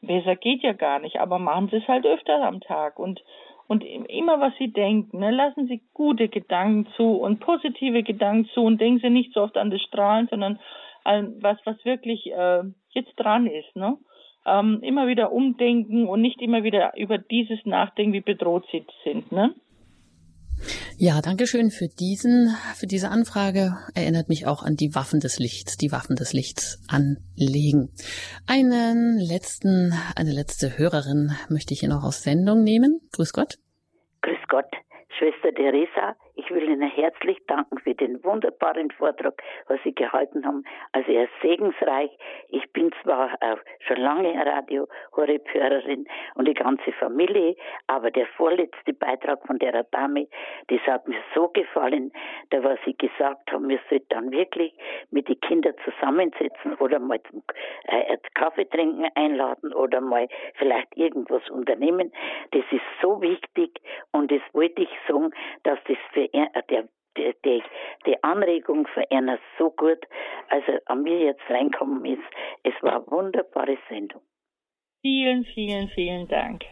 besser 0.00 0.36
geht 0.36 0.62
ja 0.62 0.72
gar 0.72 1.00
nicht, 1.00 1.20
aber 1.20 1.38
machen 1.38 1.68
sie 1.68 1.76
es 1.76 1.88
halt 1.88 2.06
öfter 2.06 2.42
am 2.42 2.60
Tag 2.60 2.98
und 2.98 3.20
und 3.66 3.84
immer 3.84 4.40
was 4.40 4.52
sie 4.58 4.72
denken, 4.72 5.20
ne, 5.20 5.30
lassen 5.30 5.68
sie 5.68 5.80
gute 5.94 6.28
Gedanken 6.28 6.90
zu 6.96 7.18
und 7.18 7.38
positive 7.38 8.02
Gedanken 8.02 8.48
zu 8.52 8.62
und 8.62 8.80
denken 8.80 8.98
sie 8.98 9.10
nicht 9.10 9.32
so 9.32 9.42
oft 9.42 9.56
an 9.56 9.70
das 9.70 9.80
Strahlen, 9.82 10.26
sondern 10.28 10.58
an 11.04 11.36
was 11.40 11.56
was 11.64 11.84
wirklich 11.84 12.32
äh, 12.32 12.64
jetzt 12.90 13.14
dran 13.14 13.46
ist, 13.46 13.76
ne? 13.76 13.96
Ähm, 14.44 14.80
immer 14.82 15.06
wieder 15.06 15.30
umdenken 15.30 16.08
und 16.08 16.20
nicht 16.20 16.42
immer 16.42 16.64
wieder 16.64 16.96
über 16.96 17.18
dieses 17.18 17.64
nachdenken, 17.64 18.12
wie 18.12 18.20
bedroht 18.20 18.64
sie 18.72 18.84
sind, 19.04 19.30
ne? 19.30 19.54
Ja, 20.96 21.20
danke 21.22 21.46
schön 21.46 21.70
für 21.70 21.88
diesen, 21.88 22.54
für 22.76 22.86
diese 22.86 23.08
Anfrage. 23.08 23.76
Erinnert 23.94 24.28
mich 24.28 24.46
auch 24.46 24.62
an 24.62 24.76
die 24.76 24.94
Waffen 24.94 25.20
des 25.20 25.38
Lichts, 25.38 25.76
die 25.76 25.92
Waffen 25.92 26.16
des 26.16 26.32
Lichts 26.32 26.82
anlegen. 26.88 27.90
Einen 28.46 29.18
letzten, 29.18 29.92
eine 30.16 30.32
letzte 30.32 30.78
Hörerin 30.78 31.32
möchte 31.48 31.74
ich 31.74 31.80
hier 31.80 31.88
noch 31.88 32.04
aus 32.04 32.22
Sendung 32.22 32.62
nehmen. 32.62 33.00
Grüß 33.12 33.32
Gott. 33.32 33.58
Grüß 34.22 34.38
Gott. 34.48 34.70
Schwester 35.18 35.52
Theresa, 35.54 36.16
ich 36.40 36.50
will 36.50 36.62
Ihnen 36.62 36.88
herzlich 36.88 37.38
danken 37.46 37.78
für 37.78 37.94
den 37.94 38.24
wunderbaren 38.24 38.90
Vortrag, 38.92 39.42
was 39.68 39.78
Sie 39.84 39.94
gehalten 39.94 40.46
haben. 40.46 40.64
Also 40.92 41.12
er 41.12 41.24
ist 41.24 41.32
segensreich. 41.42 42.10
Ich 42.48 42.72
bin 42.72 42.90
zwar 43.02 43.34
äh, 43.42 43.56
schon 43.80 43.98
lange 43.98 44.34
Radio 44.46 44.88
Horeb-Hörerin 45.14 46.06
und 46.36 46.48
die 46.48 46.54
ganze 46.54 46.92
Familie, 46.92 47.56
aber 47.88 48.10
der 48.10 48.26
vorletzte 48.38 48.94
Beitrag 48.94 49.46
von 49.46 49.58
der 49.58 49.82
Dame, 49.84 50.28
das 50.68 50.80
hat 50.86 51.06
mir 51.06 51.20
so 51.34 51.48
gefallen, 51.48 52.10
da 52.48 52.64
was 52.64 52.78
Sie 52.86 52.96
gesagt 52.96 53.52
haben, 53.52 53.68
wir 53.68 53.80
sollten 53.90 54.06
dann 54.08 54.30
wirklich 54.30 54.72
mit 55.10 55.28
den 55.28 55.38
Kindern 55.40 55.74
zusammensetzen 55.84 56.74
oder 56.76 56.98
mal 56.98 57.20
zum 57.30 57.42
äh, 57.84 58.16
Kaffee 58.34 58.64
trinken 58.64 59.08
einladen 59.14 59.74
oder 59.74 60.00
mal 60.00 60.26
vielleicht 60.54 60.96
irgendwas 60.96 61.48
unternehmen. 61.50 62.12
Das 62.52 62.64
ist 62.70 62.80
so 63.02 63.20
wichtig 63.20 63.78
und 64.12 64.32
das 64.32 64.40
wollte 64.52 64.82
ich 64.82 64.90
sagen, 65.06 65.32
dass 65.64 65.78
das 65.86 65.98
für 66.12 66.29
er, 66.32 66.62
der 66.62 66.88
die, 67.16 67.62
die, 68.06 68.22
Anregung 68.22 68.86
für 68.94 69.10
einer 69.10 69.38
so 69.58 69.70
gut, 69.70 69.98
also 70.48 70.78
an 70.86 71.02
mir 71.02 71.18
jetzt 71.18 71.42
reinkommen 71.48 72.04
ist. 72.04 72.22
Es 72.62 72.74
war 72.82 72.96
eine 72.96 73.06
wunderbare 73.08 73.76
Sendung. 73.88 74.22
Vielen, 75.02 75.44
vielen, 75.44 75.88
vielen 75.88 76.28
Dank. 76.28 76.62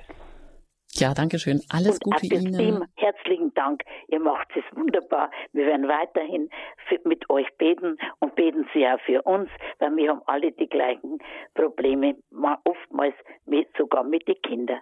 Ja, 0.92 1.14
danke 1.14 1.38
schön. 1.38 1.60
Alles 1.70 1.98
und 2.04 2.14
Gute 2.14 2.34
Ihnen. 2.34 2.56
Team, 2.56 2.84
herzlichen 2.96 3.52
Dank. 3.54 3.82
Ihr 4.08 4.20
macht 4.20 4.48
es 4.56 4.64
wunderbar. 4.76 5.30
Wir 5.52 5.66
werden 5.66 5.86
weiterhin 5.86 6.50
für, 6.88 6.98
mit 7.04 7.28
euch 7.30 7.46
beten 7.56 7.98
und 8.20 8.34
beten 8.34 8.66
Sie 8.74 8.86
auch 8.86 9.00
für 9.06 9.22
uns, 9.22 9.48
weil 9.78 9.94
wir 9.96 10.10
haben 10.10 10.22
alle 10.26 10.50
die 10.52 10.66
gleichen 10.68 11.18
Probleme, 11.54 12.16
oftmals 12.64 13.14
mit, 13.44 13.68
sogar 13.76 14.02
mit 14.02 14.26
den 14.26 14.40
Kindern. 14.42 14.80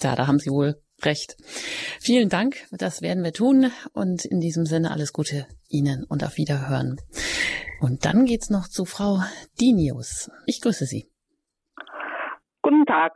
Ja, 0.00 0.14
da 0.14 0.26
haben 0.26 0.38
Sie 0.38 0.50
wohl 0.50 0.74
recht. 1.04 1.36
Vielen 2.00 2.28
Dank. 2.28 2.56
Das 2.70 3.02
werden 3.02 3.24
wir 3.24 3.32
tun. 3.32 3.70
Und 3.92 4.24
in 4.24 4.40
diesem 4.40 4.66
Sinne 4.66 4.90
alles 4.90 5.12
Gute 5.12 5.46
Ihnen 5.68 6.04
und 6.08 6.24
auf 6.24 6.36
Wiederhören. 6.36 7.00
Und 7.80 8.04
dann 8.04 8.26
geht's 8.26 8.50
noch 8.50 8.68
zu 8.68 8.84
Frau 8.84 9.18
Dinius. 9.60 10.30
Ich 10.46 10.60
grüße 10.60 10.86
Sie. 10.86 11.10
Guten 12.62 12.86
Tag. 12.86 13.14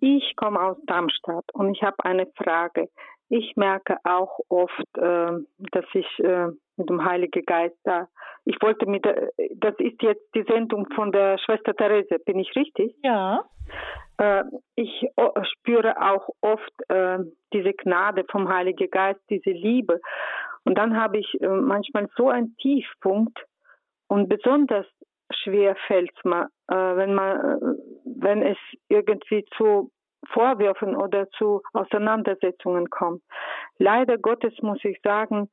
Ich 0.00 0.34
komme 0.36 0.60
aus 0.60 0.76
Darmstadt 0.86 1.44
und 1.54 1.74
ich 1.74 1.82
habe 1.82 1.96
eine 2.04 2.26
Frage. 2.36 2.88
Ich 3.30 3.56
merke 3.56 3.98
auch 4.04 4.38
oft, 4.48 4.96
äh, 4.96 5.32
dass 5.72 5.84
ich 5.92 6.18
äh, 6.20 6.48
mit 6.76 6.88
dem 6.88 7.04
Heiligen 7.04 7.44
Geist 7.44 7.76
da, 7.84 8.08
ich 8.44 8.56
wollte 8.62 8.86
mit, 8.86 9.04
der, 9.04 9.30
das 9.56 9.74
ist 9.78 10.00
jetzt 10.00 10.24
die 10.34 10.44
Sendung 10.44 10.86
von 10.94 11.12
der 11.12 11.36
Schwester 11.38 11.74
Therese, 11.74 12.18
bin 12.24 12.38
ich 12.38 12.54
richtig? 12.56 12.94
Ja. 13.02 13.44
Äh, 14.16 14.44
ich 14.74 15.06
spüre 15.52 16.00
auch 16.00 16.28
oft 16.40 16.72
äh, 16.88 17.18
diese 17.52 17.74
Gnade 17.74 18.24
vom 18.30 18.48
Heiligen 18.48 18.90
Geist, 18.90 19.20
diese 19.28 19.50
Liebe. 19.50 20.00
Und 20.64 20.76
dann 20.78 21.00
habe 21.00 21.18
ich 21.18 21.40
äh, 21.42 21.48
manchmal 21.48 22.08
so 22.16 22.28
einen 22.28 22.56
Tiefpunkt 22.56 23.38
und 24.08 24.28
besonders 24.28 24.86
schwer 25.30 25.76
fällt 25.86 26.10
es 26.16 26.24
mir, 26.24 26.48
äh, 26.68 26.74
wenn 26.74 27.14
man, 27.14 27.76
wenn 28.04 28.42
es 28.42 28.58
irgendwie 28.88 29.44
zu 29.56 29.90
Vorwürfen 30.32 30.96
oder 30.96 31.28
zu 31.30 31.62
Auseinandersetzungen 31.72 32.90
kommt. 32.90 33.22
Leider 33.78 34.18
Gottes 34.18 34.54
muss 34.62 34.84
ich 34.84 35.00
sagen, 35.02 35.48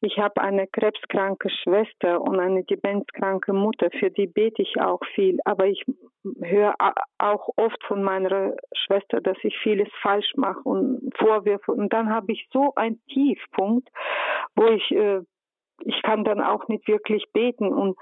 ich 0.00 0.16
habe 0.18 0.40
eine 0.40 0.68
krebskranke 0.68 1.50
Schwester 1.50 2.20
und 2.20 2.38
eine 2.38 2.62
demenzkranke 2.62 3.52
Mutter, 3.52 3.88
für 3.98 4.10
die 4.10 4.28
bete 4.28 4.62
ich 4.62 4.80
auch 4.80 5.00
viel. 5.14 5.38
Aber 5.44 5.66
ich 5.66 5.84
höre 6.40 6.74
auch 7.18 7.48
oft 7.56 7.82
von 7.84 8.04
meiner 8.04 8.54
Schwester, 8.72 9.20
dass 9.20 9.36
ich 9.42 9.58
vieles 9.58 9.88
falsch 10.00 10.32
mache 10.36 10.60
und 10.62 11.10
Vorwürfe. 11.16 11.72
Und 11.72 11.92
dann 11.92 12.10
habe 12.10 12.32
ich 12.32 12.48
so 12.52 12.72
einen 12.76 13.02
Tiefpunkt, 13.06 13.88
wo 14.54 14.66
ich, 14.66 14.88
äh, 14.92 15.20
ich 15.80 16.00
kann 16.02 16.22
dann 16.24 16.40
auch 16.40 16.68
nicht 16.68 16.86
wirklich 16.86 17.24
beten. 17.32 17.72
Und 17.72 17.96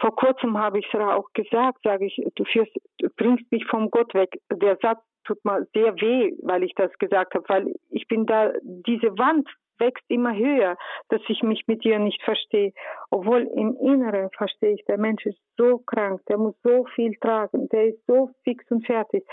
vor 0.00 0.16
kurzem 0.16 0.58
habe 0.58 0.80
ich 0.80 0.88
es 0.92 1.00
auch 1.00 1.28
gesagt, 1.34 1.78
sage 1.84 2.06
ich, 2.06 2.20
du, 2.34 2.44
führst, 2.46 2.72
du 2.98 3.08
bringst 3.16 3.50
mich 3.52 3.64
vom 3.66 3.90
Gott 3.90 4.12
weg. 4.14 4.40
Der 4.52 4.76
Satz 4.82 5.02
tut 5.28 5.44
mir 5.44 5.66
sehr 5.74 5.94
weh, 6.00 6.32
weil 6.42 6.62
ich 6.64 6.74
das 6.74 6.90
gesagt 6.98 7.34
habe, 7.34 7.48
weil 7.48 7.74
ich 7.90 8.08
bin 8.08 8.26
da, 8.26 8.52
diese 8.62 9.16
Wand 9.18 9.48
wächst 9.78 10.04
immer 10.08 10.34
höher, 10.34 10.76
dass 11.08 11.20
ich 11.28 11.42
mich 11.42 11.64
mit 11.66 11.84
ihr 11.84 11.98
nicht 11.98 12.22
verstehe. 12.22 12.72
Obwohl 13.10 13.42
im 13.42 13.76
Inneren 13.76 14.30
verstehe 14.36 14.72
ich, 14.72 14.84
der 14.86 14.98
Mensch 14.98 15.24
ist 15.26 15.38
so 15.56 15.78
krank, 15.78 16.20
der 16.28 16.38
muss 16.38 16.56
so 16.64 16.84
viel 16.94 17.12
tragen, 17.20 17.68
der 17.68 17.88
ist 17.88 18.04
so 18.06 18.30
fix 18.42 18.64
und 18.70 18.86
fertig. 18.86 19.24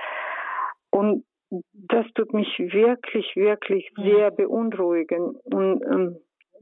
Und 0.92 1.26
das 1.74 2.06
tut 2.14 2.34
mich 2.34 2.60
wirklich, 2.60 3.36
wirklich 3.36 3.92
sehr 3.96 4.32
beunruhigen. 4.32 5.36
Und 5.46 5.82
ähm, 5.84 6.18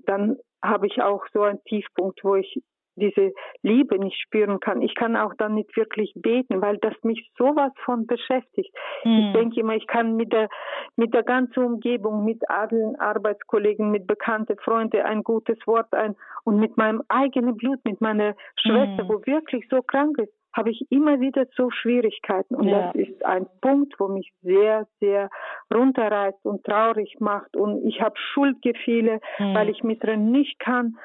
dann 0.05 0.38
habe 0.61 0.88
ich 0.88 1.01
auch 1.01 1.25
so 1.34 1.41
einen 1.41 1.63
Tiefpunkt, 1.65 2.23
wo 2.23 2.36
ich 2.36 2.61
diese 2.95 3.33
Liebe 3.61 3.97
nicht 3.97 4.19
spüren 4.19 4.59
kann. 4.59 4.81
Ich 4.81 4.95
kann 4.95 5.15
auch 5.15 5.33
dann 5.37 5.55
nicht 5.55 5.75
wirklich 5.75 6.13
beten, 6.15 6.61
weil 6.61 6.77
das 6.77 6.93
mich 7.03 7.29
sowas 7.37 7.71
von 7.85 8.05
beschäftigt. 8.05 8.73
Mhm. 9.03 9.17
Ich 9.17 9.33
denke 9.33 9.59
immer, 9.59 9.75
ich 9.75 9.87
kann 9.87 10.15
mit 10.15 10.31
der, 10.31 10.49
mit 10.95 11.13
der 11.13 11.23
ganzen 11.23 11.63
Umgebung, 11.63 12.23
mit 12.23 12.49
allen 12.49 12.95
Arbeitskollegen, 12.99 13.91
mit 13.91 14.07
bekannten 14.07 14.57
Freunden 14.57 15.01
ein 15.01 15.23
gutes 15.23 15.57
Wort 15.65 15.93
ein 15.93 16.15
und 16.43 16.59
mit 16.59 16.77
meinem 16.77 17.01
eigenen 17.09 17.57
Blut, 17.57 17.79
mit 17.85 18.01
meiner 18.01 18.35
Schwester, 18.57 19.03
mhm. 19.03 19.09
wo 19.09 19.25
wirklich 19.25 19.67
so 19.69 19.81
krank 19.81 20.17
ist, 20.19 20.33
habe 20.53 20.69
ich 20.69 20.85
immer 20.91 21.19
wieder 21.19 21.45
so 21.55 21.71
Schwierigkeiten. 21.71 22.55
Und 22.55 22.67
ja. 22.67 22.91
das 22.93 22.95
ist 22.95 23.25
ein 23.25 23.47
Punkt, 23.61 23.95
wo 23.99 24.07
mich 24.07 24.31
sehr, 24.43 24.87
sehr 24.99 25.29
runterreißt 25.73 26.45
und 26.45 26.63
traurig 26.63 27.15
macht. 27.19 27.55
Und 27.55 27.83
ich 27.85 28.01
habe 28.01 28.15
Schuldgefühle, 28.33 29.19
mhm. 29.39 29.55
weil 29.55 29.69
ich 29.69 29.83
mit 29.83 30.03
drin 30.03 30.31
nicht 30.31 30.59
kann. 30.59 30.97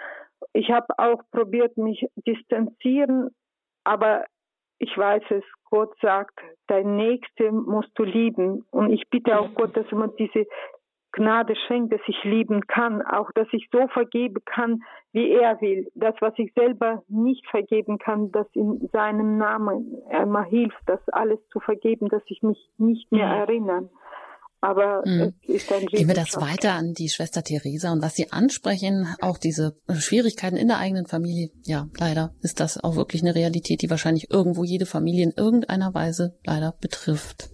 Ich 0.52 0.70
habe 0.70 0.86
auch 0.98 1.22
probiert, 1.30 1.76
mich 1.76 2.06
distanzieren, 2.26 3.30
aber 3.84 4.24
ich 4.78 4.96
weiß 4.96 5.22
es, 5.30 5.44
Gott 5.70 5.94
sagt, 6.00 6.38
dein 6.68 6.96
Nächste 6.96 7.52
musst 7.52 7.90
du 7.96 8.04
lieben. 8.04 8.64
Und 8.70 8.92
ich 8.92 9.08
bitte 9.10 9.38
auch 9.38 9.52
Gott, 9.54 9.76
dass 9.76 9.86
er 9.90 9.98
mir 9.98 10.08
diese 10.18 10.46
Gnade 11.12 11.56
schenkt, 11.66 11.92
dass 11.92 12.00
ich 12.06 12.22
lieben 12.22 12.66
kann, 12.66 13.02
auch 13.02 13.32
dass 13.32 13.48
ich 13.52 13.68
so 13.72 13.88
vergeben 13.88 14.42
kann, 14.44 14.82
wie 15.12 15.30
er 15.30 15.60
will. 15.60 15.90
Das, 15.94 16.14
was 16.20 16.34
ich 16.36 16.52
selber 16.54 17.02
nicht 17.08 17.46
vergeben 17.48 17.98
kann, 17.98 18.30
dass 18.30 18.46
in 18.54 18.88
seinem 18.92 19.38
Namen 19.38 19.96
er 20.10 20.26
mir 20.26 20.44
hilft, 20.44 20.78
das 20.86 21.00
alles 21.08 21.40
zu 21.48 21.60
vergeben, 21.60 22.08
dass 22.08 22.22
ich 22.26 22.42
mich 22.42 22.70
nicht 22.76 23.10
mehr 23.10 23.26
erinnere. 23.26 23.88
Aber 24.60 25.02
mhm. 25.04 25.34
es 25.42 25.62
ist 25.62 25.72
ein 25.72 25.86
Gehen 25.86 26.08
wir 26.08 26.14
das 26.14 26.36
weiter 26.36 26.72
an 26.72 26.92
die 26.92 27.08
Schwester 27.08 27.42
Theresa 27.42 27.92
und 27.92 28.02
was 28.02 28.16
Sie 28.16 28.32
ansprechen, 28.32 29.06
auch 29.20 29.38
diese 29.38 29.76
Schwierigkeiten 29.88 30.56
in 30.56 30.68
der 30.68 30.78
eigenen 30.78 31.06
Familie. 31.06 31.50
Ja, 31.64 31.86
leider 31.98 32.34
ist 32.42 32.58
das 32.58 32.82
auch 32.82 32.96
wirklich 32.96 33.22
eine 33.22 33.34
Realität, 33.34 33.82
die 33.82 33.90
wahrscheinlich 33.90 34.30
irgendwo 34.30 34.64
jede 34.64 34.86
Familie 34.86 35.24
in 35.24 35.32
irgendeiner 35.36 35.94
Weise 35.94 36.38
leider 36.44 36.74
betrifft. 36.80 37.50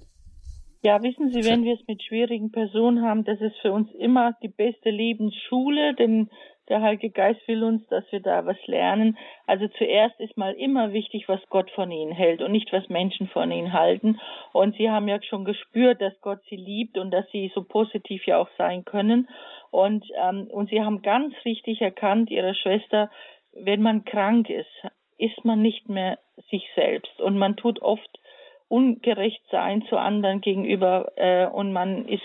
Ja, 0.83 1.03
wissen 1.03 1.31
Sie, 1.31 1.45
wenn 1.45 1.65
wir 1.65 1.75
es 1.75 1.87
mit 1.89 2.03
schwierigen 2.03 2.51
Personen 2.51 3.03
haben, 3.03 3.25
das 3.25 3.41
ist 3.41 3.57
für 3.63 3.73
uns 3.73 3.89
immer 3.99 4.35
die 4.43 4.49
beste 4.49 4.91
Lebensschule, 4.91 5.95
denn 5.95 6.29
der 6.69 6.81
Heilige 6.81 7.11
Geist 7.11 7.47
will 7.47 7.63
uns, 7.63 7.87
dass 7.89 8.05
wir 8.11 8.21
da 8.21 8.47
was 8.47 8.57
lernen. 8.67 9.19
Also 9.47 9.69
zuerst 9.69 10.19
ist 10.21 10.37
mal 10.37 10.55
immer 10.55 10.93
wichtig, 10.93 11.29
was 11.29 11.41
Gott 11.51 11.71
von 11.73 11.91
ihnen 11.91 12.13
hält 12.13 12.41
und 12.41 12.53
nicht, 12.53 12.73
was 12.73 12.89
Menschen 12.89 13.29
von 13.29 13.51
ihnen 13.51 13.73
halten. 13.73 14.19
Und 14.53 14.77
sie 14.77 14.91
haben 14.91 15.09
ja 15.09 15.23
schon 15.23 15.45
gespürt, 15.45 16.01
dass 16.01 16.19
Gott 16.21 16.41
sie 16.49 16.57
liebt 16.57 16.97
und 16.97 17.11
dass 17.11 17.29
sie 17.31 17.53
so 17.55 17.65
positiv 17.65 18.27
ja 18.27 18.39
auch 18.39 18.49
sein 18.57 18.85
können. 18.85 19.29
Und, 19.71 20.07
ähm, 20.17 20.49
und 20.51 20.71
sie 20.71 20.81
haben 20.81 21.03
ganz 21.03 21.35
richtig 21.45 21.81
erkannt, 21.81 22.31
ihre 22.31 22.55
Schwester, 22.55 23.11
wenn 23.53 23.83
man 23.83 24.05
krank 24.05 24.49
ist, 24.49 24.71
ist 25.19 25.45
man 25.45 25.63
nicht 25.63 25.89
mehr 25.89 26.19
sich 26.51 26.67
selbst. 26.75 27.21
Und 27.21 27.39
man 27.39 27.57
tut 27.57 27.83
oft 27.83 28.09
ungerecht 28.69 29.43
sein 29.51 29.83
zu 29.89 29.97
anderen 29.97 30.41
gegenüber 30.41 31.13
äh, 31.17 31.47
und 31.47 31.73
man 31.73 32.09
ist 32.09 32.23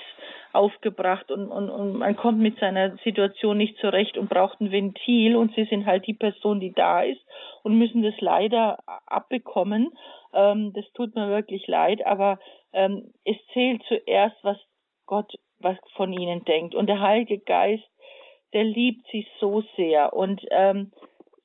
aufgebracht 0.52 1.32
und, 1.32 1.50
und, 1.50 1.70
und 1.70 1.98
man 1.98 2.16
kommt 2.16 2.40
mit 2.40 2.58
seiner 2.60 2.98
Situation 3.04 3.58
nicht 3.58 3.78
zurecht 3.78 4.18
und 4.18 4.30
braucht 4.30 4.60
ein 4.60 4.72
Ventil 4.72 5.36
und 5.36 5.54
sie 5.56 5.66
sind 5.66 5.86
halt 5.86 6.08
die 6.08 6.14
Person, 6.14 6.60
die 6.60 6.74
da 6.74 7.02
ist 7.02 7.22
und 7.64 7.78
müssen 7.78 8.02
das 8.02 8.20
leider 8.20 8.80
abbekommen. 9.06 9.92
Ähm, 10.34 10.74
das 10.74 10.86
tut 10.94 11.16
mir 11.16 11.30
wirklich 11.30 11.68
leid, 11.68 12.06
aber 12.06 12.40
ähm, 12.74 13.14
es 13.26 13.38
zählt 13.54 13.84
zuerst, 13.88 14.38
was 14.44 14.58
Gott 15.06 15.32
was 15.60 15.78
von 15.96 16.14
ihnen 16.14 16.46
denkt. 16.46 16.74
Und 16.74 16.88
der 16.88 17.02
Heilige 17.02 17.38
Geist, 17.40 17.84
der 18.54 18.64
liebt 18.64 19.06
sie 19.12 19.28
so 19.40 19.64
sehr 19.76 20.14
und 20.14 20.42
ähm, 20.52 20.92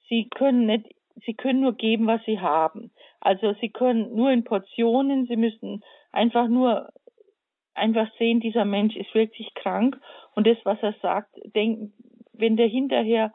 sie 0.09 0.29
können 0.29 0.67
nicht, 0.67 0.87
sie 1.27 1.35
können 1.35 1.61
nur 1.61 1.75
geben, 1.75 2.07
was 2.07 2.25
sie 2.25 2.41
haben. 2.41 2.91
Also 3.25 3.55
sie 3.61 3.71
können 3.71 4.15
nur 4.15 4.31
in 4.31 4.45
Portionen, 4.45 5.27
sie 5.27 5.37
müssen 5.37 5.83
einfach 6.13 6.47
nur 6.47 6.91
einfach 7.73 8.09
sehen, 8.19 8.39
dieser 8.39 8.67
Mensch 8.67 8.95
ist 8.97 9.15
wirklich 9.15 9.53
krank. 9.55 9.99
Und 10.35 10.47
das, 10.47 10.59
was 10.65 10.79
er 10.83 10.95
sagt, 11.01 11.35
denken, 11.57 11.95
wenn 12.35 12.57
der 12.57 12.69
hinterher, 12.69 13.33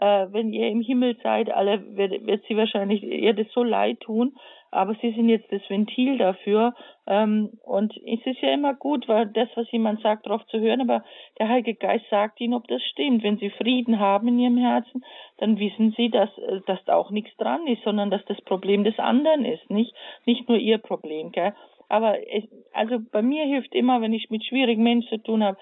äh, 0.00 0.32
wenn 0.32 0.52
ihr 0.52 0.68
im 0.68 0.80
Himmel 0.80 1.16
seid, 1.22 1.50
alle 1.50 1.96
wird, 1.96 2.26
wird 2.26 2.42
sie 2.48 2.56
wahrscheinlich 2.56 3.02
ihr 3.02 3.34
das 3.34 3.46
so 3.52 3.62
leid 3.62 4.00
tun, 4.00 4.32
aber 4.70 4.94
sie 5.02 5.12
sind 5.12 5.28
jetzt 5.28 5.52
das 5.52 5.60
Ventil 5.68 6.16
dafür 6.16 6.74
ähm, 7.06 7.50
und 7.64 7.94
es 8.06 8.24
ist 8.24 8.40
ja 8.40 8.54
immer 8.54 8.72
gut, 8.72 9.08
weil 9.08 9.26
das, 9.26 9.48
was 9.56 9.70
jemand 9.70 10.00
sagt, 10.00 10.24
darauf 10.24 10.46
zu 10.46 10.58
hören, 10.58 10.80
aber 10.80 11.04
der 11.38 11.48
Heilige 11.48 11.74
Geist 11.74 12.06
sagt 12.08 12.40
ihnen, 12.40 12.54
ob 12.54 12.66
das 12.68 12.82
stimmt. 12.84 13.22
Wenn 13.22 13.36
sie 13.36 13.50
Frieden 13.50 13.98
haben 13.98 14.28
in 14.28 14.38
ihrem 14.38 14.56
Herzen, 14.56 15.04
dann 15.36 15.58
wissen 15.58 15.92
sie, 15.98 16.08
dass, 16.08 16.30
dass 16.66 16.82
da 16.86 16.94
auch 16.94 17.10
nichts 17.10 17.36
dran 17.36 17.66
ist, 17.66 17.82
sondern 17.82 18.10
dass 18.10 18.24
das 18.24 18.40
Problem 18.42 18.84
des 18.84 18.98
anderen 18.98 19.44
ist, 19.44 19.68
nicht, 19.68 19.94
nicht 20.24 20.48
nur 20.48 20.56
ihr 20.56 20.78
Problem. 20.78 21.30
Gell? 21.30 21.52
Aber 21.90 22.16
es, 22.32 22.44
also 22.72 23.00
bei 23.12 23.20
mir 23.20 23.44
hilft 23.44 23.74
immer, 23.74 24.00
wenn 24.00 24.14
ich 24.14 24.30
mit 24.30 24.44
schwierigen 24.44 24.82
Menschen 24.82 25.08
zu 25.08 25.18
tun 25.18 25.44
habe, 25.44 25.58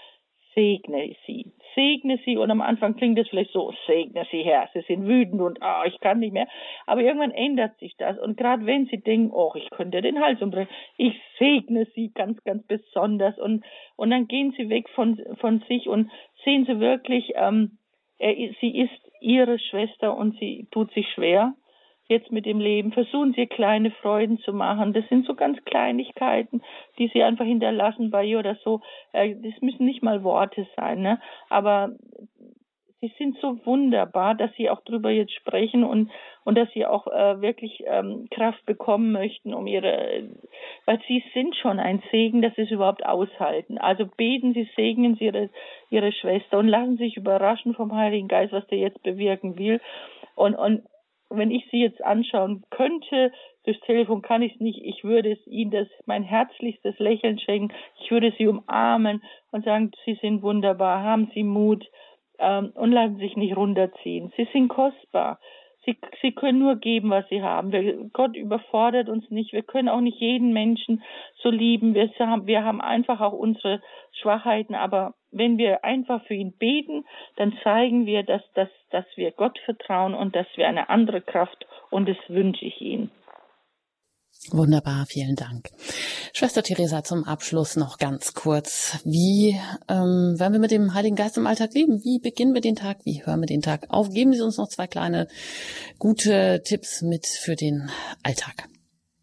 segne 0.59 1.15
sie. 1.27 1.53
Segne 1.77 2.19
sie. 2.25 2.37
Und 2.37 2.51
am 2.51 2.61
Anfang 2.61 2.97
klingt 2.97 3.19
es 3.19 3.29
vielleicht 3.29 3.53
so, 3.53 3.73
segne 3.87 4.27
sie 4.31 4.43
Herr, 4.43 4.69
sie 4.75 4.81
sind 4.83 5.07
wütend 5.07 5.41
und 5.41 5.63
ah, 5.63 5.85
ich 5.87 5.99
kann 6.01 6.19
nicht 6.19 6.33
mehr. 6.33 6.49
Aber 6.87 7.01
irgendwann 7.01 7.31
ändert 7.31 7.79
sich 7.79 7.97
das. 7.97 8.19
Und 8.19 8.37
gerade 8.37 8.67
wenn 8.67 8.87
sie 8.87 8.99
denken, 8.99 9.31
oh, 9.33 9.53
ich 9.55 9.71
könnte 9.71 10.03
den 10.03 10.21
Hals 10.21 10.43
umbringen, 10.43 10.69
ich 10.97 11.15
segne 11.39 11.87
sie 11.95 12.11
ganz, 12.13 12.43
ganz 12.43 12.67
besonders. 12.67 13.39
Und 13.39 13.65
und 13.97 14.11
dann 14.11 14.27
gehen 14.27 14.53
sie 14.57 14.69
weg 14.69 14.89
von 14.91 15.21
von 15.41 15.61
sich 15.69 15.89
und 15.89 16.11
sehen 16.45 16.67
sie 16.67 16.81
wirklich, 16.81 17.33
ähm, 17.37 17.79
er, 18.19 18.35
sie 18.61 18.77
ist 18.79 19.13
ihre 19.21 19.59
Schwester 19.59 20.17
und 20.17 20.37
sie 20.39 20.67
tut 20.73 20.93
sich 20.93 21.07
schwer 21.15 21.55
jetzt 22.09 22.33
mit 22.33 22.47
dem 22.47 22.59
Leben. 22.61 22.93
Versuchen 22.93 23.33
Sie 23.35 23.47
kleine 23.47 23.91
Freuden 23.91 24.39
zu 24.39 24.53
machen. 24.53 24.93
Das 24.93 25.07
sind 25.09 25.27
so 25.27 25.35
ganz 25.35 25.63
Kleinigkeiten, 25.65 26.63
die 26.99 27.09
Sie 27.13 27.23
einfach 27.23 27.45
hinterlassen 27.45 28.11
bei 28.11 28.25
ihr 28.25 28.39
oder 28.39 28.57
so. 28.65 28.81
Äh, 29.13 29.37
das 29.37 29.61
müssen 29.61 29.85
nicht 29.85 30.03
mal 30.03 30.25
Worte 30.25 30.67
sein, 30.77 31.03
ne? 31.03 31.21
Aber 31.49 31.93
sie 33.01 33.13
sind 33.17 33.39
so 33.41 33.65
wunderbar, 33.65 34.35
dass 34.35 34.51
sie 34.57 34.71
auch 34.71 34.81
drüber 34.81 35.11
jetzt 35.11 35.33
sprechen 35.35 35.85
und 35.85 36.11
und 36.45 36.57
dass 36.57 36.71
sie 36.73 36.87
auch 36.87 37.07
äh, 37.07 37.41
wirklich 37.43 37.85
ähm, 37.87 38.27
Kraft 38.31 38.65
bekommen 38.65 39.13
möchten, 39.13 39.53
um 39.53 39.67
ihre, 39.67 40.31
weil 40.87 40.99
sie 41.07 41.23
sind 41.35 41.55
schon 41.57 41.79
ein 41.79 42.03
Segen, 42.11 42.41
dass 42.41 42.55
sie 42.55 42.63
es 42.63 42.71
überhaupt 42.71 43.05
aushalten. 43.05 43.77
Also 43.77 44.07
beten 44.17 44.55
Sie, 44.55 44.69
segnen 44.75 45.17
Sie 45.17 45.27
ihre 45.27 45.51
ihre 45.91 46.13
Schwester 46.13 46.59
und 46.59 46.69
lassen 46.69 46.97
sich 46.97 47.17
überraschen 47.17 47.75
vom 47.75 47.95
Heiligen 47.95 48.29
Geist, 48.29 48.53
was 48.53 48.67
der 48.69 48.79
jetzt 48.79 49.03
bewirken 49.03 49.59
will. 49.59 49.81
Und 50.35 50.55
und 50.55 50.83
wenn 51.31 51.51
ich 51.51 51.67
sie 51.71 51.81
jetzt 51.81 52.03
anschauen 52.03 52.65
könnte, 52.71 53.33
durchs 53.65 53.81
Telefon 53.83 54.23
kann 54.23 54.43
ich 54.43 54.55
es 54.55 54.61
nicht, 54.61 54.81
ich 54.83 55.05
würde 55.05 55.33
es 55.33 55.47
ihnen 55.47 55.71
das, 55.71 55.89
mein 56.07 56.23
herzlichstes 56.23 56.99
Lächeln 56.99 57.39
schenken, 57.39 57.75
ich 58.01 58.11
würde 58.11 58.33
sie 58.39 58.47
umarmen 58.47 59.23
und 59.51 59.65
sagen, 59.65 59.91
sie 60.05 60.19
sind 60.23 60.43
wunderbar, 60.43 61.03
haben 61.03 61.31
sie 61.35 61.43
Mut, 61.43 61.85
ähm, 62.39 62.73
und 62.75 62.93
lassen 62.93 63.19
sich 63.19 63.37
nicht 63.37 63.57
runterziehen. 63.57 64.33
Sie 64.37 64.49
sind 64.53 64.69
kostbar. 64.69 65.39
Sie, 65.89 65.97
sie 66.21 66.33
können 66.33 66.59
nur 66.59 66.77
geben, 66.77 67.09
was 67.09 67.27
sie 67.31 67.41
haben. 67.41 67.73
Wir, 67.73 68.11
Gott 68.13 68.37
überfordert 68.37 69.09
uns 69.09 69.31
nicht. 69.31 69.55
Wir 69.55 69.63
können 69.63 69.89
auch 69.89 70.03
nicht 70.03 70.21
jeden 70.21 70.53
Menschen 70.53 71.03
so 71.43 71.49
lieben. 71.49 71.95
Wir 71.95 72.11
haben, 72.19 72.47
wir 72.47 72.63
haben 72.63 72.83
einfach 72.83 73.23
auch 73.23 73.33
unsere 73.33 73.81
Schwachheiten. 74.21 74.75
Aber 74.75 75.15
wenn 75.31 75.57
wir 75.57 75.87
einfach 75.87 76.23
für 76.27 76.35
ihn 76.35 76.53
beten, 76.53 77.07
dann 77.37 77.57
zeigen 77.63 78.05
wir, 78.05 78.23
dass, 78.23 78.43
dass, 78.53 78.69
dass 78.91 79.07
wir 79.17 79.31
Gott 79.31 79.59
vertrauen 79.61 80.13
und 80.13 80.37
dass 80.37 80.47
wir 80.57 80.69
eine 80.69 80.91
andere 80.91 81.23
Kraft 81.23 81.67
und 81.89 82.07
das 82.07 82.19
wünsche 82.29 82.67
ich 82.67 82.83
Ihnen. 82.83 83.11
Wunderbar, 84.51 85.05
vielen 85.07 85.37
Dank. 85.37 85.69
Schwester 86.33 86.63
Theresa, 86.63 87.03
zum 87.03 87.25
Abschluss 87.25 87.77
noch 87.77 87.99
ganz 87.99 88.35
kurz. 88.35 89.03
Wie 89.05 89.57
ähm, 89.91 90.39
werden 90.39 90.53
wir 90.53 90.61
mit 90.61 90.71
dem 90.71 90.95
Heiligen 90.95 91.17
Geist 91.17 91.37
im 91.37 91.47
Alltag 91.47 91.75
leben? 91.75 92.03
Wie 92.05 92.19
beginnen 92.19 92.55
wir 92.55 92.61
den 92.61 92.77
Tag? 92.77 92.99
Wie 93.05 93.25
hören 93.25 93.41
wir 93.41 93.47
den 93.47 93.63
Tag 93.63 93.91
auf? 93.91 94.11
Geben 94.11 94.33
Sie 94.33 94.43
uns 94.43 94.57
noch 94.57 94.69
zwei 94.69 94.87
kleine 94.87 95.27
gute 95.99 96.63
Tipps 96.65 97.03
mit 97.03 97.27
für 97.27 97.57
den 97.57 97.91
Alltag. 98.23 98.69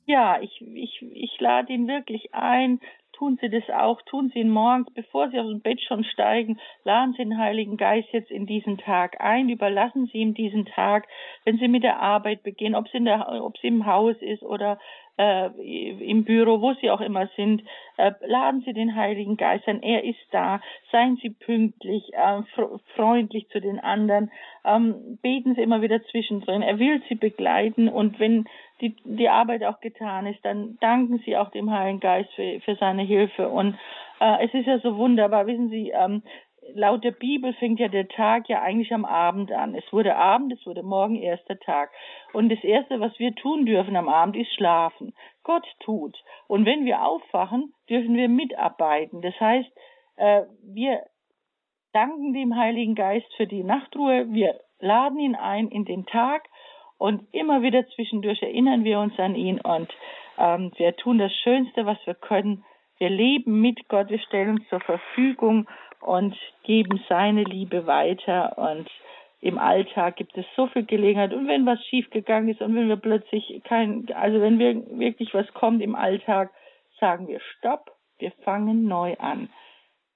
Ja, 0.06 0.40
ich, 0.42 0.62
ich, 0.62 1.02
ich 1.02 1.40
lade 1.40 1.74
ihn 1.74 1.88
wirklich 1.88 2.34
ein, 2.34 2.80
tun 3.14 3.38
Sie 3.42 3.50
das 3.50 3.68
auch, 3.70 4.02
tun 4.04 4.30
Sie 4.34 4.40
ihn 4.40 4.50
morgens, 4.50 4.94
bevor 4.94 5.30
Sie 5.30 5.40
aus 5.40 5.50
dem 5.50 5.62
Bett 5.62 5.82
schon 5.82 6.04
steigen, 6.04 6.60
laden 6.84 7.14
Sie 7.14 7.24
den 7.24 7.38
Heiligen 7.38 7.78
Geist 7.78 8.10
jetzt 8.12 8.30
in 8.30 8.46
diesen 8.46 8.78
Tag 8.78 9.20
ein, 9.22 9.50
überlassen 9.50 10.08
Sie 10.12 10.20
ihm 10.20 10.34
diesen 10.34 10.66
Tag, 10.66 11.08
wenn 11.44 11.58
Sie 11.58 11.68
mit 11.68 11.84
der 11.84 12.00
Arbeit 12.00 12.44
beginnen, 12.44 12.76
ob 12.76 12.86
es 12.88 12.94
in 12.94 13.06
der, 13.06 13.28
ob 13.42 13.58
Sie 13.58 13.68
im 13.68 13.86
Haus 13.86 14.16
ist 14.20 14.44
oder 14.44 14.80
äh, 15.18 15.48
im 15.48 16.24
Büro, 16.24 16.62
wo 16.62 16.74
Sie 16.74 16.90
auch 16.92 17.02
immer 17.02 17.28
sind, 17.36 17.64
äh, 17.98 18.12
laden 18.26 18.62
Sie 18.66 18.74
den 18.74 18.96
Heiligen 18.96 19.38
Geist 19.38 19.68
ein. 19.68 19.82
Er 19.82 20.04
ist 20.04 20.20
da. 20.32 20.62
Seien 20.92 21.18
Sie 21.22 21.30
pünktlich, 21.30 22.14
äh, 22.14 22.42
freundlich 22.96 23.48
zu 23.50 23.62
den 23.62 23.80
anderen. 23.80 24.32
Ähm, 24.66 25.18
beten 25.22 25.56
Sie 25.56 25.62
immer 25.62 25.82
wieder 25.82 26.04
zwischendrin. 26.06 26.62
Er 26.62 26.80
will 26.80 27.02
Sie 27.08 27.16
begleiten 27.16 27.88
und 27.88 28.20
wenn 28.20 28.46
die, 28.82 28.96
die 29.06 29.30
Arbeit 29.30 29.64
auch 29.64 29.80
getan 29.80 30.26
ist, 30.28 30.44
dann 30.44 30.78
danken 30.82 31.22
Sie 31.26 31.38
auch 31.38 31.50
dem 31.50 31.72
Heiligen 31.72 32.02
Geist 32.02 32.32
für, 32.34 32.60
für 32.62 32.76
seine 32.76 33.04
Hilfe. 33.04 33.48
Und 33.48 33.78
äh, 34.20 34.46
es 34.46 34.54
ist 34.54 34.66
ja 34.66 34.80
so 34.80 34.98
wunderbar, 34.98 35.48
wissen 35.48 35.70
Sie, 35.70 35.92
ähm, 35.92 36.24
laut 36.74 37.04
der 37.04 37.12
Bibel 37.12 37.54
fängt 37.54 37.80
ja 37.80 37.88
der 37.88 38.08
Tag 38.08 38.50
ja 38.50 38.62
eigentlich 38.62 38.94
am 38.94 39.06
Abend 39.06 39.52
an. 39.52 39.76
Es 39.76 39.84
wurde 39.92 40.16
Abend, 40.16 40.54
es 40.54 40.66
wurde 40.66 40.84
morgen 40.84 41.16
erster 41.16 41.60
Tag. 41.60 41.92
Und 42.34 42.50
das 42.50 42.64
Erste, 42.64 43.00
was 43.00 43.18
wir 43.20 43.34
tun 43.36 43.66
dürfen 43.66 43.96
am 43.96 44.10
Abend, 44.10 44.36
ist 44.36 44.54
schlafen. 44.54 45.14
Gott 45.44 45.66
tut. 45.80 46.18
Und 46.48 46.66
wenn 46.66 46.86
wir 46.86 47.04
aufwachen, 47.04 47.74
dürfen 47.90 48.16
wir 48.16 48.30
mitarbeiten. 48.30 49.22
Das 49.22 49.40
heißt, 49.40 49.70
äh, 50.18 50.44
wir 50.64 51.04
danken 51.94 52.34
dem 52.34 52.56
Heiligen 52.56 52.96
Geist 52.96 53.32
für 53.38 53.48
die 53.48 53.64
Nachtruhe. 53.64 54.26
Wir 54.30 54.60
laden 54.80 55.20
ihn 55.20 55.36
ein 55.36 55.70
in 55.70 55.86
den 55.86 56.06
Tag 56.06 56.44
und 56.98 57.28
immer 57.34 57.62
wieder 57.62 57.88
zwischendurch 57.90 58.42
erinnern 58.42 58.84
wir 58.84 59.00
uns 59.00 59.18
an 59.20 59.36
ihn 59.36 59.60
und 59.62 59.94
ähm, 60.38 60.72
wir 60.78 60.96
tun 60.96 61.18
das 61.18 61.34
Schönste, 61.34 61.86
was 61.86 61.98
wir 62.06 62.14
können. 62.14 62.64
Wir 62.98 63.10
leben 63.10 63.62
mit 63.62 63.88
Gott, 63.90 64.10
wir 64.10 64.20
stellen 64.20 64.52
uns 64.52 64.70
zur 64.70 64.80
Verfügung 64.80 65.68
und 66.06 66.36
geben 66.64 67.04
seine 67.10 67.44
Liebe 67.44 67.88
weiter 67.88 68.58
und 68.58 68.90
im 69.42 69.58
Alltag 69.58 70.16
gibt 70.16 70.38
es 70.38 70.46
so 70.56 70.68
viel 70.68 70.86
Gelegenheit 70.86 71.34
und 71.34 71.48
wenn 71.48 71.66
was 71.66 71.84
schiefgegangen 71.86 72.50
ist 72.50 72.62
und 72.62 72.76
wenn 72.76 72.90
wir 72.90 72.96
plötzlich 72.96 73.62
kein, 73.64 74.08
also 74.14 74.42
wenn 74.42 74.60
wir 74.60 74.76
wirklich 74.98 75.34
was 75.34 75.52
kommt 75.54 75.82
im 75.82 75.96
Alltag, 75.96 76.52
sagen 77.00 77.28
wir 77.28 77.40
Stopp, 77.40 77.92
wir 78.20 78.32
fangen 78.44 78.88
neu 78.88 79.16
an. 79.18 79.50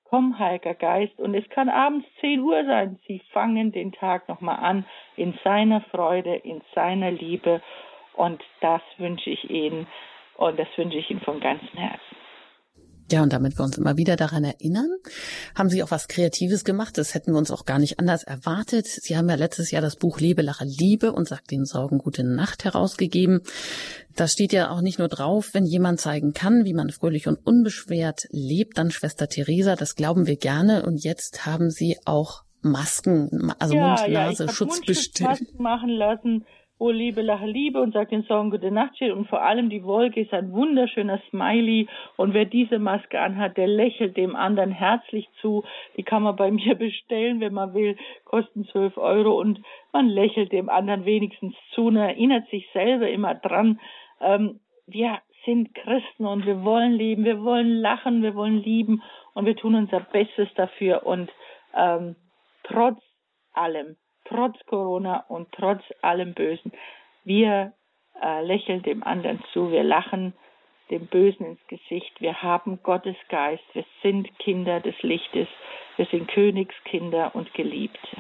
Komm, 0.06 0.40
Heiliger 0.40 0.74
Geist, 0.74 1.20
und 1.20 1.36
es 1.36 1.48
kann 1.50 1.70
abends 1.70 2.08
10 2.22 2.40
Uhr 2.40 2.66
sein. 2.66 2.98
Sie 3.06 3.22
fangen 3.32 3.72
den 3.72 3.92
Tag 3.92 4.28
nochmal 4.28 4.58
an 4.58 4.86
in 5.16 5.38
seiner 5.44 5.82
Freude, 5.82 6.36
in 6.36 6.62
seiner 6.74 7.12
Liebe. 7.12 7.62
Und 8.14 8.44
das 8.62 8.82
wünsche 8.98 9.30
ich 9.30 9.48
Ihnen. 9.52 9.86
Und 10.36 10.58
das 10.58 10.68
wünsche 10.78 10.98
ich 10.98 11.12
Ihnen 11.12 11.22
von 11.22 11.40
ganzem 11.40 11.78
Herzen. 11.78 12.29
Ja, 13.12 13.24
und 13.24 13.34
damit 13.34 13.58
wir 13.58 13.64
uns 13.66 13.78
immer 13.78 13.98
wieder 13.98 14.16
daran 14.16 14.44
erinnern, 14.44 14.90
haben 15.56 15.70
Sie 15.70 15.82
auch 15.82 15.92
was 15.92 16.08
Kreatives 16.08 16.64
gemacht. 16.64 16.98
Das 16.98 17.14
hätten 17.14 17.32
wir 17.32 17.38
uns 17.38 17.52
auch 17.52 17.66
gar 17.66 17.80
nicht 17.80 18.00
anders 18.00 18.24
erwartet. 18.24 18.86
Sie 18.88 19.18
haben 19.18 19.30
ja 19.30 19.36
letztes 19.36 19.72
Jahr 19.72 19.82
das 19.82 19.96
Buch 19.96 20.20
Lebe, 20.20 20.42
Lache, 20.42 20.66
Liebe 20.66 21.12
und 21.12 21.28
sagt 21.28 21.52
den 21.52 21.66
Sorgen 21.66 21.98
gute 21.98 22.24
Nacht 22.24 22.66
herausgegeben. 22.66 23.42
Da 24.16 24.28
steht 24.28 24.54
ja 24.54 24.70
auch 24.70 24.82
nicht 24.82 25.00
nur 25.00 25.08
drauf, 25.08 25.50
wenn 25.54 25.66
jemand 25.66 26.00
zeigen 26.00 26.34
kann, 26.34 26.66
wie 26.66 26.74
man 26.74 26.92
fröhlich 26.92 27.28
und 27.28 27.38
unbeschwert 27.46 28.28
lebt, 28.32 28.78
dann 28.78 28.92
Schwester 28.92 29.28
Theresa. 29.28 29.76
Das 29.76 29.96
glauben 29.96 30.28
wir 30.28 30.38
gerne. 30.38 30.86
Und 30.86 31.04
jetzt 31.04 31.46
haben 31.46 31.72
Sie 31.72 31.98
auch 32.06 32.44
Masken, 32.62 33.54
also 33.58 33.76
ja, 33.76 33.88
Mund, 33.88 34.10
Nase, 34.12 34.46
ja, 34.46 34.68
bestellt. 34.86 35.60
machen 35.60 35.90
lassen 35.90 36.46
Oh 36.82 36.92
Liebe, 36.92 37.22
lache 37.22 37.46
Liebe 37.46 37.82
und 37.82 37.92
sagt 37.94 38.14
den 38.14 38.24
Song 38.24 38.52
Gute 38.52 38.72
Nacht 38.72 38.96
steht 38.96 39.12
und 39.12 39.28
vor 39.28 39.42
allem 39.42 39.70
die 39.70 39.84
Wolke 39.84 40.22
ist 40.22 40.34
ein 40.34 40.54
wunderschöner 40.54 41.20
Smiley 41.30 41.90
und 42.16 42.34
wer 42.34 42.46
diese 42.46 42.80
Maske 42.80 43.20
anhat, 43.20 43.58
der 43.58 43.68
lächelt 43.68 44.16
dem 44.16 44.34
anderen 44.34 44.72
herzlich 44.72 45.28
zu. 45.42 45.66
Die 45.98 46.04
kann 46.04 46.24
man 46.24 46.38
bei 46.38 46.50
mir 46.52 46.76
bestellen, 46.76 47.42
wenn 47.42 47.54
man 47.54 47.74
will, 47.74 47.98
kosten 48.24 48.64
zwölf 48.64 48.96
Euro 48.98 49.38
und 49.38 49.60
man 49.92 50.08
lächelt 50.08 50.54
dem 50.54 50.70
anderen 50.70 51.04
wenigstens 51.04 51.54
zu 51.76 51.88
und 51.88 51.98
erinnert 51.98 52.50
sich 52.50 52.66
selber 52.72 53.10
immer 53.10 53.36
dran. 53.36 53.82
Ähm, 54.22 54.62
wir 54.88 55.20
sind 55.44 55.76
Christen 55.76 56.26
und 56.26 56.46
wir 56.46 56.64
wollen 56.64 56.94
leben, 56.94 57.26
wir 57.26 57.44
wollen 57.44 57.82
lachen, 57.82 58.24
wir 58.24 58.36
wollen 58.36 58.64
lieben 58.64 59.04
und 59.34 59.46
wir 59.46 59.58
tun 59.58 59.76
unser 59.76 60.00
Bestes 60.00 60.48
dafür 60.56 61.06
und 61.06 61.30
ähm, 61.76 62.16
trotz 62.64 63.02
allem 63.52 63.98
trotz 64.30 64.58
Corona 64.66 65.26
und 65.28 65.52
trotz 65.52 65.84
allem 66.02 66.34
Bösen. 66.34 66.72
Wir 67.24 67.74
äh, 68.22 68.44
lächeln 68.44 68.82
dem 68.84 69.04
anderen 69.04 69.44
zu, 69.52 69.72
wir 69.72 69.84
lachen 69.84 70.34
dem 70.90 71.08
Bösen 71.08 71.46
ins 71.46 71.68
Gesicht. 71.68 72.20
Wir 72.20 72.42
haben 72.42 72.80
Gottes 72.84 73.18
Geist, 73.30 73.64
wir 73.74 73.86
sind 74.02 74.28
Kinder 74.40 74.80
des 74.80 75.00
Lichtes, 75.02 75.48
wir 75.98 76.06
sind 76.06 76.28
Königskinder 76.30 77.36
und 77.36 77.54
Geliebte. 77.54 78.18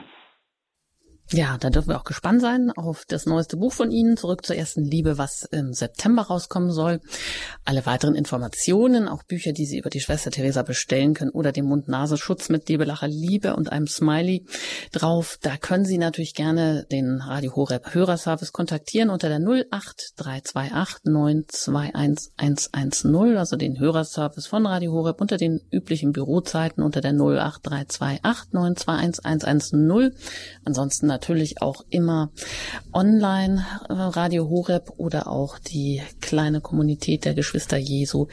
Ja, 1.31 1.59
da 1.59 1.69
dürfen 1.69 1.89
wir 1.89 1.99
auch 1.99 2.05
gespannt 2.05 2.41
sein 2.41 2.71
auf 2.71 3.05
das 3.07 3.27
neueste 3.27 3.55
Buch 3.55 3.71
von 3.71 3.91
Ihnen, 3.91 4.17
Zurück 4.17 4.43
zur 4.43 4.55
ersten 4.55 4.83
Liebe, 4.83 5.19
was 5.19 5.43
im 5.43 5.73
September 5.73 6.23
rauskommen 6.23 6.71
soll. 6.71 7.01
Alle 7.65 7.85
weiteren 7.85 8.15
Informationen, 8.15 9.07
auch 9.07 9.21
Bücher, 9.21 9.53
die 9.53 9.67
Sie 9.67 9.77
über 9.77 9.91
die 9.91 9.99
Schwester 9.99 10.31
Theresa 10.31 10.63
bestellen 10.63 11.13
können 11.13 11.29
oder 11.29 11.51
den 11.51 11.65
Mund-Nase-Schutz 11.65 12.49
mit 12.49 12.67
Liebelacher 12.67 13.07
Liebe 13.07 13.55
und 13.55 13.71
einem 13.71 13.85
Smiley 13.85 14.47
drauf, 14.91 15.37
da 15.43 15.55
können 15.57 15.85
Sie 15.85 15.99
natürlich 15.99 16.33
gerne 16.33 16.87
den 16.91 17.21
Radio 17.21 17.55
Horeb 17.55 17.93
Hörerservice 17.93 18.51
kontaktieren 18.51 19.11
unter 19.11 19.29
der 19.29 19.37
08328 19.37 21.05
921 21.05 22.33
110, 22.73 23.37
also 23.37 23.55
den 23.55 23.79
Hörerservice 23.79 24.47
von 24.47 24.65
Radio 24.65 24.93
Horeb 24.93 25.21
unter 25.21 25.37
den 25.37 25.61
üblichen 25.71 26.11
Bürozeiten 26.11 26.81
unter 26.81 27.01
der 27.01 27.11
08328 27.11 28.51
921 28.51 29.23
110. 29.23 30.11
Ansonsten 30.65 31.18
natürlich 31.19 31.61
auch 31.61 31.83
immer 31.89 32.31
online 32.93 33.65
äh, 33.89 33.93
Radio 33.93 34.49
Horeb 34.49 34.93
oder 34.95 35.27
auch 35.27 35.59
die 35.59 36.01
kleine 36.21 36.61
Kommunität 36.61 37.25
der 37.25 37.33
Geschwister 37.33 37.75
Jesu 37.75 38.27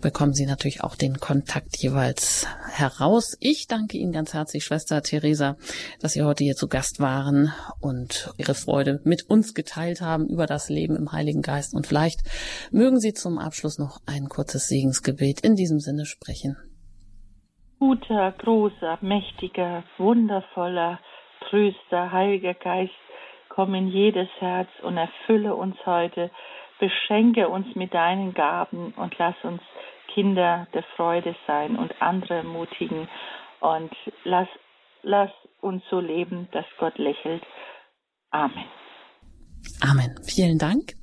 bekommen 0.00 0.32
Sie 0.32 0.46
natürlich 0.46 0.82
auch 0.82 0.94
den 0.94 1.18
Kontakt 1.18 1.76
jeweils 1.76 2.46
heraus. 2.70 3.36
Ich 3.40 3.66
danke 3.66 3.98
Ihnen 3.98 4.12
ganz 4.12 4.32
herzlich, 4.32 4.64
Schwester 4.64 5.02
Theresa, 5.02 5.56
dass 6.00 6.12
Sie 6.12 6.22
heute 6.22 6.44
hier 6.44 6.54
zu 6.54 6.68
Gast 6.68 7.00
waren 7.00 7.52
und 7.80 8.32
Ihre 8.38 8.54
Freude 8.54 9.00
mit 9.04 9.28
uns 9.28 9.52
geteilt 9.52 10.00
haben 10.00 10.28
über 10.28 10.46
das 10.46 10.70
Leben 10.70 10.94
im 10.96 11.12
Heiligen 11.12 11.42
Geist. 11.42 11.74
Und 11.74 11.86
vielleicht 11.86 12.20
mögen 12.70 13.00
Sie 13.00 13.12
zum 13.12 13.38
Abschluss 13.38 13.78
noch 13.78 13.98
ein 14.06 14.28
kurzes 14.28 14.68
Segensgebet 14.68 15.40
in 15.40 15.56
diesem 15.56 15.80
Sinne 15.80 16.06
sprechen. 16.06 16.56
Guter, 17.80 18.32
großer, 18.32 18.98
mächtiger, 19.00 19.84
wundervoller, 19.98 21.00
Tröster, 21.48 22.12
Heiliger 22.12 22.54
Geist, 22.54 22.94
komm 23.48 23.74
in 23.74 23.88
jedes 23.88 24.28
Herz 24.38 24.68
und 24.82 24.96
erfülle 24.96 25.54
uns 25.54 25.76
heute, 25.86 26.30
beschenke 26.78 27.48
uns 27.48 27.74
mit 27.74 27.92
deinen 27.94 28.34
Gaben 28.34 28.92
und 28.96 29.16
lass 29.18 29.34
uns 29.42 29.60
Kinder 30.14 30.66
der 30.74 30.84
Freude 30.96 31.34
sein 31.46 31.76
und 31.76 32.00
andere 32.00 32.34
ermutigen 32.34 33.08
und 33.60 33.92
lass, 34.24 34.48
lass 35.02 35.30
uns 35.60 35.82
so 35.90 36.00
leben, 36.00 36.48
dass 36.52 36.64
Gott 36.78 36.98
lächelt. 36.98 37.42
Amen. 38.30 38.64
Amen. 39.80 40.14
Vielen 40.24 40.58
Dank. 40.58 40.94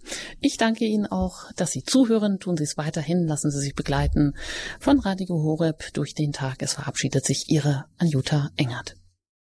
Ich 0.41 0.57
danke 0.57 0.85
Ihnen 0.85 1.05
auch, 1.07 1.51
dass 1.55 1.71
Sie 1.71 1.83
zuhören. 1.83 2.39
Tun 2.39 2.57
Sie 2.57 2.63
es 2.63 2.77
weiterhin. 2.77 3.25
Lassen 3.27 3.51
Sie 3.51 3.59
sich 3.59 3.75
begleiten 3.75 4.33
von 4.79 4.99
Radio 4.99 5.35
Horeb 5.35 5.93
durch 5.93 6.13
den 6.13 6.31
Tag. 6.31 6.61
Es 6.61 6.73
verabschiedet 6.73 7.25
sich 7.25 7.45
Ihre 7.49 7.85
Anjuta 7.97 8.49
Engert. 8.55 8.96